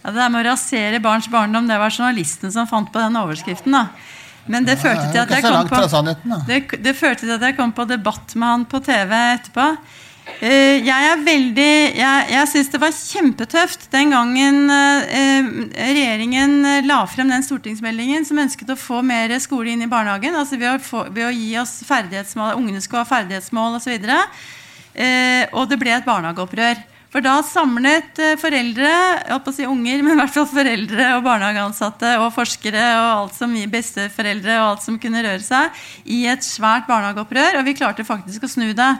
Ja, 0.00 0.08
det 0.08 0.16
der 0.16 0.32
med 0.32 0.42
å 0.42 0.48
rasere 0.48 1.02
barns 1.02 1.28
barndom, 1.30 1.68
det 1.68 1.78
var 1.78 1.92
journalisten 1.92 2.50
som 2.50 2.66
fant 2.66 2.90
på 2.90 3.02
den 3.02 3.18
overskriften. 3.20 3.76
da. 3.76 3.86
Men 4.46 4.66
det 4.66 4.78
førte, 4.80 5.10
til 5.12 5.20
at 5.22 5.32
jeg 5.34 5.44
kom 5.44 5.68
på, 5.68 6.04
det, 6.48 6.60
det 6.80 6.94
førte 6.96 7.26
til 7.26 7.34
at 7.36 7.42
jeg 7.44 7.56
kom 7.58 7.74
på 7.76 7.84
debatt 7.88 8.34
med 8.38 8.48
han 8.48 8.68
på 8.68 8.80
TV 8.84 9.12
etterpå. 9.16 9.66
Eh, 10.38 10.78
jeg 10.86 11.06
er 11.10 11.22
veldig 11.24 11.72
Jeg, 11.96 12.26
jeg 12.30 12.48
syns 12.52 12.68
det 12.70 12.78
var 12.80 12.92
kjempetøft 12.94 13.86
den 13.92 14.12
gangen 14.14 14.70
eh, 14.70 15.48
regjeringen 15.74 16.86
la 16.86 17.00
frem 17.10 17.32
den 17.32 17.44
stortingsmeldingen 17.44 18.24
som 18.28 18.38
ønsket 18.40 18.70
å 18.72 18.78
få 18.78 19.00
mer 19.06 19.32
skole 19.42 19.74
inn 19.74 19.84
i 19.84 19.90
barnehagen. 19.90 20.36
altså 20.36 20.60
Ved 20.60 20.70
å, 20.74 20.78
få, 20.84 21.04
ved 21.10 21.26
å 21.28 21.34
gi 21.34 21.50
oss 21.60 21.80
ferdighetsmål, 21.88 22.56
ungene 22.60 22.82
skulle 22.84 23.04
ha 23.04 23.10
ferdighetsmål 23.10 23.80
osv. 23.80 23.96
Og, 23.96 24.40
eh, 24.94 25.44
og 25.52 25.68
det 25.72 25.80
ble 25.82 25.98
et 25.98 26.08
barnehageopprør. 26.08 26.86
For 27.10 27.24
da 27.24 27.40
samlet 27.42 28.20
eh, 28.22 28.36
foreldre, 28.38 28.86
jeg 28.86 29.32
holdt 29.32 29.48
å 29.50 29.54
si 29.54 29.66
unger, 29.66 30.00
men 30.06 30.14
i 30.14 30.18
hvert 30.20 30.34
fall 30.34 30.46
foreldre 30.50 31.08
og 31.16 31.24
barnehageansatte 31.26 32.12
og 32.22 32.28
forskere 32.36 32.84
og 33.00 33.08
alt 33.08 33.38
som 33.38 33.56
gir 33.56 33.70
besteforeldre 33.72 34.58
og 34.60 34.66
alt 34.68 34.84
som 34.86 34.98
kunne 35.02 35.24
røre 35.26 35.42
seg, 35.42 35.80
i 36.06 36.22
et 36.30 36.46
svært 36.46 36.86
barnehageopprør. 36.90 37.58
Og 37.58 37.66
vi 37.66 37.74
klarte 37.78 38.06
faktisk 38.06 38.46
å 38.46 38.52
snu 38.52 38.68
det. 38.78 38.90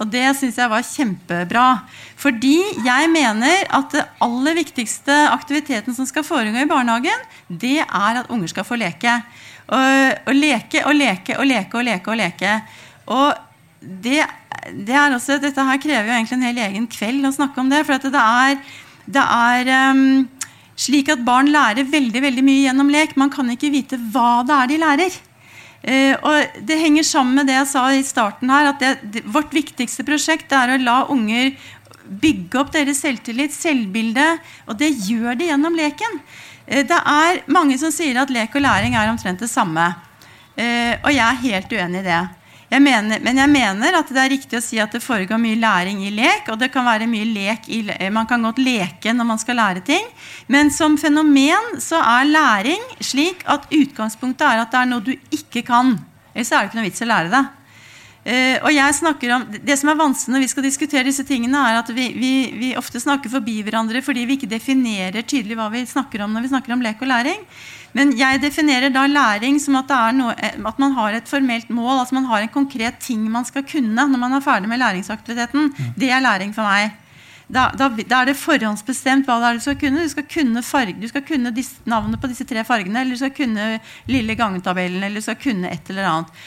Og 0.00 0.08
det 0.08 0.24
syns 0.38 0.56
jeg 0.60 0.72
var 0.72 0.86
kjempebra. 0.86 1.66
Fordi 2.18 2.56
jeg 2.86 3.10
mener 3.12 3.68
at 3.76 3.92
det 3.92 4.06
aller 4.24 4.56
viktigste 4.62 5.18
aktiviteten 5.34 5.96
som 5.96 6.08
skal 6.08 6.24
foregå 6.26 6.64
i 6.64 6.70
barnehagen, 6.70 7.28
det 7.48 7.82
er 7.82 8.22
at 8.22 8.32
unger 8.32 8.54
skal 8.54 8.64
få 8.68 8.80
leke. 8.80 9.20
Og, 9.68 10.24
og 10.24 10.32
leke 10.32 10.86
og 10.88 10.96
leke 10.96 11.36
og 11.36 11.44
leke 11.44 11.76
og 11.76 11.84
leke 11.84 12.14
og 12.14 12.20
leke. 12.22 12.56
Og 13.12 13.47
det, 13.80 14.24
det 14.86 14.98
også, 14.98 15.38
dette 15.42 15.64
her 15.64 15.80
krever 15.80 16.10
jo 16.10 16.16
egentlig 16.16 16.36
en 16.38 16.48
hel 16.48 16.60
egen 16.66 16.88
kveld 16.90 17.28
å 17.28 17.34
snakke 17.34 17.62
om 17.62 17.70
det. 17.70 17.84
For 17.86 18.10
det 18.10 18.24
er, 18.24 18.58
det 19.06 19.24
er 19.24 19.72
um, 19.92 20.26
slik 20.78 21.10
at 21.14 21.24
barn 21.26 21.50
lærer 21.54 21.88
veldig 21.88 22.22
veldig 22.24 22.44
mye 22.46 22.66
gjennom 22.66 22.92
lek. 22.92 23.16
Man 23.20 23.32
kan 23.34 23.50
ikke 23.54 23.72
vite 23.74 24.00
hva 24.12 24.42
det 24.46 24.56
er 24.56 24.70
de 24.70 24.80
lærer. 24.82 25.18
Uh, 25.78 26.14
og 26.26 26.60
Det 26.66 26.80
henger 26.80 27.06
sammen 27.06 27.38
med 27.38 27.50
det 27.50 27.58
jeg 27.60 27.70
sa 27.70 27.86
i 27.94 28.04
starten 28.06 28.50
her, 28.50 28.72
at 28.72 28.82
det, 28.82 28.94
det, 29.14 29.24
vårt 29.30 29.54
viktigste 29.54 30.06
prosjekt 30.06 30.52
er 30.52 30.74
å 30.74 30.82
la 30.82 31.00
unger 31.12 31.54
bygge 32.08 32.56
opp 32.56 32.70
deres 32.72 33.02
selvtillit, 33.04 33.54
selvbilde. 33.54 34.26
Og 34.66 34.78
det 34.80 34.90
gjør 35.06 35.38
de 35.38 35.52
gjennom 35.52 35.78
leken. 35.78 36.18
Uh, 36.66 36.82
det 36.82 36.98
er 36.98 37.44
mange 37.46 37.78
som 37.78 37.94
sier 37.94 38.18
at 38.18 38.34
lek 38.34 38.58
og 38.58 38.66
læring 38.66 38.98
er 38.98 39.12
omtrent 39.12 39.46
det 39.46 39.52
samme. 39.52 39.92
Uh, 40.58 40.98
og 41.04 41.12
jeg 41.14 41.22
er 41.22 41.42
helt 41.46 41.78
uenig 41.78 42.02
i 42.02 42.08
det. 42.10 42.24
Jeg 42.68 42.84
mener, 42.84 43.22
men 43.24 43.38
jeg 43.40 43.48
mener 43.48 43.96
at 43.96 44.10
det 44.12 44.20
er 44.20 44.32
riktig 44.34 44.58
å 44.58 44.64
si 44.64 44.76
at 44.82 44.92
det 44.92 45.00
foregår 45.00 45.40
mye 45.40 45.56
læring 45.56 46.02
i 46.04 46.10
lek. 46.12 46.50
Og 46.52 46.58
det 46.60 46.68
kan 46.72 46.84
være 46.84 47.08
mye 47.08 47.24
lek 47.24 47.68
i, 47.72 47.80
man 48.12 48.28
kan 48.28 48.44
godt 48.44 48.60
leke 48.60 49.14
når 49.16 49.28
man 49.30 49.40
skal 49.40 49.56
lære 49.56 49.84
ting. 49.86 50.04
Men 50.52 50.68
som 50.74 50.98
fenomen 51.00 51.78
så 51.80 52.02
er 52.04 52.28
læring 52.28 52.82
slik 53.00 53.40
at 53.48 53.64
utgangspunktet 53.72 54.44
er 54.44 54.64
at 54.64 54.74
det 54.74 54.82
er 54.82 54.90
noe 54.90 55.06
du 55.06 55.14
ikke 55.32 55.64
kan. 55.64 55.96
Ellers 56.34 56.52
er 56.52 56.60
det 56.60 56.68
ikke 56.68 56.80
noe 56.82 56.90
vits 56.90 57.06
å 57.06 57.08
lære 57.08 57.32
det. 57.32 57.46
Uh, 58.28 58.56
og 58.66 58.72
jeg 58.74 58.94
snakker 58.98 59.30
om, 59.32 59.44
Det 59.64 59.76
som 59.78 59.88
er 59.88 59.96
vanskelig 59.96 60.34
når 60.34 60.42
vi 60.42 60.48
skal 60.52 60.64
diskutere 60.66 61.06
disse 61.06 61.24
tingene, 61.24 61.62
er 61.70 61.78
at 61.80 61.88
vi, 61.96 62.10
vi, 62.12 62.32
vi 62.52 62.74
ofte 62.76 63.00
snakker 63.00 63.32
forbi 63.32 63.62
hverandre 63.64 64.02
fordi 64.04 64.26
vi 64.28 64.36
ikke 64.36 64.50
definerer 64.50 65.24
tydelig 65.24 65.56
hva 65.56 65.70
vi 65.72 65.86
snakker 65.88 66.26
om 66.26 66.34
når 66.36 66.44
vi 66.44 66.50
snakker 66.52 66.74
om 66.76 66.84
lek 66.84 67.00
og 67.00 67.08
læring. 67.08 67.46
Men 67.96 68.12
jeg 68.18 68.42
definerer 68.42 68.92
da 68.92 69.06
læring 69.08 69.58
som 69.62 69.78
at, 69.80 69.92
noe, 70.14 70.34
at, 70.36 70.78
man 70.78 70.94
har 70.96 71.16
et 71.16 71.28
formelt 71.28 71.70
mål. 71.72 72.00
Altså 72.02 72.18
man 72.18 72.28
har 72.28 72.44
en 72.44 72.52
konkret 72.52 73.00
ting 73.00 73.24
man 73.32 73.46
skal 73.48 73.64
kunne 73.68 74.08
når 74.10 74.20
man 74.20 74.36
er 74.36 74.44
ferdig 74.44 74.68
med 74.68 74.82
læringsaktiviteten. 74.82 75.70
Mm. 75.72 75.92
Det 75.96 76.10
er 76.10 76.24
læring 76.24 76.54
for 76.56 76.68
meg. 76.68 76.96
Da, 77.48 77.70
da, 77.72 77.88
da, 77.88 78.20
er 78.20 78.28
det 78.28 78.36
forhåndsbestemt 78.36 79.24
hva 79.24 79.38
det 79.40 79.48
er 79.48 79.58
du 79.58 79.64
skal 79.64 79.78
kunne. 79.80 80.04
Du 80.04 80.12
skal 80.12 80.26
kunne, 80.28 80.62
farge, 80.62 80.98
du 81.00 81.08
skal 81.08 81.24
kunne 81.24 81.52
disse, 81.56 81.80
navnet 81.88 82.20
på 82.20 82.28
disse 82.28 82.44
tre 82.48 82.64
fargene, 82.68 83.00
eller 83.00 83.16
du 83.16 83.22
skal 83.22 83.32
kunne 83.32 83.68
lille 84.10 84.36
gangetabellen, 84.36 85.00
eller 85.00 85.16
du 85.16 85.24
skal 85.24 85.38
kunne 85.40 85.72
et 85.72 85.88
eller 85.88 86.10
annet. 86.10 86.42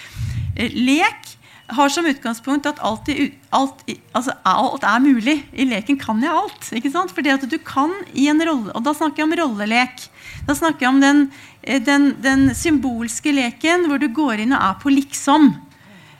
Eh, 0.55 0.77
lek 0.77 1.37
har 1.71 1.89
som 1.89 2.05
utgangspunkt 2.05 2.67
at 2.67 2.79
alt, 2.83 3.09
alt, 3.55 3.83
altså 4.17 4.35
alt, 4.45 4.85
er 4.85 5.03
mulig. 5.03 5.37
I 5.53 5.65
leken 5.69 5.97
kan 5.99 6.21
jeg 6.21 6.35
alt. 6.35 6.69
ikke 6.75 6.91
sant? 6.93 7.13
Fordi 7.15 7.33
at 7.33 7.45
du 7.49 7.57
kan 7.65 7.93
i 8.13 8.27
en 8.29 8.41
rolle, 8.43 8.73
Og 8.75 8.83
da 8.83 8.93
snakker 8.93 9.23
jeg 9.23 9.29
om 9.29 9.37
rollelek. 9.39 10.09
Da 10.47 10.55
snakker 10.57 10.85
jeg 10.85 10.93
om 10.93 11.01
den, 11.01 11.25
eh, 11.61 11.81
den, 11.81 12.13
den 12.21 12.49
symbolske 12.57 13.33
leken 13.35 13.87
hvor 13.89 14.01
du 14.01 14.09
går 14.13 14.45
inn 14.45 14.55
og 14.55 14.63
er 14.63 14.79
på 14.81 14.93
liksom. 14.93 15.51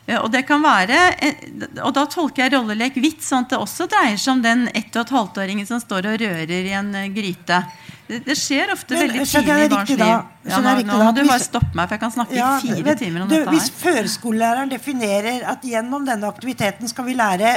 Eh, 0.06 0.18
og 0.18 0.32
det 0.34 0.44
kan 0.50 0.64
være, 0.64 1.00
eh, 1.22 1.46
og 1.84 1.94
da 1.98 2.06
tolker 2.10 2.46
jeg 2.46 2.56
rollelek 2.56 3.00
vidt, 3.02 3.24
sånn 3.26 3.48
at 3.48 3.56
det 3.56 3.62
også 3.62 3.90
dreier 3.92 4.20
seg 4.22 4.38
om 4.38 4.44
den 4.46 4.68
1 4.74 4.92
12-åringen 5.04 5.68
som 5.70 5.82
står 5.82 6.12
og 6.14 6.22
rører 6.22 6.54
i 6.60 6.76
en 6.78 6.94
gryte. 7.16 7.64
Det, 8.12 8.20
det 8.26 8.36
skjer 8.36 8.74
ofte 8.74 8.96
Men, 8.96 9.06
veldig 9.08 9.26
tidlig 9.30 9.66
i 9.66 9.72
barns 9.72 9.92
liv. 9.94 10.06
Ja, 10.06 10.60
nå, 10.60 10.72
nå 10.84 10.98
må 11.00 11.12
du 11.16 11.22
bare 11.24 11.42
stoppe 11.44 11.72
meg, 11.78 11.88
for 11.88 11.96
jeg 11.96 12.02
kan 12.02 12.16
snakke 12.18 12.36
ja, 12.36 12.54
i 12.60 12.74
fire 12.76 12.96
timer 13.00 13.24
om 13.24 13.30
du, 13.30 13.36
dette 13.38 13.46
her. 13.48 13.56
Hvis 13.56 13.70
førskolelæreren 13.80 14.74
definerer 14.74 15.46
at 15.48 15.64
gjennom 15.64 16.08
denne 16.08 16.28
aktiviteten 16.28 16.92
skal 16.92 17.08
vi 17.08 17.16
lære 17.16 17.54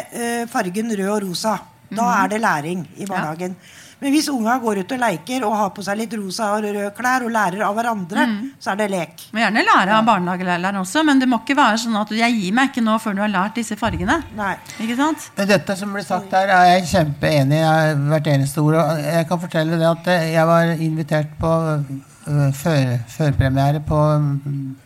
fargen 0.53 0.94
rød 0.94 1.09
og 1.11 1.24
rosa, 1.27 1.57
da 1.90 2.05
mhm. 2.05 2.20
er 2.20 2.31
det 2.31 2.44
læring 2.44 2.87
i 2.94 3.09
barnehagen. 3.09 3.57
Ja. 3.59 3.83
Men 4.00 4.14
hvis 4.14 4.28
unga 4.33 4.57
går 4.62 4.83
ut 4.83 4.94
og 4.96 5.02
leker 5.02 5.46
og 5.46 5.57
har 5.59 5.72
på 5.76 5.85
seg 5.87 5.98
litt 6.00 6.14
rosa 6.18 6.50
og 6.54 6.66
røde 6.66 6.90
klær 6.96 7.26
og 7.26 7.33
lærer 7.35 7.64
av 7.66 7.76
hverandre, 7.78 8.26
mm. 8.30 8.38
så 8.61 8.72
er 8.72 8.80
det 8.83 8.88
lek. 8.92 9.26
Må 9.33 9.42
gjerne 9.42 9.66
lære 9.66 9.98
av 9.98 10.09
barnehagelæreren 10.09 10.80
også, 10.83 11.04
men 11.07 11.22
det 11.22 11.28
må 11.30 11.40
ikke 11.42 11.59
være 11.59 11.80
sånn 11.85 12.00
at 12.00 12.14
'jeg 12.14 12.38
gir 12.38 12.57
meg 12.57 12.70
ikke 12.70 12.85
nå 12.85 12.98
før 13.02 13.18
du 13.18 13.22
har 13.24 13.33
lært 13.33 13.61
disse 13.61 13.76
fargene'. 13.80 14.22
Nei. 14.37 14.54
Ikke 14.80 14.96
sant? 14.96 15.30
Men 15.37 15.48
dette 15.48 15.76
som 15.76 15.92
ble 15.92 16.04
sagt 16.04 16.33
her, 16.33 16.48
er 16.48 16.64
jeg 16.74 16.88
kjempeenig 16.94 17.61
i 17.61 17.94
hvert 18.11 18.33
eneste 18.35 18.61
ord. 18.61 18.80
Og 18.80 19.04
jeg 19.04 19.28
kan 19.28 19.40
fortelle 19.40 19.78
det 19.78 19.90
at 19.90 20.07
jeg 20.33 20.46
var 20.46 20.74
invitert 20.78 21.38
på 21.40 21.52
før, 22.24 22.98
førpremiere 23.09 23.80
på 23.85 23.98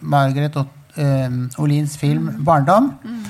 Margaret 0.00 0.56
uh, 0.56 1.62
Olins 1.62 1.96
film 1.98 2.28
'Barndom'. 2.44 2.92
Mm. 3.04 3.24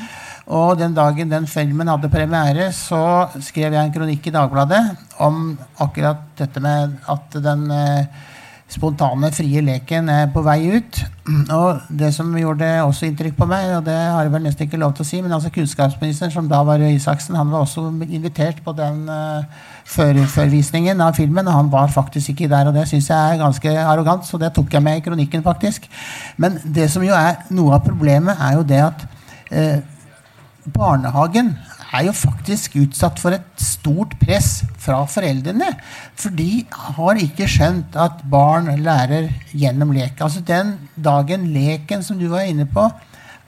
Og 0.49 0.79
den 0.81 0.95
dagen 0.97 1.29
den 1.29 1.47
filmen 1.47 1.91
hadde 1.91 2.09
premiere, 2.09 2.71
så 2.73 3.29
skrev 3.45 3.75
jeg 3.75 3.83
en 3.83 3.93
kronikk 3.93 4.31
i 4.31 4.33
Dagbladet 4.33 4.81
om 5.21 5.53
akkurat 5.85 6.25
dette 6.39 6.63
med 6.65 6.95
at 7.13 7.37
den 7.45 7.67
eh, 7.75 8.07
spontane, 8.69 9.31
frie 9.33 9.61
leken 9.65 10.09
er 10.13 10.31
på 10.33 10.41
vei 10.45 10.59
ut. 10.77 11.01
Og 11.59 11.83
det 12.01 12.11
som 12.17 12.31
gjorde 12.37 12.69
også 12.85 13.09
inntrykk 13.09 13.37
på 13.37 13.49
meg, 13.49 13.75
og 13.77 13.85
det 13.85 13.97
har 13.97 14.25
jeg 14.25 14.33
vel 14.33 14.45
nesten 14.45 14.69
ikke 14.69 14.81
lov 14.81 14.95
til 14.97 15.05
å 15.05 15.09
si, 15.09 15.21
men 15.25 15.35
altså 15.37 15.53
kunnskapsministeren, 15.53 16.33
som 16.33 16.49
da 16.49 16.63
var 16.65 16.81
Røe 16.81 16.95
Isaksen, 16.97 17.37
han 17.37 17.53
var 17.53 17.67
også 17.67 17.85
invitert 18.09 18.63
på 18.65 18.73
den 18.77 19.05
uh, 19.09 19.45
førvisningen 19.89 21.05
av 21.05 21.17
filmen, 21.17 21.49
og 21.49 21.59
han 21.59 21.71
var 21.73 21.93
faktisk 21.93 22.33
ikke 22.33 22.49
der. 22.53 22.69
Og 22.69 22.77
det 22.77 22.87
syns 22.89 23.11
jeg 23.13 23.35
er 23.35 23.43
ganske 23.45 23.77
arrogant, 23.85 24.25
så 24.25 24.41
det 24.41 24.55
tok 24.57 24.73
jeg 24.73 24.85
med 24.85 25.01
i 25.01 25.05
kronikken, 25.05 25.45
faktisk. 25.45 25.89
Men 26.41 26.57
det 26.65 26.89
som 26.93 27.05
jo 27.05 27.17
er 27.17 27.45
noe 27.53 27.77
av 27.77 27.85
problemet, 27.85 28.41
er 28.41 28.57
jo 28.57 28.67
det 28.69 28.83
at 28.89 29.07
uh, 29.53 29.98
barnehagen 30.75 31.55
er 31.93 32.05
jo 32.09 32.15
faktisk 32.17 32.77
utsatt 32.83 33.21
for 33.21 33.35
et 33.37 33.63
stort 33.63 34.15
press 34.21 34.63
fra 34.81 35.01
foreldrene. 35.09 35.71
For 36.19 36.35
de 36.35 36.65
har 36.73 37.21
ikke 37.23 37.49
skjønt 37.49 37.97
at 37.99 38.25
barn 38.31 38.71
lærer 38.83 39.31
gjennom 39.53 39.95
lek. 39.97 40.21
Altså 40.21 40.45
Den 40.45 40.77
dagen 40.95 41.49
leken 41.55 42.05
som 42.05 42.21
du 42.21 42.29
var 42.33 42.49
inne 42.49 42.69
på, 42.69 42.89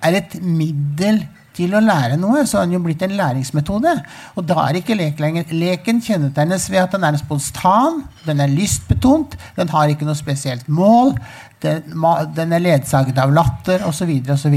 er 0.00 0.16
et 0.22 0.38
middel 0.40 1.20
til 1.60 1.76
å 1.76 1.82
lære 1.84 2.16
noe, 2.20 2.44
så 2.48 2.60
har 2.60 2.68
den 2.68 2.78
jo 2.78 2.82
blitt 2.84 3.02
en 3.04 3.16
læringsmetode. 3.18 3.94
Og 4.36 4.46
da 4.48 4.64
er 4.66 4.80
ikke 4.80 4.96
lek 4.98 5.20
lenger. 5.22 5.52
Leken 5.52 6.00
kjennetegnes 6.04 6.68
ved 6.72 6.84
at 6.84 6.96
den 6.96 7.06
er 7.06 7.20
spontan, 7.20 8.02
den 8.26 8.42
er 8.42 8.52
lystbetont, 8.52 9.36
den 9.58 9.72
har 9.72 9.92
ikke 9.92 10.08
noe 10.08 10.18
spesielt 10.18 10.68
mål, 10.72 11.14
den, 11.60 11.96
den 12.36 12.54
er 12.56 12.62
ledsaget 12.64 13.18
av 13.20 13.34
latter 13.36 13.84
osv. 13.88 14.12
osv. 14.32 14.56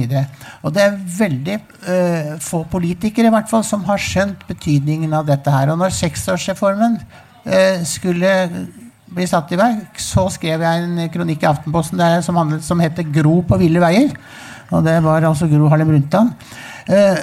Og 0.63 0.75
det 0.75 0.85
er 0.85 1.01
veldig 1.17 1.57
øh, 1.95 2.31
få 2.43 2.63
politikere 2.71 3.27
i 3.27 3.33
hvert 3.33 3.51
fall 3.51 3.65
som 3.67 3.83
har 3.89 3.99
skjønt 3.99 4.47
betydningen 4.47 5.13
av 5.15 5.27
dette 5.27 5.51
her. 5.51 5.73
Og 5.73 5.81
når 5.81 5.95
seksårsreformen 5.97 6.97
øh, 7.43 7.83
skulle 7.87 8.31
bli 9.13 9.27
satt 9.29 9.51
i 9.53 9.59
verk, 9.59 9.99
så 10.01 10.25
skrev 10.33 10.63
jeg 10.63 10.85
en 10.85 11.11
kronikk 11.13 11.43
i 11.43 11.51
Aftenposten 11.51 11.99
der, 12.01 12.21
som, 12.25 12.39
handlet, 12.39 12.63
som 12.65 12.79
heter 12.81 13.05
'Gro 13.05 13.41
på 13.47 13.59
ville 13.61 13.83
veier'. 13.83 14.15
Og 14.71 14.85
det 14.85 14.95
var 15.03 15.27
altså 15.27 15.47
Gro 15.47 15.67
Harlem 15.69 15.91
Brundtland. 15.91 16.31
Eh, 16.87 17.17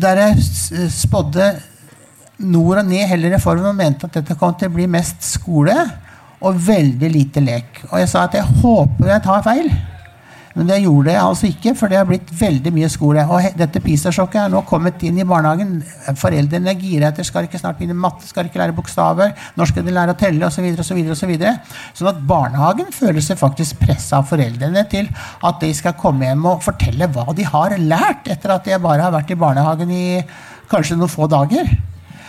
der 0.00 0.20
jeg 0.20 0.90
spådde 0.92 1.48
nord 2.38 2.78
og 2.82 2.86
ned 2.86 3.06
hele 3.10 3.32
reformen 3.34 3.66
og 3.66 3.76
mente 3.78 4.08
at 4.08 4.18
dette 4.18 4.36
kom 4.38 4.54
til 4.58 4.70
å 4.70 4.74
bli 4.74 4.86
mest 4.90 5.22
skole 5.26 5.74
og 6.44 6.60
veldig 6.66 7.10
lite 7.10 7.42
lek. 7.42 7.84
Og 7.90 7.98
jeg 8.02 8.10
sa 8.10 8.26
at 8.28 8.36
jeg 8.38 8.62
håper 8.62 9.10
jeg 9.10 9.24
tar 9.24 9.44
feil. 9.46 9.70
Men 10.54 10.68
det 10.70 10.76
gjorde 10.84 11.10
jeg 11.10 11.18
altså 11.18 11.48
ikke, 11.48 11.72
for 11.74 11.90
det 11.90 11.98
har 11.98 12.06
blitt 12.06 12.28
veldig 12.38 12.70
mye 12.76 12.88
skole. 12.92 13.24
Og 13.26 13.56
dette 13.58 13.80
PISA-sjokket 13.82 14.38
er 14.44 14.52
nå 14.52 14.60
kommet 14.68 15.02
inn 15.06 15.18
i 15.18 15.26
barnehagen. 15.26 15.80
Foreldrene 16.20 16.70
er 16.70 16.78
gira 16.78 17.10
etter 17.10 17.26
skal 17.26 17.48
ikke 17.48 17.58
snart 17.58 17.80
begynne 17.80 17.96
matte, 17.98 18.28
skal 18.28 18.46
ikke 18.46 18.60
lære 18.62 18.76
bokstaver, 18.76 19.32
når 19.58 19.72
skal 19.72 19.86
de 19.86 19.94
lære 19.96 20.14
å 20.14 20.20
telle 20.20 20.46
osv. 20.46 20.70
Så 20.84 21.26
videre, 21.30 21.56
sånn 21.96 22.12
at 22.12 22.22
barnehagen 22.28 22.94
føler 22.94 23.24
seg 23.24 23.40
faktisk 23.40 23.82
pressa 23.82 24.20
av 24.20 24.30
foreldrene 24.30 24.86
til 24.92 25.10
at 25.42 25.58
de 25.62 25.72
skal 25.74 25.98
komme 25.98 26.28
hjem 26.28 26.46
og 26.52 26.62
fortelle 26.62 27.10
hva 27.10 27.34
de 27.34 27.46
har 27.50 27.74
lært 27.82 28.30
etter 28.30 28.54
at 28.54 28.68
de 28.68 28.78
bare 28.82 29.08
har 29.08 29.14
vært 29.14 29.34
i 29.34 29.40
barnehagen 29.40 29.90
i 29.90 30.06
kanskje 30.70 31.00
noen 31.00 31.10
få 31.10 31.26
dager. 31.30 31.66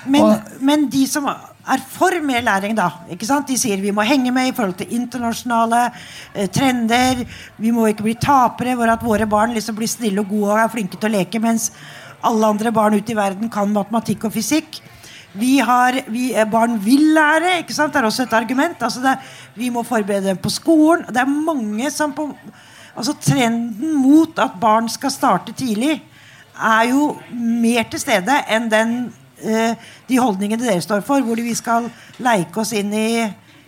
Men, 0.09 0.21
og, 0.21 0.57
men 0.65 0.89
de 0.89 1.05
som 1.09 1.30
er 1.74 1.82
for 1.89 2.13
mer 2.22 2.43
læring, 2.45 2.76
da. 2.78 2.89
ikke 3.09 3.28
sant? 3.28 3.47
De 3.49 3.57
sier 3.57 3.82
vi 3.82 3.93
må 3.95 4.05
henge 4.05 4.32
med 4.34 4.49
i 4.49 4.55
forhold 4.55 4.78
til 4.80 4.93
internasjonale 4.93 5.82
eh, 6.34 6.49
trender. 6.53 7.24
Vi 7.57 7.72
må 7.74 7.88
ikke 7.89 8.05
bli 8.05 8.18
tapere 8.22 8.76
hvor 8.78 8.91
at 8.91 9.05
våre 9.05 9.28
barn 9.30 9.55
liksom 9.55 9.78
blir 9.78 9.89
snille 9.89 10.22
og 10.22 10.30
gode 10.30 10.51
og 10.53 10.63
er 10.63 10.74
flinke 10.74 10.99
til 10.99 11.09
å 11.09 11.16
leke. 11.18 11.41
Mens 11.41 11.72
Alle 12.26 12.47
andre 12.47 12.72
barn 12.74 12.95
ute 12.97 13.11
i 13.13 13.18
verden 13.18 13.49
kan 13.53 13.74
matematikk 13.74 14.24
og 14.26 14.34
fysikk. 14.34 14.80
Vi 15.36 15.59
har, 15.59 15.97
vi, 16.07 16.30
barn 16.51 16.78
vil 16.82 17.11
lære. 17.13 17.59
ikke 17.59 17.76
sant? 17.76 17.93
Det 17.93 17.99
er 17.99 18.07
også 18.07 18.24
et 18.24 18.34
argument. 18.34 18.82
Altså 18.82 19.03
det, 19.03 19.18
vi 19.55 19.70
må 19.70 19.84
forberede 19.84 20.32
dem 20.32 20.38
på 20.41 20.49
skolen. 20.49 21.05
Det 21.09 21.22
er 21.22 21.30
mange 21.30 21.91
som 21.91 22.13
på, 22.16 22.30
altså 22.95 23.13
Trenden 23.22 23.93
mot 23.99 24.39
at 24.39 24.55
barn 24.61 24.89
skal 24.89 25.11
starte 25.11 25.53
tidlig, 25.53 25.99
er 26.55 26.89
jo 26.89 27.18
mer 27.36 27.84
til 27.91 27.99
stede 27.99 28.39
enn 28.47 28.70
den, 28.72 28.93
eh, 29.11 29.24
de 29.41 30.19
holdningene 30.21 30.63
dere 30.63 30.81
står 30.81 31.01
for, 31.05 31.21
hvor 31.25 31.39
vi 31.41 31.53
skal 31.57 31.89
leike 32.23 32.61
oss 32.61 32.71
inn 32.77 32.93
i 32.95 33.07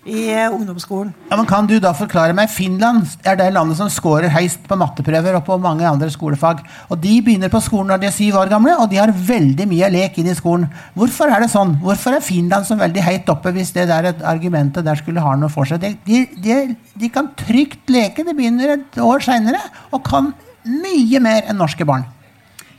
i 0.07 0.23
eh, 0.31 0.47
ungdomsskolen. 0.53 1.11
Ja, 1.29 1.37
men 1.37 1.47
Kan 1.49 1.67
du 1.67 1.75
da 1.83 1.91
forklare 1.95 2.35
meg, 2.35 2.49
Finland 2.51 3.17
er 3.27 3.37
det 3.39 3.49
landet 3.53 3.79
som 3.79 3.89
scorer 3.91 4.31
høyst 4.31 4.63
på 4.67 4.77
matteprøver 4.79 5.35
og 5.37 5.43
på 5.47 5.57
mange 5.61 5.87
andre 5.87 6.09
skolefag. 6.13 6.63
Og 6.87 7.01
De 7.03 7.17
begynner 7.23 7.51
på 7.51 7.61
skolen 7.63 7.91
når 7.91 8.01
de 8.01 8.09
er 8.09 8.15
syv 8.15 8.39
år 8.41 8.51
gamle, 8.51 8.77
og 8.79 8.89
de 8.91 9.01
har 9.01 9.11
veldig 9.11 9.67
mye 9.69 9.91
lek 9.93 10.19
inn 10.21 10.31
i 10.31 10.37
skolen. 10.37 10.67
Hvorfor 10.97 11.31
er 11.33 11.43
det 11.43 11.51
sånn? 11.53 11.77
Hvorfor 11.83 12.15
er 12.17 12.25
Finland 12.25 12.67
så 12.69 12.79
veldig 12.79 13.03
høyt 13.03 13.31
oppe 13.33 13.53
hvis 13.55 13.73
det 13.75 13.89
der 13.91 14.13
argumentet 14.23 14.87
der 14.87 14.99
skulle 14.99 15.23
ha 15.23 15.35
noe 15.39 15.51
for 15.51 15.67
seg? 15.67 15.83
De, 15.83 16.23
de, 16.39 16.59
de 16.95 17.11
kan 17.13 17.33
trygt 17.39 17.91
leke. 17.91 18.25
De 18.27 18.35
begynner 18.37 18.77
et 18.77 19.01
år 19.03 19.23
seinere 19.23 19.61
og 19.91 20.05
kan 20.07 20.31
mye 20.67 21.19
mer 21.23 21.47
enn 21.47 21.59
norske 21.59 21.85
barn. 21.87 22.07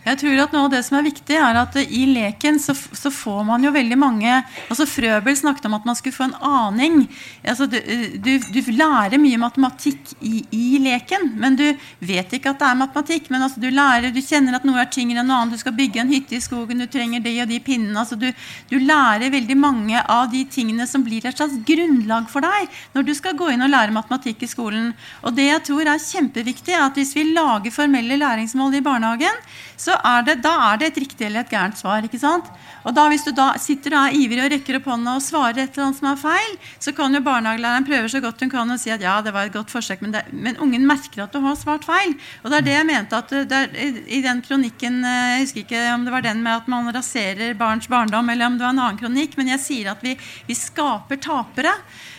Jeg 0.08 0.20
tror 0.22 0.42
at 0.42 0.54
noe 0.54 0.66
av 0.68 0.72
det 0.72 0.80
som 0.86 0.96
er 0.98 1.06
viktig, 1.06 1.36
er 1.36 1.58
at 1.60 1.76
i 1.82 2.04
leken 2.08 2.58
så, 2.62 2.74
så 2.74 3.10
får 3.12 3.42
man 3.48 3.64
jo 3.64 3.72
veldig 3.74 3.98
mange 4.00 4.30
altså 4.68 4.86
Frøbel 4.88 5.36
snakket 5.36 5.68
om 5.68 5.76
at 5.76 5.86
man 5.88 5.98
skulle 5.98 6.16
få 6.16 6.28
en 6.28 6.36
aning. 6.44 7.02
Altså 7.44 7.66
du, 7.70 7.78
du, 8.24 8.32
du, 8.40 8.60
lærer 8.72 9.20
mye 9.20 9.40
matematikk 9.40 10.14
i, 10.20 10.42
i, 10.54 10.78
leken, 10.82 11.32
men 11.40 11.56
du 11.58 11.64
vet 12.04 12.32
ikke 12.36 12.52
at 12.52 12.62
det 12.62 12.68
er 12.70 12.80
matematikk. 12.80 13.28
Men 13.34 13.44
altså 13.46 13.60
du 13.62 13.68
lærer, 13.68 14.12
du 14.14 14.20
kjenner 14.24 14.58
at 14.58 14.66
noe 14.68 14.80
er 14.82 14.90
tyngre 14.92 15.22
enn 15.22 15.28
noe 15.28 15.42
annet. 15.42 15.58
Du 15.58 15.62
skal 15.64 15.76
bygge 15.76 16.02
en 16.02 16.12
hytte 16.12 16.38
i 16.38 16.42
skogen, 16.44 16.80
du 16.80 16.88
trenger 16.90 17.24
de 17.24 17.34
og 17.44 17.52
de 17.52 17.60
pinnene. 17.64 17.98
Altså 18.00 18.18
du, 18.20 18.28
du 18.70 18.78
lærer 18.80 19.34
veldig 19.34 19.58
mange 19.58 20.02
av 20.02 20.30
de 20.32 20.44
tingene 20.48 20.88
som 20.88 21.04
blir 21.06 21.26
et 21.26 21.36
slags 21.36 21.58
grunnlag 21.68 22.28
for 22.32 22.44
deg 22.44 22.68
når 22.94 23.06
du 23.08 23.14
skal 23.16 23.36
gå 23.38 23.50
inn 23.52 23.64
og 23.64 23.72
lære 23.72 23.94
matematikk 23.94 24.44
i 24.44 24.50
skolen. 24.50 24.92
Og 25.26 25.36
det 25.36 25.48
jeg 25.50 25.64
tror 25.68 25.92
er 25.92 26.02
kjempeviktig, 26.02 26.74
er 26.74 26.86
at 26.86 26.98
hvis 26.98 27.14
vi 27.16 27.28
lager 27.34 27.74
formelle 27.74 28.18
læringsmål 28.20 28.78
i 28.78 28.84
barnehagen, 28.84 29.42
så 29.78 29.97
er 30.04 30.24
det, 30.26 30.38
da 30.44 30.54
er 30.70 30.80
det 30.80 30.90
et 30.90 31.00
riktig 31.04 31.26
eller 31.26 31.44
et 31.44 31.52
gærent 31.52 31.78
svar. 31.78 32.04
ikke 32.04 32.20
sant? 32.20 32.48
Og 32.84 32.94
da 32.94 33.08
Hvis 33.08 33.24
du 33.26 33.32
da 33.36 33.52
sitter 33.60 33.96
og 33.96 34.08
er 34.08 34.16
ivrig 34.16 34.42
og 34.44 34.52
rekker 34.52 34.78
opp 34.78 34.88
hånda 34.88 35.16
og 35.18 35.24
svarer 35.24 35.62
et 35.62 35.74
eller 35.74 35.88
annet 35.88 35.98
som 35.98 36.08
er 36.10 36.20
feil, 36.20 36.56
så 36.80 36.92
kan 36.96 37.14
jo 37.14 37.20
barnehagelæreren 37.24 37.86
prøve 37.88 38.10
så 38.12 38.20
godt 38.24 38.40
hun 38.44 38.52
kan 38.52 38.70
og 38.70 38.80
si 38.80 38.92
at 38.94 39.02
ja, 39.04 39.18
det 39.24 39.32
var 39.34 39.48
et 39.48 39.56
godt 39.56 39.72
forsøk, 39.72 40.02
men, 40.04 40.14
det, 40.14 40.24
men 40.32 40.58
ungen 40.62 40.86
merker 40.88 41.24
at 41.24 41.32
du 41.32 41.40
har 41.44 41.56
svart 41.58 41.86
feil. 41.88 42.14
Og 42.42 42.50
det 42.50 42.60
er 42.60 42.66
det 42.68 42.76
jeg 42.76 42.88
mente 42.88 43.18
at 43.18 43.34
der, 43.50 43.72
i 44.06 44.22
den 44.24 44.42
kronikken 44.44 45.02
eh, 45.04 45.38
Jeg 45.38 45.46
husker 45.46 45.64
ikke 45.64 45.82
om 45.94 46.04
det 46.06 46.14
var 46.14 46.24
den 46.24 46.42
med 46.44 46.62
at 46.62 46.68
man 46.70 46.92
raserer 46.94 47.56
barns 47.58 47.88
barndom, 47.88 48.30
eller 48.30 48.46
om 48.46 48.58
det 48.58 48.66
var 48.66 48.76
en 48.76 48.84
annen 48.86 49.00
kronikk, 49.00 49.36
men 49.36 49.52
jeg 49.54 49.64
sier 49.64 49.92
at 49.92 50.04
vi, 50.04 50.14
vi 50.48 50.56
skaper 50.56 51.20
tapere. 51.22 51.74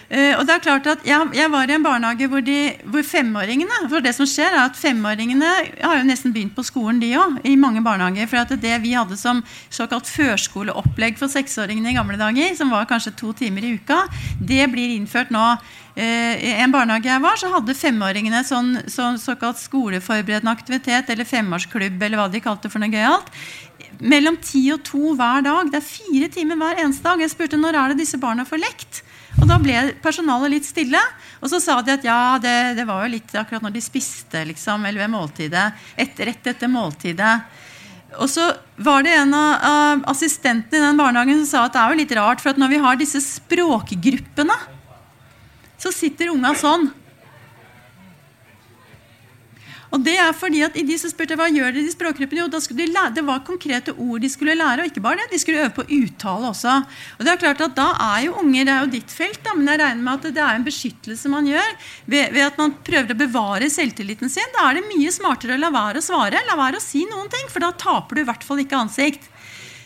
Uh, 0.09 0.39
og 0.39 0.45
det 0.47 0.55
er 0.55 0.61
klart 0.63 0.87
at 0.89 1.03
jeg, 1.05 1.25
jeg, 1.37 1.49
var 1.53 1.69
i 1.69 1.75
en 1.75 1.83
barnehage 1.85 2.25
hvor, 2.31 2.41
de, 2.41 2.71
hvor 2.89 3.03
femåringene 3.05 3.83
for 3.91 4.01
det 4.01 4.15
som 4.17 4.25
skjer 4.25 4.55
er 4.55 4.63
at 4.63 4.77
Femåringene 4.79 5.49
har 5.83 5.99
jo 5.99 6.07
nesten 6.07 6.33
begynt 6.33 6.55
på 6.57 6.65
skolen, 6.65 6.97
de 7.01 7.11
òg, 7.13 7.35
i 7.45 7.53
mange 7.59 7.83
barnehager. 7.85 8.25
For 8.31 8.41
at 8.41 8.55
det 8.63 8.79
vi 8.81 8.95
hadde 8.97 9.19
som 9.19 9.43
såkalt 9.69 10.09
førskoleopplegg 10.09 11.19
for 11.19 11.29
seksåringene 11.29 11.93
i 11.93 11.97
gamle 11.99 12.17
dager, 12.17 12.55
som 12.57 12.73
var 12.73 12.89
kanskje 12.89 13.13
to 13.19 13.35
timer 13.37 13.67
i 13.67 13.75
uka, 13.77 14.01
det 14.41 14.65
blir 14.73 14.95
innført 14.95 15.29
nå. 15.35 15.45
Uh, 15.93 16.35
I 16.41 16.55
en 16.63 16.73
barnehage 16.73 17.11
jeg 17.11 17.21
var, 17.21 17.37
så 17.37 17.53
hadde 17.53 17.77
femåringene 17.77 18.41
sånn, 18.47 18.79
sånn 18.89 19.21
såkalt 19.21 19.61
skoleforberedende 19.61 20.57
aktivitet, 20.57 21.13
eller 21.13 21.29
femårsklubb, 21.29 22.01
eller 22.01 22.17
hva 22.17 22.31
de 22.33 22.41
kalte 22.41 22.71
for 22.73 22.81
noe 22.81 22.93
gøyalt 22.93 23.29
mellom 23.99 24.37
ti 24.39 24.61
og 24.73 24.81
to 24.87 25.13
hver 25.17 25.43
dag. 25.45 25.69
Det 25.71 25.79
er 25.81 25.85
fire 25.85 26.29
timer 26.31 26.59
hver 26.59 26.81
eneste 26.85 27.05
dag. 27.05 27.21
Jeg 27.21 27.33
spurte 27.33 27.59
når 27.59 27.77
er 27.77 27.91
det 27.91 28.03
disse 28.05 28.19
barna 28.21 28.45
får 28.47 28.61
lekt. 28.63 29.01
Og 29.37 29.45
da 29.47 29.59
ble 29.61 29.77
personalet 30.01 30.55
litt 30.55 30.67
stille. 30.67 30.99
Og 31.39 31.51
så 31.51 31.61
sa 31.63 31.77
de 31.85 31.93
at 31.93 32.05
ja, 32.05 32.37
det, 32.41 32.55
det 32.79 32.85
var 32.89 33.05
jo 33.05 33.13
litt 33.13 33.33
akkurat 33.37 33.63
når 33.65 33.75
de 33.77 33.83
spiste, 33.83 34.41
liksom, 34.49 34.87
eller 34.89 35.05
ved 35.05 35.13
måltidet. 35.13 35.67
Et, 35.99 36.23
rett 36.27 36.49
etter 36.51 36.71
måltidet. 36.71 37.35
Og 38.17 38.25
så 38.31 38.47
var 38.81 39.05
det 39.05 39.13
en 39.13 39.35
av 39.37 40.01
assistentene 40.09 40.81
i 40.81 40.87
den 40.87 40.97
barnehagen 40.97 41.43
som 41.43 41.49
sa 41.49 41.65
at 41.67 41.75
det 41.75 41.81
er 41.83 41.93
jo 41.93 41.99
litt 42.01 42.15
rart, 42.17 42.41
for 42.41 42.51
at 42.51 42.61
når 42.61 42.73
vi 42.73 42.81
har 42.81 42.97
disse 42.97 43.21
språkgruppene, 43.21 44.57
så 45.79 45.93
sitter 45.95 46.33
unga 46.33 46.55
sånn. 46.57 46.89
Og 49.89 50.03
Det 50.05 50.15
er 50.21 50.35
fordi 50.37 50.61
at 50.65 50.75
i 50.77 50.83
de 50.85 50.95
som 51.01 51.09
spurte 51.09 51.37
hva 51.37 51.47
gjør 51.49 51.73
dere 51.73 51.89
i 51.89 51.93
språkgruppene? 51.93 52.43
Jo, 52.43 52.49
da 52.51 52.59
skulle 52.61 52.85
de 52.85 52.93
lære, 52.93 53.13
Det 53.15 53.23
var 53.25 53.41
konkrete 53.45 53.95
ord 53.97 54.21
de 54.21 54.29
skulle 54.29 54.55
lære, 54.57 54.83
og 54.83 54.91
ikke 54.91 55.01
bare 55.01 55.17
det. 55.17 55.31
De 55.31 55.39
skulle 55.41 55.63
øve 55.63 55.73
på 55.73 55.87
uttale 55.87 56.51
også. 56.51 56.75
Og 57.17 57.25
det 57.25 57.33
er 57.33 57.41
klart 57.41 57.61
at 57.65 57.75
Da 57.75 57.89
er 57.97 58.25
jo 58.27 58.37
unger 58.37 58.65
det 58.65 58.73
er 58.73 58.85
jo 58.85 58.93
ditt 58.93 59.11
felt, 59.11 59.41
da, 59.43 59.55
men 59.55 59.67
jeg 59.67 59.79
regner 59.81 60.03
med 60.03 60.13
at 60.13 60.35
det 60.35 60.43
er 60.43 60.55
en 60.55 60.67
beskyttelse 60.67 61.29
man 61.29 61.47
gjør 61.47 61.69
ved, 62.05 62.33
ved, 62.33 62.43
at 62.45 62.57
man 62.57 62.75
prøver 62.85 63.13
å 63.13 63.17
bevare 63.17 63.69
selvtilliten 63.69 64.29
sin. 64.29 64.53
Da 64.53 64.69
er 64.69 64.79
det 64.79 64.89
mye 64.89 65.11
smartere 65.11 65.57
å 65.57 65.61
la 65.61 65.71
være 65.73 66.01
å 66.01 66.05
svare, 66.05 66.45
la 66.45 66.59
være 66.59 66.77
å 66.77 66.83
si 66.83 67.05
noen 67.09 67.29
ting, 67.29 67.49
for 67.49 67.63
da 67.63 67.71
taper 67.71 68.15
du 68.15 68.21
i 68.21 68.29
hvert 68.29 68.45
fall 68.45 68.61
ikke 68.61 68.77
ansikt. 68.77 69.29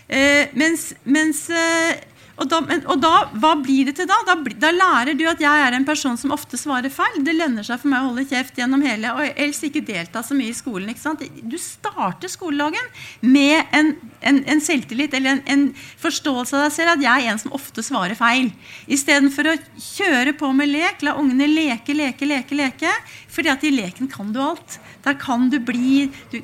Eh, 0.07 0.51
mens, 0.59 0.91
mens 1.07 1.47
eh, 1.49 1.95
og 2.33 2.47
da, 2.49 2.59
og 2.89 2.97
da, 2.97 3.11
hva 3.37 3.51
blir 3.61 3.85
det 3.85 3.93
til 3.99 4.07
da? 4.09 4.15
da? 4.25 4.33
da? 4.57 4.71
lærer 4.73 5.13
du 5.17 5.21
at 5.29 5.41
jeg 5.41 5.65
er 5.67 5.75
en 5.77 5.85
person 5.85 6.15
som 6.17 6.31
ofte 6.33 6.57
svarer 6.57 6.89
feil. 6.89 7.19
Det 7.21 7.35
lønner 7.37 7.65
seg 7.65 7.77
for 7.81 7.91
meg 7.91 8.01
å 8.01 8.07
holde 8.09 8.25
kjeft 8.25 8.57
gjennom 8.57 8.81
hele 8.81 9.11
og 9.13 9.37
helst 9.37 9.67
ikke 9.67 9.83
delta 9.85 10.23
så 10.25 10.33
mye 10.37 10.49
i 10.49 10.57
skolen. 10.57 10.89
ikke 10.89 11.03
sant? 11.03 11.21
Du 11.21 11.59
starter 11.61 12.31
skoledagen 12.31 12.89
med 13.21 13.69
en, 13.77 13.93
en, 14.25 14.39
en 14.49 14.63
selvtillit 14.65 15.13
eller 15.13 15.35
en, 15.35 15.43
en, 15.53 15.67
forståelse 16.01 16.57
av 16.57 16.65
deg 16.65 16.73
selv 16.73 16.95
at 16.95 17.05
jeg 17.05 17.27
er 17.27 17.35
en 17.35 17.43
som 17.43 17.53
ofte 17.53 17.85
svarer 17.85 18.17
feil. 18.17 18.49
Istedenfor 18.89 19.51
å 19.51 19.55
kjøre 19.77 20.33
på 20.39 20.49
med 20.57 20.73
lek, 20.73 21.05
la 21.05 21.13
ungene 21.21 21.45
leke, 21.51 21.93
leke, 21.93 22.25
leke, 22.29 22.57
leke. 22.57 22.95
fordi 23.29 23.53
at 23.53 23.63
i 23.63 23.75
leken 23.77 24.09
kan 24.09 24.33
du 24.33 24.41
alt. 24.41 24.79
Der 25.05 25.13
kan 25.21 25.51
du 25.53 25.59
bli 25.61 26.09
du, 26.33 26.41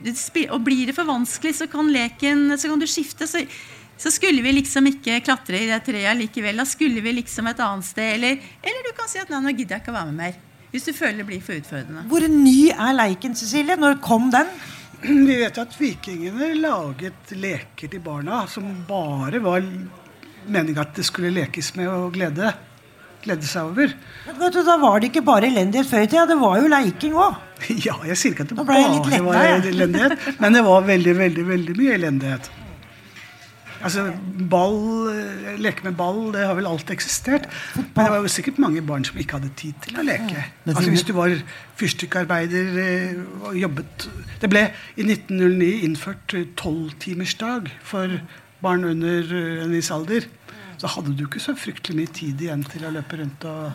Og 0.52 0.62
blir 0.62 0.86
det 0.86 0.96
for 0.96 1.10
vanskelig, 1.10 1.56
så 1.56 1.68
kan, 1.68 1.90
leken, 1.90 2.58
så 2.58 2.70
kan 2.70 2.80
du 2.80 2.86
skifte. 2.86 3.26
så 3.26 3.42
så 4.00 4.12
skulle 4.16 4.44
vi 4.46 4.54
liksom 4.56 4.88
ikke 4.94 5.18
klatre 5.28 5.60
i 5.60 5.68
det 5.68 5.82
treet 5.84 6.16
likevel. 6.16 6.62
Da 6.62 6.66
skulle 6.68 7.02
vi 7.04 7.18
liksom 7.18 7.50
et 7.52 7.60
annet 7.60 7.88
sted. 7.88 8.14
Eller, 8.16 8.38
eller 8.64 8.86
du 8.88 8.94
kan 8.96 9.10
si 9.12 9.20
at 9.20 9.32
nei, 9.34 9.42
nå 9.44 9.52
gidder 9.52 9.76
jeg 9.76 9.84
ikke 9.84 9.92
å 9.92 9.98
være 9.98 10.12
med 10.14 10.22
mer. 10.22 10.38
Hvis 10.72 10.86
du 10.86 10.94
føler 10.94 11.20
det 11.20 11.28
blir 11.28 11.42
for 11.44 11.58
utfordrende. 11.58 12.06
Hvor 12.08 12.28
ny 12.32 12.70
er 12.72 12.94
leiken, 12.96 13.36
Cecilie? 13.36 13.76
Når 13.80 13.98
kom 14.06 14.30
den? 14.32 14.48
Vi 15.02 15.36
vet 15.42 15.60
at 15.60 15.76
vikingene 15.80 16.54
laget 16.62 17.34
leker 17.36 17.92
til 17.92 18.04
barna 18.06 18.46
som 18.52 18.70
bare 18.88 19.42
var 19.44 19.66
meninga 20.50 20.86
at 20.86 20.96
det 20.96 21.06
skulle 21.08 21.34
lekes 21.36 21.74
med 21.76 21.90
og 21.92 22.14
glede. 22.16 22.54
Glede 23.20 23.48
seg 23.50 23.74
over. 23.74 23.92
vet 24.30 24.56
du, 24.56 24.62
Da 24.64 24.78
var 24.80 25.02
det 25.02 25.10
ikke 25.10 25.26
bare 25.28 25.50
elendighet 25.50 25.90
før 25.90 26.06
i 26.06 26.08
tida. 26.08 26.24
Det 26.30 26.40
var 26.40 26.62
jo 26.62 26.72
leiking 26.72 27.20
òg. 27.20 27.46
Ja, 27.84 27.98
jeg 28.08 28.16
sier 28.16 28.32
ikke 28.32 28.46
at 28.48 28.54
det 28.54 28.64
bare 28.64 29.20
var 29.26 29.50
elendighet, 29.58 30.30
men 30.40 30.56
det 30.56 30.64
var 30.64 30.86
veldig, 30.88 31.18
veldig, 31.18 31.44
veldig 31.50 31.76
mye 31.76 31.98
elendighet. 31.98 32.48
Altså, 33.80 34.10
ball, 34.52 34.80
eh, 35.14 35.60
Leke 35.62 35.86
med 35.86 35.96
ball 36.00 36.34
det 36.34 36.46
har 36.46 36.56
vel 36.58 36.68
alltid 36.68 36.96
eksistert. 36.98 37.48
Men 37.76 38.04
det 38.04 38.10
var 38.12 38.20
jo 38.24 38.32
sikkert 38.32 38.60
mange 38.60 38.82
barn 38.86 39.06
som 39.08 39.20
ikke 39.20 39.40
hadde 39.40 39.52
tid 39.60 39.78
til 39.86 40.00
å 40.00 40.06
leke. 40.06 40.46
Altså 40.68 40.90
Hvis 40.90 41.06
du 41.08 41.14
var 41.16 41.36
fyrstikkarbeider 41.80 42.80
eh, 42.84 43.22
og 43.48 43.56
jobbet 43.56 44.10
Det 44.42 44.50
ble 44.52 44.66
i 45.00 45.06
1909 45.06 45.72
innført 45.88 46.36
eh, 46.36 46.50
tolvtimersdag 46.60 47.72
for 47.84 48.20
barn 48.64 48.84
under 48.84 49.36
en 49.64 49.72
viss 49.72 49.92
alder. 49.96 50.28
Så 50.80 50.88
hadde 50.96 51.16
du 51.16 51.26
ikke 51.26 51.44
så 51.44 51.56
fryktelig 51.56 51.96
mye 51.96 52.12
tid 52.16 52.42
igjen 52.44 52.66
til 52.68 52.88
å 52.88 52.92
løpe 52.96 53.20
rundt 53.20 53.48
og 53.48 53.72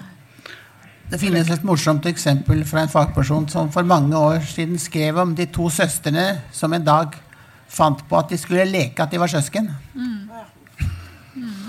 det 1.05 1.19
finnes 1.21 1.51
et 1.53 1.65
morsomt 1.69 2.07
eksempel 2.09 2.63
fra 2.65 2.81
en 2.85 2.89
fagperson 2.89 3.45
som 3.53 3.69
for 3.73 3.85
mange 3.85 4.17
år 4.17 4.39
siden 4.49 4.79
skrev 4.81 5.19
om 5.21 5.35
de 5.37 5.45
to 5.53 5.69
søstrene 5.69 6.25
som 6.53 6.73
en 6.73 6.87
dag 6.87 7.13
fant 7.75 8.05
på 8.09 8.19
at 8.19 8.33
de 8.33 8.39
skulle 8.41 8.67
leke 8.69 9.03
at 9.03 9.13
de 9.13 9.21
var 9.21 9.31
søsken. 9.31 9.71
Mm. 9.95 10.29
Mm. 11.35 11.65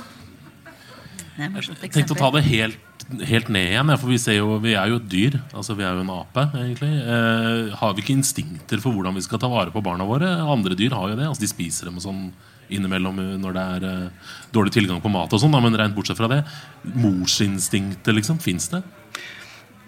Jeg 1.36 1.92
tenkte 1.92 2.16
å 2.16 2.20
ta 2.20 2.30
det 2.38 2.46
helt, 2.48 3.06
helt 3.28 3.50
ned 3.52 3.74
igjen. 3.74 3.94
For 4.00 4.12
vi, 4.12 4.20
jo, 4.38 4.58
vi, 4.64 4.76
er 4.80 4.92
jo 4.92 5.00
et 5.02 5.08
dyr. 5.12 5.40
Altså, 5.52 5.76
vi 5.78 5.86
er 5.86 5.98
jo 5.98 6.06
en 6.06 6.14
ape. 6.16 6.48
egentlig 6.62 6.92
eh, 7.02 7.76
Har 7.82 7.96
vi 7.96 8.06
ikke 8.06 8.16
instinkter 8.16 8.84
for 8.84 8.96
hvordan 8.96 9.18
vi 9.18 9.26
skal 9.26 9.42
ta 9.42 9.52
vare 9.52 9.74
på 9.74 9.84
barna 9.86 10.08
våre? 10.08 10.32
Andre 10.46 10.78
dyr 10.80 10.96
har 10.96 11.12
jo 11.12 11.20
det. 11.20 11.28
Altså, 11.28 11.44
de 11.44 11.52
spiser 11.52 11.92
dem 11.92 12.00
sånn 12.04 12.30
innimellom 12.74 13.20
når 13.42 13.56
det 13.58 13.64
er 13.78 13.88
eh, 13.90 14.36
dårlig 14.56 14.74
tilgang 14.78 15.02
på 15.04 15.12
mat. 15.12 15.34
og 15.34 15.42
sånn, 15.42 15.58
Men 15.60 15.78
rent 15.78 15.98
bortsett 15.98 16.20
fra 16.20 16.32
det, 16.32 16.44
morsinstinktet, 16.96 18.14
liksom, 18.16 18.40
fins 18.42 18.72
det? 18.72 18.82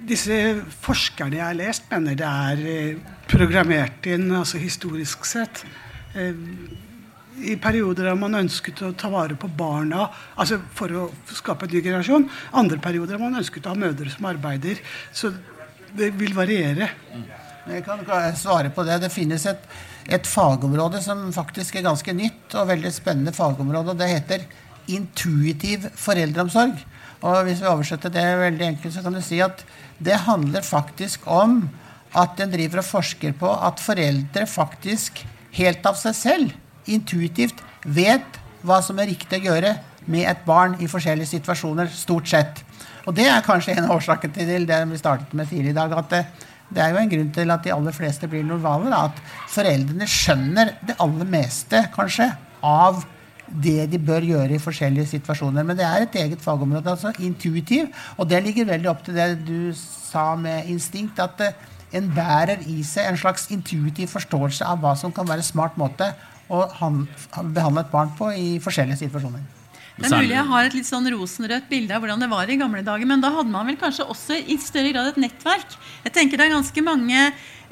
Disse 0.08 0.36
forskerne 0.84 1.40
jeg 1.40 1.44
har 1.44 1.58
lest, 1.58 1.88
mener 1.92 2.16
det 2.16 2.28
er 2.28 2.68
eh, 2.70 3.18
programmert 3.32 4.06
inn 4.08 4.30
altså 4.36 4.60
historisk 4.62 5.26
sett 5.28 5.66
i 7.38 7.56
perioder 7.62 8.10
har 8.10 8.18
man 8.18 8.40
ønsket 8.40 8.82
å 8.82 8.94
ta 8.98 9.10
vare 9.14 9.38
på 9.38 9.50
barna 9.54 10.08
altså 10.40 10.60
for 10.76 10.94
å 10.98 11.04
skape 11.38 11.68
en 11.68 11.76
ny 11.76 11.84
generasjon. 11.86 12.26
Andre 12.58 12.80
perioder 12.82 13.18
har 13.18 13.24
man 13.24 13.38
ønsket 13.42 13.68
å 13.68 13.76
ha 13.76 13.80
mødre 13.80 14.10
som 14.14 14.26
arbeider. 14.30 14.82
Så 15.14 15.32
det 15.98 16.12
vil 16.18 16.34
variere. 16.38 16.90
Jeg 17.68 17.84
kan 17.86 18.04
svare 18.38 18.72
på 18.74 18.86
det. 18.88 19.00
Det 19.04 19.14
finnes 19.14 19.46
et, 19.50 19.64
et, 20.08 20.28
fagområde 20.28 21.02
som 21.04 21.28
faktisk 21.36 21.78
er 21.78 21.88
ganske 21.88 22.16
nytt 22.16 22.56
og 22.58 22.72
veldig 22.72 22.94
spennende 22.96 23.36
fagområde. 23.36 23.94
og 23.94 24.02
Det 24.02 24.10
heter 24.12 24.48
intuitiv 24.98 25.90
foreldreomsorg. 26.00 26.80
Og 27.28 27.42
hvis 27.48 27.62
vi 27.62 27.70
oversetter 27.70 28.14
det 28.14 28.26
veldig 28.40 28.70
enkelt, 28.72 28.94
så 28.94 29.04
kan 29.04 29.18
du 29.18 29.22
si 29.26 29.42
at 29.44 29.66
det 29.98 30.26
handler 30.28 30.66
faktisk 30.66 31.26
om 31.30 31.64
at 32.18 32.40
en 32.40 32.54
driver 32.54 32.82
og 32.82 32.88
forsker 32.88 33.34
på 33.38 33.50
at 33.52 33.82
foreldre 33.84 34.46
faktisk 34.50 35.26
helt 35.58 35.86
av 35.90 35.98
seg 36.00 36.16
selv, 36.18 36.56
intuitivt, 36.88 37.62
vet 37.84 38.42
hva 38.68 38.80
som 38.84 39.00
er 39.00 39.12
riktig 39.12 39.42
å 39.42 39.48
gjøre 39.52 39.76
med 40.08 40.28
et 40.30 40.44
barn 40.48 40.78
i 40.84 40.90
forskjellige 40.90 41.34
situasjoner, 41.36 41.90
stort 41.92 42.30
sett. 42.32 42.64
Og 43.08 43.16
det 43.16 43.28
er 43.32 43.44
kanskje 43.46 43.76
en 43.76 43.88
av 43.88 43.98
årsakene 43.98 44.36
til 44.36 44.68
det 44.68 44.80
vi 44.92 45.00
startet 45.00 45.36
med 45.36 45.50
tidligere 45.50 45.76
i 45.76 45.78
dag. 45.78 45.98
at 46.00 46.10
det, 46.12 46.24
det 46.70 46.84
er 46.84 46.92
jo 46.92 47.02
en 47.02 47.12
grunn 47.12 47.30
til 47.36 47.52
at 47.52 47.64
de 47.64 47.76
aller 47.76 47.96
fleste 47.96 48.28
blir 48.28 48.44
normale. 48.44 48.90
Da, 48.92 49.06
at 49.08 49.52
foreldrene 49.52 50.08
skjønner 50.12 50.74
det 50.88 50.98
aller 51.04 51.30
meste, 51.38 51.86
kanskje, 51.96 52.32
av 52.64 53.06
det 53.48 53.86
de 53.92 54.00
bør 54.04 54.26
gjøre 54.28 54.58
i 54.58 54.62
forskjellige 54.62 55.14
situasjoner. 55.14 55.64
Men 55.64 55.80
det 55.80 55.86
er 55.88 56.04
et 56.04 56.20
eget 56.20 56.44
fagområde. 56.44 56.92
altså 56.92 57.14
Intuitiv. 57.24 57.88
Og 58.18 58.28
det 58.30 58.44
ligger 58.44 58.68
veldig 58.74 58.92
opp 58.92 59.06
til 59.06 59.16
det 59.16 59.30
du 59.48 59.72
sa 59.78 60.34
med 60.36 60.68
instinkt. 60.68 61.20
At 61.24 61.40
uh, 61.40 61.77
en 61.98 62.10
bærer 62.16 62.64
i 62.70 62.80
seg 62.86 63.12
en 63.12 63.20
slags 63.20 63.48
intuitiv 63.54 64.12
forståelse 64.14 64.66
av 64.68 64.82
hva 64.84 64.96
som 65.00 65.14
kan 65.14 65.28
være 65.28 65.46
smart 65.46 65.78
måte 65.80 66.14
å 66.48 66.64
behandle 66.72 67.84
et 67.84 67.92
barn 67.92 68.12
på 68.18 68.32
i 68.32 68.50
forskjellige 68.64 69.02
situasjoner. 69.04 69.44
Det 69.98 70.06
er 70.06 70.22
mulig 70.22 70.36
jeg 70.36 70.46
har 70.52 70.68
et 70.68 70.76
litt 70.78 70.88
sånn 70.88 71.10
rosenrødt 71.10 71.70
bilde 71.72 71.96
av 71.96 72.04
hvordan 72.04 72.22
det 72.22 72.30
var 72.30 72.50
i 72.50 72.58
gamle 72.60 72.84
dager, 72.86 73.10
men 73.10 73.24
da 73.24 73.32
hadde 73.34 73.50
man 73.50 73.66
vel 73.66 73.80
kanskje 73.82 74.06
også 74.06 74.38
i 74.38 74.58
større 74.62 74.92
grad 74.94 75.10
et 75.10 75.22
nettverk. 75.24 75.78
Jeg 76.06 76.14
tenker 76.14 76.38
det 76.38 76.46
er 76.46 76.54
ganske 76.54 76.84
mange 76.86 77.24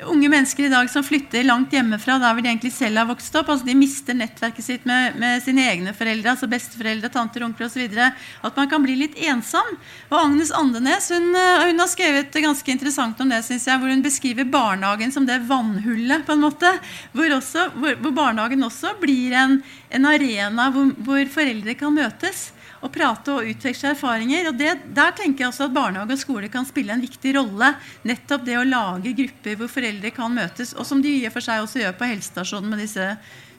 unge 0.04 0.30
mennesker 0.30 0.66
i 0.66 0.70
dag 0.70 0.89
som 0.91 1.04
flytter 1.04 1.46
langt 1.48 1.74
hjemmefra 1.74 2.18
der 2.20 2.34
hvor 2.36 2.43
de 2.43 2.50
egentlig 2.50 2.74
selv 2.76 3.00
har 3.00 3.08
vokst 3.08 3.36
opp. 3.39 3.50
altså 3.52 3.68
De 3.68 3.76
mister 3.78 4.18
nettverket 4.18 4.66
sitt 4.66 4.88
med, 4.88 5.16
med 5.22 5.43
sine 5.43 5.64
egne 5.72 5.93
foreldre, 5.96 6.34
altså 6.34 6.50
besteforeldre, 6.52 7.12
tanter, 7.14 7.46
onkler 7.48 7.70
osv. 7.70 7.86
At 7.96 8.60
man 8.60 8.70
kan 8.72 8.84
bli 8.84 8.98
litt 9.00 9.16
ensom. 9.30 9.72
Og 10.12 10.18
Agnes 10.20 10.52
Andenes 10.56 11.10
hun, 11.14 11.30
eh, 11.39 11.68
hun 11.70 11.80
har 11.80 11.91
skrevet 11.91 12.36
ganske 12.46 12.76
interessant 12.76 13.22
om 13.24 13.32
det, 13.32 13.43
synes 13.48 13.68
jeg, 13.70 13.80
hvor 13.82 13.93
hun 13.93 14.04
beskriver 14.06 14.50
barnehagen 14.50 15.16
som 15.16 15.28
det 15.28 15.39
vannhullet. 15.48 16.26
på 16.26 16.36
en 16.36 16.43
måte, 16.43 16.74
Hvor, 17.14 17.38
også, 17.38 17.70
hvor, 17.76 17.96
hvor 18.02 18.12
barnehagen 18.12 18.64
også 18.64 18.96
blir 19.00 19.34
en, 19.34 19.62
en 19.89 20.06
arena 20.06 20.70
hvor, 20.72 20.91
hvor 21.06 21.26
foreldre 21.32 21.76
kan 21.80 21.93
møtes 21.96 22.50
og 22.86 22.91
prate 22.93 23.33
og 23.33 23.49
utveksle 23.49 23.93
erfaringer. 23.95 24.49
og 24.51 24.59
det, 24.59 24.73
Der 24.93 25.11
tenker 25.17 25.45
jeg 25.45 25.49
også 25.49 25.67
at 25.67 25.73
barnehage 25.73 26.13
og 26.13 26.21
skole 26.21 26.49
kan 26.53 26.65
spille 26.65 26.93
en 26.93 27.01
viktig 27.01 27.36
rolle. 27.38 27.73
Nettopp 28.05 28.45
det 28.45 28.57
å 28.59 28.67
lage 28.67 29.15
grupper 29.17 29.57
hvor 29.59 29.71
foreldre 29.71 30.11
kan 30.13 30.33
møtes, 30.33 30.75
og 30.77 30.86
som 30.86 31.01
de 31.01 31.17
i 31.17 31.25
og 31.27 31.33
for 31.33 31.45
seg 31.45 31.63
også 31.63 31.81
gjør 31.81 31.97
på 31.97 32.09
helsestasjonen 32.11 32.69
med 32.69 32.83
disse, 32.86 33.07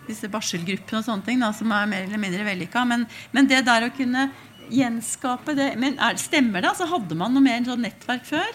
disse 0.06 0.30
barselgruppene 0.30 1.02
og 1.02 1.08
sånne 1.08 1.26
ting, 1.26 1.42
da, 1.42 1.52
som 1.56 1.72
er 1.74 1.88
mer 1.90 2.06
eller 2.06 2.22
mindre 2.22 2.46
vellykka. 2.46 2.84
Men, 2.86 3.06
men, 3.32 3.50
det 3.50 3.64
der 3.66 3.88
å 3.88 3.94
kunne 3.94 4.28
gjenskape 4.70 5.54
det 5.54 5.72
men 5.78 5.98
er, 6.02 6.18
Stemmer 6.18 6.62
det? 6.62 6.72
altså 6.72 6.88
Hadde 6.90 7.14
man 7.18 7.34
noe 7.34 7.44
mer 7.44 7.62
sånn 7.66 7.84
nettverk 7.86 8.24
før? 8.26 8.48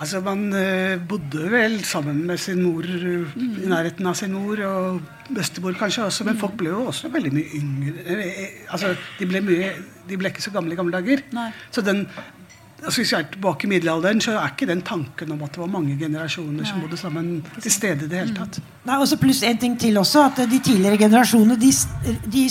Altså, 0.00 0.20
Man 0.20 0.48
uh, 0.50 0.98
bodde 1.08 1.50
vel 1.52 1.76
sammen 1.86 2.24
med 2.26 2.40
sin 2.42 2.62
mor 2.62 2.82
mm. 2.82 3.62
i 3.62 3.68
nærheten 3.70 4.06
av 4.10 4.16
sin 4.18 4.32
mor, 4.34 4.58
og 4.66 5.34
bestemor 5.34 5.76
kanskje 5.78 6.08
også, 6.08 6.26
men 6.26 6.38
folk 6.40 6.56
ble 6.58 6.72
jo 6.72 6.86
også 6.90 7.10
veldig 7.14 7.32
mye 7.34 7.60
yngre. 7.60 8.16
Eh, 8.16 8.64
altså, 8.74 8.94
de 9.20 9.28
ble, 9.30 9.42
mye, 9.46 9.70
de 10.08 10.18
ble 10.18 10.32
ikke 10.32 10.42
så 10.44 10.52
gamle 10.54 10.74
i 10.74 10.80
gamle 10.80 10.98
dager. 10.98 11.22
Nei. 11.36 11.46
Så 11.70 11.84
den, 11.86 12.04
altså, 12.84 13.00
Hvis 13.00 13.12
vi 13.12 13.16
er 13.18 13.26
tilbake 13.32 13.66
i 13.66 13.70
middelalderen, 13.72 14.20
så 14.20 14.36
er 14.38 14.52
ikke 14.52 14.68
den 14.70 14.82
tanken 14.86 15.32
om 15.34 15.42
at 15.44 15.56
det 15.56 15.62
var 15.62 15.70
mange 15.72 15.96
generasjoner 15.98 16.62
Nei. 16.62 16.68
som 16.68 16.80
bodde 16.84 16.98
sammen, 17.00 17.28
til 17.60 17.72
stede 17.72 18.06
i 18.06 18.10
det 18.10 18.22
hele 18.22 18.36
tatt. 18.36 18.58
Mm. 18.60 18.72
Nei, 18.84 18.98
også 19.00 19.18
Pluss 19.20 19.42
en 19.42 19.60
ting 19.60 19.76
til 19.80 19.98
også, 19.98 20.26
at 20.30 20.42
de 20.50 20.58
tidligere 20.58 21.00
generasjonene 21.00 21.56
de, 21.60 21.70
de 22.32 22.44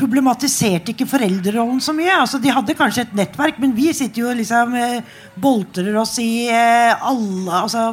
problematiserte 0.00 0.94
ikke 0.94 1.08
foreldrerollen 1.08 1.80
så 1.84 1.94
mye. 1.96 2.12
Altså, 2.22 2.40
de 2.42 2.52
hadde 2.52 2.76
kanskje 2.78 3.04
et 3.06 3.14
nettverk, 3.18 3.60
men 3.62 3.74
vi 3.76 3.90
sitter 3.96 4.24
jo 4.24 4.34
liksom 4.36 4.74
eh, 4.78 4.98
boltrer 5.40 5.96
oss 6.00 6.16
i 6.22 6.48
eh, 6.48 6.92
alle 6.94 7.62
altså, 7.64 7.90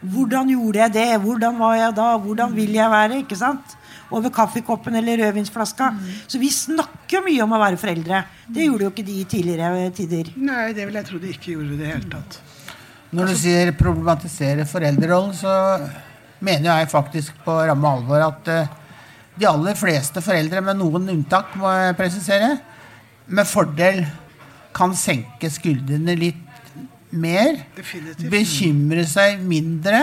Hvordan 0.00 0.50
gjorde 0.54 0.82
jeg 0.84 0.94
det? 0.98 1.08
Hvordan 1.22 1.58
var 1.58 1.78
jeg 1.78 1.96
da? 1.96 2.10
Hvordan 2.18 2.54
vil 2.56 2.76
jeg 2.78 2.90
være? 2.90 3.22
ikke 3.24 3.38
sant? 3.38 3.76
Over 4.12 4.32
kaffekoppen 4.34 4.96
eller 5.00 5.22
rødvinsflaska. 5.22 5.90
Mm. 5.94 6.10
Så 6.26 6.40
vi 6.42 6.50
snakker 6.52 7.24
mye 7.24 7.44
om 7.44 7.54
å 7.56 7.60
være 7.62 7.80
foreldre. 7.80 8.24
Det 8.46 8.66
gjorde 8.66 8.88
jo 8.88 8.92
ikke 8.92 9.06
de 9.06 9.18
i 9.20 9.26
tidligere 9.28 9.90
tider. 9.96 10.32
Nei, 10.36 10.72
det 10.76 10.88
vil 10.88 10.98
jeg 11.00 11.08
tro 11.08 11.20
de 11.22 11.32
ikke 11.32 11.54
gjorde 11.54 11.76
i 11.76 11.80
det 11.80 11.92
hele 11.92 12.10
tatt. 12.12 12.40
Når 13.14 13.30
du 13.30 13.36
sier 13.38 13.70
problematisere 13.78 14.66
foreldrerollen, 14.66 15.34
så 15.38 15.52
mener 16.44 16.70
jeg 16.70 16.90
faktisk 16.92 17.36
på 17.44 17.54
ramme 17.68 17.92
alvor 17.96 18.24
at 18.26 18.50
uh, 18.50 18.72
de 19.38 19.46
aller 19.48 19.78
fleste 19.78 20.22
foreldre, 20.22 20.62
med 20.62 20.78
noen 20.78 21.08
unntak, 21.14 21.54
må 21.58 21.70
jeg 21.74 21.96
presisere, 21.98 22.50
med 23.26 23.48
fordel 23.48 24.02
kan 24.74 24.94
senke 24.98 25.48
skuldrene 25.50 26.16
litt 26.18 26.42
mer. 27.14 27.60
Definitivt. 27.76 28.30
Bekymre 28.30 29.04
seg 29.08 29.42
mindre. 29.46 30.00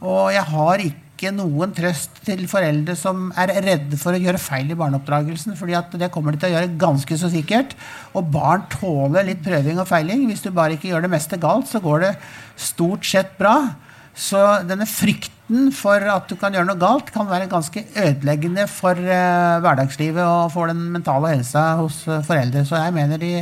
Og 0.00 0.30
jeg 0.34 0.44
har 0.50 0.84
ikke 0.84 1.09
noen 1.28 1.74
trøst 1.76 2.22
til 2.24 2.46
foreldre 2.48 2.94
som 2.96 3.28
er 3.38 3.52
redde 3.60 3.98
for 4.00 4.16
å 4.16 4.20
gjøre 4.22 4.40
feil 4.40 4.72
i 4.72 4.78
barneoppdragelsen. 4.78 5.52
fordi 5.58 5.76
at 5.76 5.92
det 6.00 6.08
kommer 6.14 6.32
de 6.32 6.40
til 6.40 6.48
å 6.48 6.54
gjøre 6.56 6.78
ganske 6.80 7.18
så 7.20 7.28
sikkert. 7.28 7.76
Og 8.16 8.32
barn 8.32 8.64
tåler 8.72 9.28
litt 9.28 9.44
prøving 9.44 9.78
og 9.78 9.88
feiling. 9.90 10.24
Hvis 10.30 10.40
du 10.46 10.50
bare 10.50 10.78
ikke 10.78 10.88
gjør 10.88 11.04
det 11.04 11.12
meste 11.12 11.36
galt, 11.36 11.68
så 11.68 11.82
går 11.84 12.00
det 12.06 12.14
stort 12.56 13.04
sett 13.04 13.36
bra. 13.36 13.74
Så 14.16 14.40
denne 14.66 14.88
frykten 14.88 15.70
for 15.76 16.00
at 16.00 16.28
du 16.30 16.36
kan 16.40 16.56
gjøre 16.56 16.72
noe 16.72 16.80
galt, 16.80 17.12
kan 17.12 17.28
være 17.28 17.50
ganske 17.52 17.84
ødeleggende 18.00 18.66
for 18.70 18.96
uh, 18.96 19.60
hverdagslivet 19.60 20.24
og 20.24 20.50
for 20.56 20.72
den 20.72 20.88
mentale 20.96 21.36
helsa 21.36 21.74
hos 21.80 22.02
uh, 22.08 22.22
foreldre. 22.26 22.64
Så 22.64 22.80
jeg 22.80 22.96
mener 22.96 23.20
de 23.20 23.34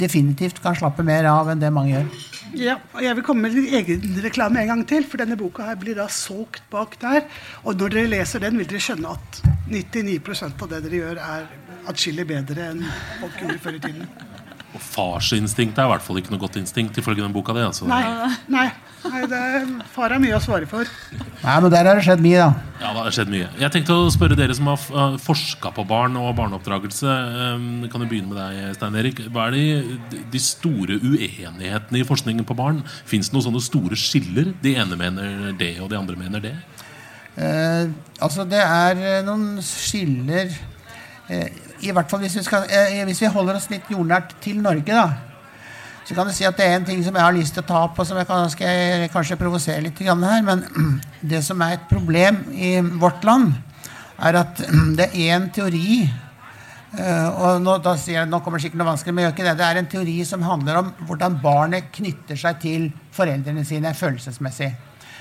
definitivt 0.00 0.62
kan 0.62 0.78
slappe 0.78 1.04
mer 1.06 1.28
av 1.30 1.50
enn 1.52 1.60
det 1.60 1.74
mange 1.74 1.98
gjør. 1.98 2.29
Ja, 2.58 2.78
og 2.94 3.02
Jeg 3.04 3.14
vil 3.16 3.24
komme 3.26 3.46
med 3.46 3.54
litt 3.54 3.74
egen 3.78 4.16
reklame 4.24 4.62
en 4.62 4.72
gang 4.72 4.82
til, 4.88 5.04
for 5.06 5.22
denne 5.22 5.38
boka 5.38 5.68
her 5.68 5.78
blir 5.78 5.98
da 5.98 6.08
solgt 6.10 6.64
bak 6.72 6.96
der. 7.02 7.28
Og 7.64 7.78
når 7.78 7.94
dere 7.94 8.10
leser 8.16 8.42
den, 8.42 8.58
vil 8.58 8.68
dere 8.70 8.82
skjønne 8.82 9.14
at 9.14 9.42
99% 9.70 10.64
av 10.66 10.72
det 10.72 10.82
dere 10.88 11.02
gjør, 11.02 11.22
er 11.22 11.46
atskillig 11.90 12.26
bedre 12.28 12.72
enn 12.72 12.82
folk 13.20 13.38
gjorde 13.40 13.62
før 13.62 13.78
i 13.78 13.84
tiden. 13.86 14.29
Og 14.70 14.82
farsinstinktet 14.84 15.80
er 15.82 15.88
i 15.88 15.92
hvert 15.94 16.04
fall 16.04 16.20
ikke 16.20 16.30
noe 16.30 16.42
godt 16.42 16.60
instinkt, 16.60 16.98
ifølge 17.00 17.24
den 17.24 17.34
boka 17.34 17.54
di. 17.56 17.62
Altså. 17.66 17.88
Nei, 17.90 18.04
nei, 18.52 18.68
nei, 19.10 19.22
er, 19.26 19.64
far 19.90 20.14
har 20.14 20.22
mye 20.22 20.36
å 20.36 20.42
svare 20.44 20.68
for. 20.70 20.86
Nei, 21.16 21.56
men 21.64 21.72
der 21.72 21.88
har 21.90 21.98
det 21.98 22.04
skjedd 22.06 22.22
mye, 22.22 22.44
da. 22.44 22.76
Ja, 22.78 22.92
det 22.94 23.02
har 23.02 23.16
skjedd 23.16 23.32
mye. 23.32 23.48
Jeg 23.58 23.74
tenkte 23.74 23.96
å 23.98 24.12
spørre 24.14 24.38
dere 24.38 24.54
som 24.56 24.70
har 24.70 25.16
forska 25.24 25.72
på 25.74 25.84
barn 25.90 26.14
og 26.20 26.30
barneoppdragelse. 26.38 27.16
Kan 27.90 28.06
jo 28.06 28.10
begynne 28.12 28.30
med 28.30 28.38
deg, 28.38 28.76
Stein 28.78 28.98
Erik. 29.02 29.24
Hva 29.34 29.48
er 29.48 29.58
de, 29.58 30.20
de 30.30 30.42
store 30.44 31.00
uenighetene 31.02 32.02
i 32.02 32.06
forskningen 32.06 32.46
på 32.46 32.58
barn? 32.58 32.84
Fins 33.10 33.30
det 33.30 33.36
noen 33.36 33.48
sånne 33.48 33.64
store 33.64 33.98
skiller? 33.98 34.54
De 34.62 34.76
ene 34.78 35.00
mener 35.00 35.50
det, 35.58 35.74
og 35.82 35.90
de 35.90 35.98
andre 35.98 36.18
mener 36.20 36.46
det? 36.46 36.54
Eh, 37.40 37.90
altså, 38.20 38.44
det 38.48 38.60
er 38.60 38.98
eh, 39.00 39.20
noen 39.26 39.60
skiller 39.64 40.50
eh, 41.30 41.50
i 41.80 41.92
hvert 41.94 42.10
fall 42.10 42.22
hvis 42.24 42.36
vi, 42.38 42.44
skal, 42.44 42.68
eh, 42.68 43.02
hvis 43.08 43.22
vi, 43.22 43.32
holder 43.32 43.58
oss 43.58 43.70
litt 43.72 43.88
jordnært 43.90 44.34
til 44.44 44.60
Norge, 44.62 44.94
da, 44.94 45.06
så 46.04 46.16
kan 46.16 46.26
du 46.26 46.34
si 46.34 46.46
at 46.48 46.56
det 46.58 46.66
er 46.66 46.78
en 46.78 46.86
ting 46.88 47.02
som 47.06 47.14
jeg 47.14 47.22
har 47.22 47.34
lyst 47.36 47.54
til 47.54 47.62
å 47.62 47.68
ta 47.68 47.84
opp, 47.86 47.98
og 48.00 48.08
som 48.08 48.18
jeg 48.18 48.26
kan, 48.28 48.48
skal 48.50 48.72
jeg 48.74 49.12
kanskje 49.12 49.38
provosere 49.38 49.84
litt 49.84 50.00
her. 50.02 50.42
Men 50.42 50.64
det 51.32 51.42
som 51.46 51.60
er 51.62 51.76
et 51.76 51.86
problem 51.90 52.42
i 52.50 52.78
vårt 53.00 53.24
land, 53.24 53.52
er 54.18 54.40
at 54.42 54.64
det 54.98 55.10
er 55.12 55.36
en 55.36 55.48
teori 55.54 56.02
eh, 56.02 57.28
og 57.30 57.62
nå, 57.62 57.78
da 57.84 57.94
sier 57.96 58.20
jeg, 58.20 58.30
nå 58.30 58.42
kommer 58.42 58.58
det 58.58 58.66
sikkert 58.66 58.82
noe 58.82 58.90
vanskelig, 58.92 59.16
men 59.16 59.28
gjør 59.28 59.34
ikke 59.36 59.48
det. 59.48 59.56
Det 59.60 59.68
er 59.68 59.82
en 59.82 59.90
teori 59.94 60.18
som 60.28 60.46
handler 60.48 60.82
om 60.82 60.92
hvordan 61.08 61.40
barnet 61.42 61.90
knytter 61.94 62.38
seg 62.42 62.62
til 62.62 62.88
foreldrene 63.16 63.64
sine 63.68 63.94
følelsesmessig. 63.96 64.72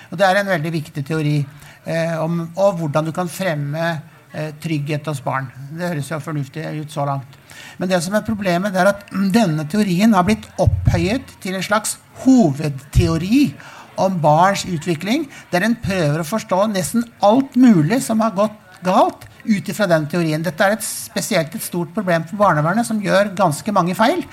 Og 0.09 0.17
Det 0.17 0.25
er 0.25 0.39
en 0.39 0.55
veldig 0.55 0.71
viktig 0.73 1.05
teori. 1.05 1.37
Eh, 1.85 2.15
om, 2.17 2.41
og 2.57 2.79
hvordan 2.81 3.05
du 3.07 3.13
kan 3.15 3.29
fremme 3.29 3.85
Eh, 3.89 4.18
trygghet 4.61 5.07
hos 5.09 5.21
barn. 5.25 5.49
Det 5.73 5.87
høres 5.87 6.11
jo 6.11 6.19
fornuftig 6.21 6.65
ut 6.81 6.93
så 6.93 7.05
langt. 7.07 7.37
Men 7.79 7.89
det 7.91 8.01
som 8.03 8.15
er 8.17 8.25
problemet, 8.27 8.75
er 8.75 8.91
at 8.91 9.07
denne 9.33 9.65
teorien 9.69 10.13
har 10.13 10.25
blitt 10.27 10.47
opphøyet 10.61 11.37
til 11.43 11.57
en 11.57 11.65
slags 11.65 11.97
hovedteori 12.25 13.53
om 13.99 14.19
barns 14.21 14.65
utvikling, 14.69 15.27
der 15.51 15.65
en 15.65 15.77
prøver 15.81 16.21
å 16.21 16.27
forstå 16.27 16.65
nesten 16.71 17.05
alt 17.25 17.57
mulig 17.59 18.01
som 18.05 18.21
har 18.23 18.35
gått 18.37 18.83
galt, 18.85 19.25
ut 19.45 19.73
ifra 19.73 19.87
den 19.89 20.07
teorien. 20.11 20.43
Dette 20.45 20.65
er 20.65 20.77
et 20.77 20.85
spesielt 20.85 21.55
et 21.55 21.63
stort 21.65 21.93
problem 21.95 22.25
for 22.29 22.41
barnevernet, 22.41 22.87
som 22.87 23.01
gjør 23.03 23.33
ganske 23.37 23.75
mange 23.75 23.97
feil 23.97 24.25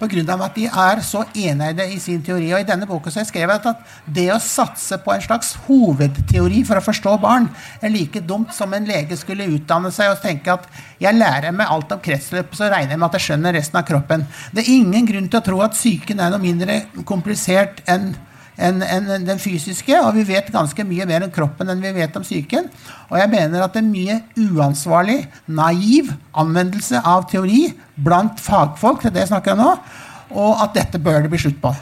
pga. 0.00 0.44
at 0.44 0.54
de 0.54 0.64
er 0.66 1.00
så 1.04 1.24
eneide 1.34 1.84
i 1.92 1.98
sin 1.98 2.22
teori. 2.22 2.52
Og 2.52 2.60
I 2.60 2.68
denne 2.68 2.86
boka 2.86 3.10
så 3.10 3.20
jeg 3.20 3.30
skrevet 3.30 3.66
at 3.66 3.82
det 4.06 4.28
å 4.32 4.38
satse 4.40 4.98
på 5.04 5.12
en 5.12 5.20
slags 5.20 5.54
hovedteori 5.66 6.64
for 6.64 6.80
å 6.80 6.84
forstå 6.84 7.16
barn 7.20 7.48
er 7.82 7.92
like 7.92 8.20
dumt 8.20 8.54
som 8.54 8.72
en 8.74 8.88
lege 8.88 9.16
skulle 9.16 9.48
utdanne 9.48 9.92
seg 9.92 10.12
og 10.12 10.22
tenke 10.22 10.52
at 10.52 10.66
jeg 11.00 11.16
lærer 11.16 11.52
meg 11.52 11.68
alt 11.68 11.92
om 11.92 12.00
kretsløpet, 12.00 12.56
så 12.56 12.70
regner 12.70 12.94
jeg 12.94 13.00
med 13.00 13.08
at 13.08 13.18
jeg 13.18 13.26
skjønner 13.28 13.56
resten 13.56 13.80
av 13.80 13.86
kroppen. 13.88 14.26
Det 14.52 14.64
er 14.64 14.72
ingen 14.72 15.06
grunn 15.06 15.28
til 15.28 15.40
å 15.40 15.44
tro 15.44 15.60
at 15.64 15.76
psyken 15.76 16.20
er 16.20 16.32
noe 16.32 16.42
mindre 16.42 16.82
komplisert 17.04 17.84
enn 17.88 18.12
enn 18.60 18.82
enn 18.84 19.26
den 19.26 19.40
fysiske. 19.42 19.96
Og 20.04 20.14
vi 20.18 20.26
vet 20.28 20.52
ganske 20.52 20.84
mye 20.86 21.06
mer 21.08 21.26
om 21.26 21.32
kroppen 21.34 21.72
enn 21.72 21.82
vi 21.82 21.92
vet 21.96 22.16
om 22.16 22.26
psyken. 22.26 22.70
Og 23.10 23.18
jeg 23.18 23.32
mener 23.32 23.64
at 23.64 23.74
det 23.76 23.82
er 23.82 23.90
mye 23.90 24.20
uansvarlig, 24.50 25.20
naiv 25.48 26.12
anvendelse 26.38 27.02
av 27.04 27.26
teori 27.30 27.68
blant 28.00 28.40
fagfolk, 28.40 29.02
det 29.02 29.12
er 29.12 29.18
det 29.18 29.26
jeg 29.26 29.34
snakker 29.34 29.56
om 29.56 29.64
nå, 29.64 29.70
og 30.30 30.60
at 30.64 30.76
dette 30.76 31.00
bør 31.02 31.24
det 31.24 31.32
bli 31.32 31.40
slutt 31.42 31.60
på. 31.62 31.72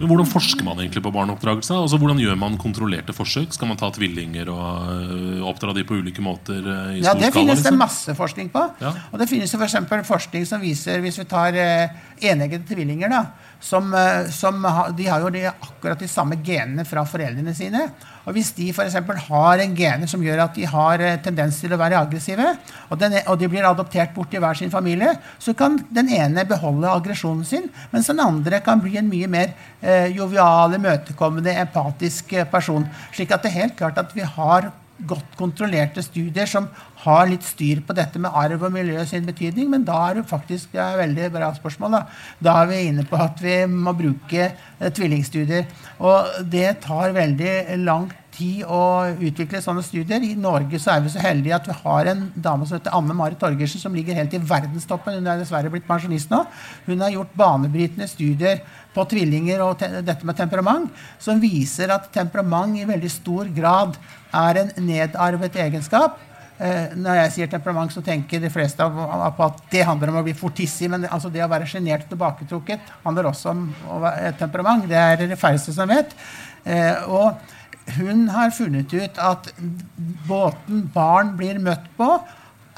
Men 0.00 0.08
Hvordan 0.08 0.28
forsker 0.30 0.64
man 0.64 0.78
egentlig 0.80 1.02
på 1.04 1.10
barneoppdragelse? 1.12 1.74
Altså, 1.76 1.98
hvordan 2.00 2.20
gjør 2.22 2.36
man 2.40 2.54
kontrollerte 2.60 3.12
forsøk? 3.12 3.52
Skal 3.52 3.68
man 3.68 3.76
ta 3.76 3.90
tvillinger 3.92 4.48
og 4.48 4.86
øh, 4.94 5.42
oppdra 5.44 5.74
de 5.76 5.84
på 5.84 5.98
ulike 6.00 6.24
måter 6.24 6.56
øh, 6.56 6.94
i 6.96 7.02
Ja, 7.04 7.12
Det 7.12 7.28
skala? 7.28 7.34
finnes 7.34 7.58
det 7.60 7.66
liksom? 7.66 7.78
masse 7.82 8.14
forskning 8.16 8.48
på. 8.54 8.62
Ja. 8.80 8.94
Og 9.12 9.20
det 9.20 9.28
finnes 9.28 9.52
jo 9.52 9.60
for 9.60 10.02
forskning 10.08 10.46
som 10.48 10.64
viser, 10.64 11.04
hvis 11.04 11.20
vi 11.20 11.24
tar 11.28 11.52
eh, 11.52 11.92
eneggede 12.32 12.64
tvillinger 12.64 13.12
da, 13.12 13.26
som, 13.60 13.94
eh, 13.94 14.30
som 14.32 14.62
De 14.96 15.06
har 15.06 15.20
jo 15.20 15.30
de, 15.30 15.46
akkurat 15.46 15.98
de 15.98 16.08
samme 16.08 16.40
genene 16.44 16.84
fra 16.88 17.04
foreldrene 17.04 17.54
sine. 17.54 17.90
Og 18.26 18.34
Hvis 18.36 18.52
de 18.56 18.68
eksempel 18.70 19.16
har 19.16 19.62
en 19.62 19.76
gene 19.76 20.08
som 20.08 20.22
gjør 20.22 20.44
at 20.44 20.54
de 20.54 20.66
har 20.68 21.00
eh, 21.00 21.16
tendens 21.24 21.60
til 21.60 21.72
å 21.72 21.78
være 21.80 21.98
aggressive, 21.98 22.46
og, 22.88 22.98
den, 23.00 23.16
og 23.26 23.38
de 23.40 23.48
blir 23.48 23.66
adoptert 23.66 24.12
bort 24.14 24.30
til 24.30 24.42
hver 24.42 24.58
sin 24.58 24.72
familie, 24.72 25.14
så 25.38 25.54
kan 25.56 25.78
den 25.90 26.10
ene 26.14 26.44
beholde 26.48 26.90
aggresjonen 26.90 27.46
sin, 27.48 27.70
mens 27.92 28.10
den 28.12 28.20
andre 28.20 28.60
kan 28.64 28.82
bli 28.82 28.98
en 29.00 29.08
mye 29.10 29.30
mer 29.30 29.54
eh, 29.80 30.10
jovial, 30.16 30.76
imøtekommende, 30.76 31.56
empatisk 31.64 32.36
eh, 32.36 32.48
person. 32.48 32.86
Slik 33.14 33.32
at 33.32 33.42
det 33.42 33.52
er 33.52 33.62
helt 33.64 33.78
klart 33.80 33.98
at 34.00 34.14
vi 34.16 34.26
har 34.26 34.70
godt 35.08 35.36
kontrollerte 35.38 36.02
studier 36.04 36.48
som 36.50 36.68
har 37.04 37.28
litt 37.30 37.46
styr 37.46 37.80
på 37.86 37.96
dette 37.96 38.20
med 38.20 38.34
arv 38.36 38.66
og 38.66 38.74
miljø 38.74 39.04
sin 39.08 39.26
betydning, 39.28 39.70
men 39.72 39.84
da 39.88 39.98
er 40.08 40.20
det 40.20 40.28
faktisk 40.30 40.74
det 40.74 40.82
et 40.84 41.00
veldig 41.00 41.30
bra 41.34 41.50
spørsmål. 41.56 41.96
Da. 41.96 42.02
da 42.40 42.56
er 42.62 42.70
vi 42.70 42.80
inne 42.90 43.06
på 43.08 43.20
at 43.20 43.40
vi 43.42 43.56
må 43.70 43.94
bruke 43.96 44.50
eh, 44.50 44.90
tvillingstudier. 44.96 45.68
Og 46.04 46.42
det 46.52 46.80
tar 46.84 47.16
veldig 47.16 47.54
lang 47.84 48.10
tid 48.40 48.64
å 48.64 48.82
utvikle 49.20 49.60
sånne 49.62 49.84
studier. 49.84 50.24
I 50.24 50.36
Norge 50.38 50.80
så 50.80 50.94
er 50.94 51.04
vi 51.04 51.12
så 51.12 51.22
heldige 51.22 51.56
at 51.58 51.68
vi 51.68 51.76
har 51.82 52.10
en 52.12 52.26
dame 52.34 52.66
som 52.66 52.78
heter 52.78 52.96
Anne 52.96 53.16
Marit 53.16 53.40
Torgersen, 53.40 53.82
som 53.82 53.96
ligger 53.96 54.16
helt 54.18 54.34
i 54.36 54.40
verdenstoppen. 54.40 55.20
Hun 55.20 55.28
er 55.28 55.42
dessverre 55.42 55.72
blitt 55.72 55.88
pensjonist 55.88 56.32
nå. 56.32 56.42
Hun 56.88 57.04
har 57.04 57.12
gjort 57.14 57.36
banebrytende 57.38 58.08
studier 58.10 58.64
på 58.94 59.04
tvillinger 59.12 59.62
og 59.64 59.76
te 59.80 59.90
dette 60.02 60.26
med 60.26 60.38
temperament, 60.38 61.04
som 61.22 61.38
viser 61.42 61.92
at 61.94 62.10
temperament 62.14 62.80
i 62.80 62.88
veldig 62.88 63.12
stor 63.12 63.52
grad 63.54 63.94
er 64.34 64.64
en 64.64 64.74
nedarvet 64.88 65.60
egenskap. 65.68 66.18
Eh, 66.60 66.92
når 66.92 67.22
jeg 67.22 67.32
sier 67.34 67.48
temperament, 67.48 67.92
så 67.94 68.02
tenker 68.04 68.42
de 68.42 68.50
fleste 68.52 68.84
på 68.84 69.46
at 69.46 69.62
det 69.72 69.86
handler 69.88 70.10
om 70.12 70.18
å 70.20 70.24
bli 70.26 70.34
fortissig. 70.36 70.90
Men 70.92 71.06
det, 71.06 71.12
altså 71.14 71.30
det 71.32 71.44
å 71.44 71.48
være 71.48 71.68
sjenert 71.70 72.04
og 72.04 72.12
tilbaketrukket 72.12 72.92
handler 73.06 73.30
også 73.30 73.54
om 73.54 73.64
et 74.10 74.36
temperament. 74.40 74.84
Det 74.90 74.98
er 75.00 75.24
det 75.24 75.40
færreste 75.40 75.72
som 75.76 75.88
vet. 75.88 76.12
Eh, 76.68 77.08
og 77.08 77.38
hun 77.98 78.28
har 78.32 78.52
funnet 78.54 78.92
ut 78.94 79.20
at 79.20 79.50
båten 80.28 80.86
barn 80.94 81.34
blir 81.38 81.60
møtt 81.62 81.86
på, 81.98 82.08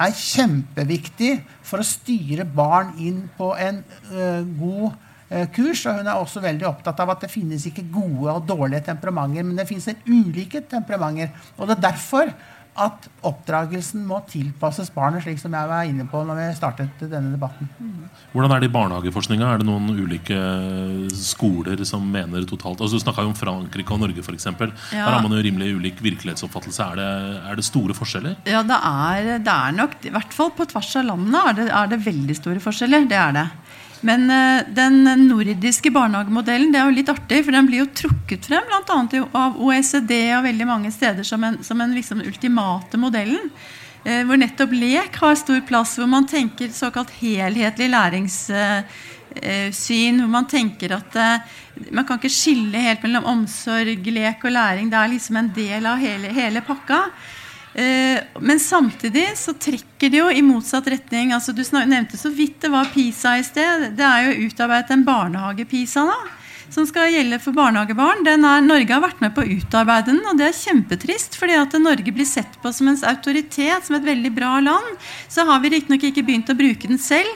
er 0.03 0.15
kjempeviktig 0.17 1.33
for 1.67 1.83
å 1.83 1.87
styre 1.87 2.47
barn 2.49 2.95
inn 3.01 3.25
på 3.37 3.53
en 3.61 3.83
uh, 4.11 4.41
god 4.59 4.87
eh, 5.29 5.47
kurs. 5.55 5.85
Og 5.87 6.01
hun 6.01 6.09
er 6.09 6.19
også 6.19 6.43
veldig 6.43 6.67
opptatt 6.69 7.03
av 7.05 7.13
at 7.15 7.27
det 7.27 7.31
finnes 7.33 7.67
ikke 7.69 7.87
gode 7.93 8.33
og 8.33 8.49
dårlige 8.49 8.87
temperamenter, 8.89 9.47
men 9.47 9.61
det 9.61 9.69
finnes 9.69 9.93
ulike 10.09 10.65
temperamenter. 10.71 11.31
Og 11.59 11.69
det 11.69 11.77
er 11.77 11.87
derfor 11.91 12.33
at 12.81 13.07
oppdragelsen 13.29 14.05
må 14.09 14.23
tilpasses 14.31 14.89
barnet, 14.95 15.21
slik 15.25 15.41
som 15.41 15.53
jeg 15.53 15.69
var 15.69 15.89
inne 15.89 16.07
på 16.09 16.23
når 16.25 16.39
vi 16.39 16.47
startet 16.57 17.03
denne 17.05 17.35
debatten. 17.35 17.69
Hvordan 18.33 18.55
er 18.55 18.63
det 18.63 18.71
i 18.71 18.73
barnehageforskninga? 18.73 19.45
Er 19.45 19.61
det 19.61 19.67
noen 19.69 19.91
ulike 19.93 20.39
skoler 21.13 21.83
som 21.89 22.07
mener 22.09 22.47
totalt 22.49 22.81
altså 22.81 22.97
Du 22.97 23.05
snakka 23.05 23.27
jo 23.27 23.33
om 23.33 23.37
Frankrike 23.37 23.93
og 23.93 24.01
Norge, 24.01 24.25
f.eks. 24.25 24.49
Ja. 24.49 25.05
Der 25.05 25.11
har 25.11 25.21
man 25.21 25.37
jo 25.37 25.43
rimelig 25.45 25.75
ulik 25.77 26.01
virkelighetsoppfattelse. 26.05 26.87
Er 26.87 27.03
det, 27.03 27.11
er 27.51 27.61
det 27.61 27.67
store 27.69 27.97
forskjeller? 27.99 28.39
Ja, 28.49 28.65
det 28.65 28.79
er, 28.79 29.33
det 29.45 29.59
er 29.59 29.77
nok 29.77 29.99
I 30.09 30.15
hvert 30.17 30.37
fall 30.37 30.55
på 30.57 30.69
tvers 30.73 30.95
av 31.01 31.11
landene 31.13 31.45
er 31.51 31.59
det, 31.59 31.69
er 31.69 31.93
det 31.93 32.01
veldig 32.07 32.39
store 32.41 32.65
forskjeller. 32.65 33.05
Det 33.11 33.21
er 33.21 33.37
det. 33.37 33.47
Men 34.03 34.31
eh, 34.31 34.65
den 34.75 35.05
nordiske 35.29 35.91
barnehagemodellen 35.95 36.73
det 36.75 36.81
er 36.81 36.89
jo 36.89 36.97
litt 36.97 37.13
artig, 37.13 37.45
for 37.47 37.55
den 37.55 37.69
blir 37.69 37.85
jo 37.85 37.93
trukket 38.03 38.49
frem 38.51 38.67
annet 38.75 39.15
av 39.39 39.61
OECD 39.63 40.13
og 40.37 40.47
veldig 40.49 40.67
mange 40.67 40.91
steder 40.95 41.27
som 41.27 41.45
en, 41.47 41.61
som 41.63 41.81
en 41.81 41.95
liksom 41.95 42.23
ultimate 42.27 42.99
modellen. 42.99 43.51
Eh, 44.03 44.25
hvor 44.27 44.37
nettopp 44.41 44.73
lek 44.75 45.17
har 45.23 45.35
stor 45.39 45.61
plass, 45.67 45.99
hvor 46.01 46.11
man 46.11 46.27
tenker 46.27 46.69
såkalt 46.75 47.11
helhetlig 47.21 47.89
læringssyn. 47.93 48.85
hvor 50.21 50.33
man 50.33 50.47
tenker 50.51 50.93
at 50.99 51.17
eh, 51.17 51.39
man 51.95 52.05
kan 52.05 52.19
ikke 52.19 52.29
skille 52.33 52.79
helt 52.83 53.03
mellom 53.07 53.25
omsorg, 53.37 54.07
lek 54.07 54.45
og 54.45 54.51
læring. 54.51 54.91
Det 54.91 54.99
er 54.99 55.15
liksom 55.15 55.37
en 55.39 55.53
del 55.55 55.87
av 55.87 56.03
hele, 56.03 56.29
hele 56.35 56.61
pakka. 56.67 57.05
Eh, 57.75 58.21
men 58.41 58.61
samtidig 58.61 59.31
så 59.41 59.55
trekker 59.57 60.13
det 60.13 60.21
jo 60.21 60.29
i 60.31 60.45
motsatt 60.45 60.91
retning. 60.93 61.33
altså 61.33 61.55
Du 61.57 61.63
nevnte 61.73 62.21
så 62.21 62.29
vidt 62.29 62.61
det 62.61 62.73
var 62.73 62.91
PISA 62.93 63.39
i 63.39 63.47
sted. 63.47 63.91
Det 63.97 64.05
er 64.05 64.29
jo 64.29 64.49
utarbeidet 64.49 64.93
en 64.93 65.05
barnehage-PISA 65.07 66.05
nå, 66.05 66.19
som 66.73 66.87
skal 66.89 67.13
gjelde 67.15 67.41
for 67.41 67.57
barnehagebarn. 67.57 68.27
Er, 68.29 68.61
Norge 68.65 68.93
har 68.93 69.05
vært 69.05 69.25
med 69.25 69.33
på 69.37 69.45
å 69.45 69.57
utarbeide 69.57 70.13
den, 70.13 70.21
og 70.29 70.37
det 70.37 70.51
er 70.51 70.61
kjempetrist. 70.61 71.39
fordi 71.41 71.57
at 71.57 71.73
Norge 71.81 72.13
blir 72.13 72.29
sett 72.29 72.61
på 72.63 72.73
som 72.73 72.93
en 72.93 73.01
autoritet, 73.09 73.87
som 73.87 73.97
et 73.97 74.09
veldig 74.11 74.35
bra 74.37 74.59
land. 74.61 74.97
Så 75.29 75.47
har 75.49 75.61
vi 75.61 75.73
riktignok 75.73 76.05
ikke 76.11 76.27
begynt 76.29 76.53
å 76.53 76.59
bruke 76.59 76.89
den 76.89 77.01
selv. 77.01 77.33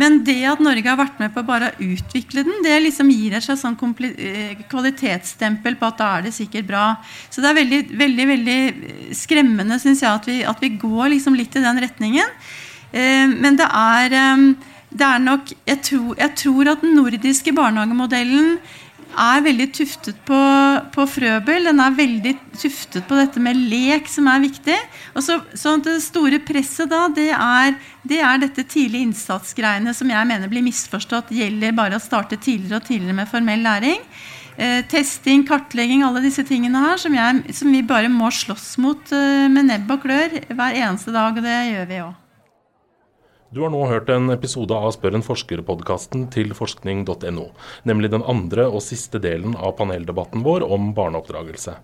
Men 0.00 0.20
det 0.24 0.38
at 0.48 0.62
Norge 0.64 0.86
har 0.86 0.98
vært 0.98 1.18
med 1.20 1.32
på 1.34 1.42
bare 1.44 1.70
å 1.74 1.86
utvikle 1.92 2.44
den, 2.46 2.62
det 2.64 2.78
liksom 2.86 3.10
gir 3.12 3.36
et 3.36 3.44
slags 3.44 3.64
sånn 3.66 3.76
eh, 4.08 4.56
kvalitetsstempel 4.70 5.76
på 5.76 5.90
at 5.90 6.00
da 6.00 6.08
er 6.16 6.26
det 6.26 6.34
sikkert 6.36 6.68
bra. 6.70 6.84
Så 7.28 7.44
det 7.44 7.50
er 7.50 7.58
veldig, 7.60 7.80
veldig, 8.00 8.26
veldig 8.32 8.58
skremmende 9.18 9.80
synes 9.82 10.04
jeg, 10.04 10.10
at 10.10 10.28
vi, 10.30 10.40
at 10.54 10.64
vi 10.64 10.72
går 10.80 11.12
liksom 11.16 11.36
litt 11.36 11.58
i 11.58 11.64
den 11.64 11.82
retningen. 11.84 12.36
Eh, 12.92 13.26
men 13.28 13.60
det 13.60 13.68
er, 13.68 14.16
eh, 14.16 14.46
det 14.90 15.06
er 15.06 15.24
nok 15.26 15.52
jeg 15.68 15.82
tror, 15.90 16.14
jeg 16.18 16.36
tror 16.44 16.72
at 16.72 16.86
den 16.86 16.96
nordiske 16.96 17.54
barnehagemodellen 17.54 18.56
er 19.18 19.42
veldig 19.44 19.66
tuftet 19.74 20.18
på, 20.28 20.38
på 20.94 21.06
Frøbel. 21.10 21.68
Den 21.68 21.82
er 21.82 21.96
veldig 21.96 22.34
tuftet 22.54 23.06
på 23.08 23.18
dette 23.18 23.42
med 23.42 23.58
lek, 23.70 24.08
som 24.10 24.28
er 24.30 24.42
viktig. 24.44 24.76
Og 25.14 25.24
så, 25.26 25.38
sånn 25.58 25.84
Det 25.84 25.98
store 26.04 26.40
presset 26.44 26.90
da, 26.92 27.06
det 27.12 27.30
er, 27.34 27.74
det 28.06 28.20
er 28.24 28.42
dette 28.42 28.66
tidlig 28.68 29.04
innsats-greiene 29.08 29.94
som 29.96 30.10
jeg 30.12 30.30
mener 30.30 30.52
blir 30.52 30.64
misforstått. 30.66 31.32
Gjelder 31.34 31.76
bare 31.76 31.98
å 31.98 32.02
starte 32.02 32.40
tidligere 32.40 32.80
og 32.80 32.88
tidligere 32.88 33.18
med 33.22 33.32
formell 33.32 33.66
læring. 33.66 34.04
Eh, 34.60 34.80
testing, 34.90 35.46
kartlegging, 35.48 36.02
alle 36.04 36.20
disse 36.24 36.44
tingene 36.44 36.82
her 36.82 36.98
som, 37.00 37.14
jeg, 37.16 37.54
som 37.56 37.70
vi 37.72 37.80
bare 37.86 38.10
må 38.12 38.28
slåss 38.34 38.74
mot 38.82 39.14
eh, 39.16 39.46
med 39.48 39.70
nebb 39.70 39.94
og 39.94 40.02
klør 40.04 40.40
hver 40.50 40.82
eneste 40.82 41.14
dag. 41.16 41.32
Og 41.36 41.46
det 41.46 41.60
gjør 41.70 41.88
vi 41.90 42.02
òg. 42.04 42.18
Du 43.50 43.64
har 43.64 43.72
nå 43.74 43.80
hørt 43.90 44.06
en 44.14 44.30
episode 44.30 44.76
av 44.78 44.92
Spør 44.94 45.16
en 45.18 45.24
forsker-podkasten 45.26 46.28
til 46.30 46.52
forskning.no, 46.54 47.48
nemlig 47.82 48.12
den 48.12 48.22
andre 48.22 48.68
og 48.70 48.78
siste 48.86 49.18
delen 49.18 49.56
av 49.58 49.72
paneldebatten 49.80 50.44
vår 50.46 50.62
om 50.62 50.92
barneoppdragelse. 50.94 51.74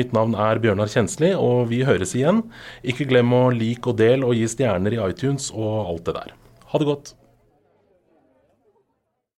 Mitt 0.00 0.14
navn 0.16 0.32
er 0.32 0.62
Bjørnar 0.64 0.88
Kjensli, 0.88 1.34
og 1.36 1.68
vi 1.68 1.82
høres 1.84 2.16
igjen. 2.16 2.40
Ikke 2.80 3.04
glem 3.10 3.36
å 3.36 3.42
like 3.52 3.92
og 3.92 4.00
del 4.00 4.24
og 4.24 4.32
gi 4.38 4.48
stjerner 4.48 4.96
i 4.96 5.02
iTunes 5.04 5.50
og 5.52 5.92
alt 5.92 6.08
det 6.08 6.16
der. 6.22 6.32
Ha 6.72 6.80
det 6.80 6.88
godt. 6.88 7.12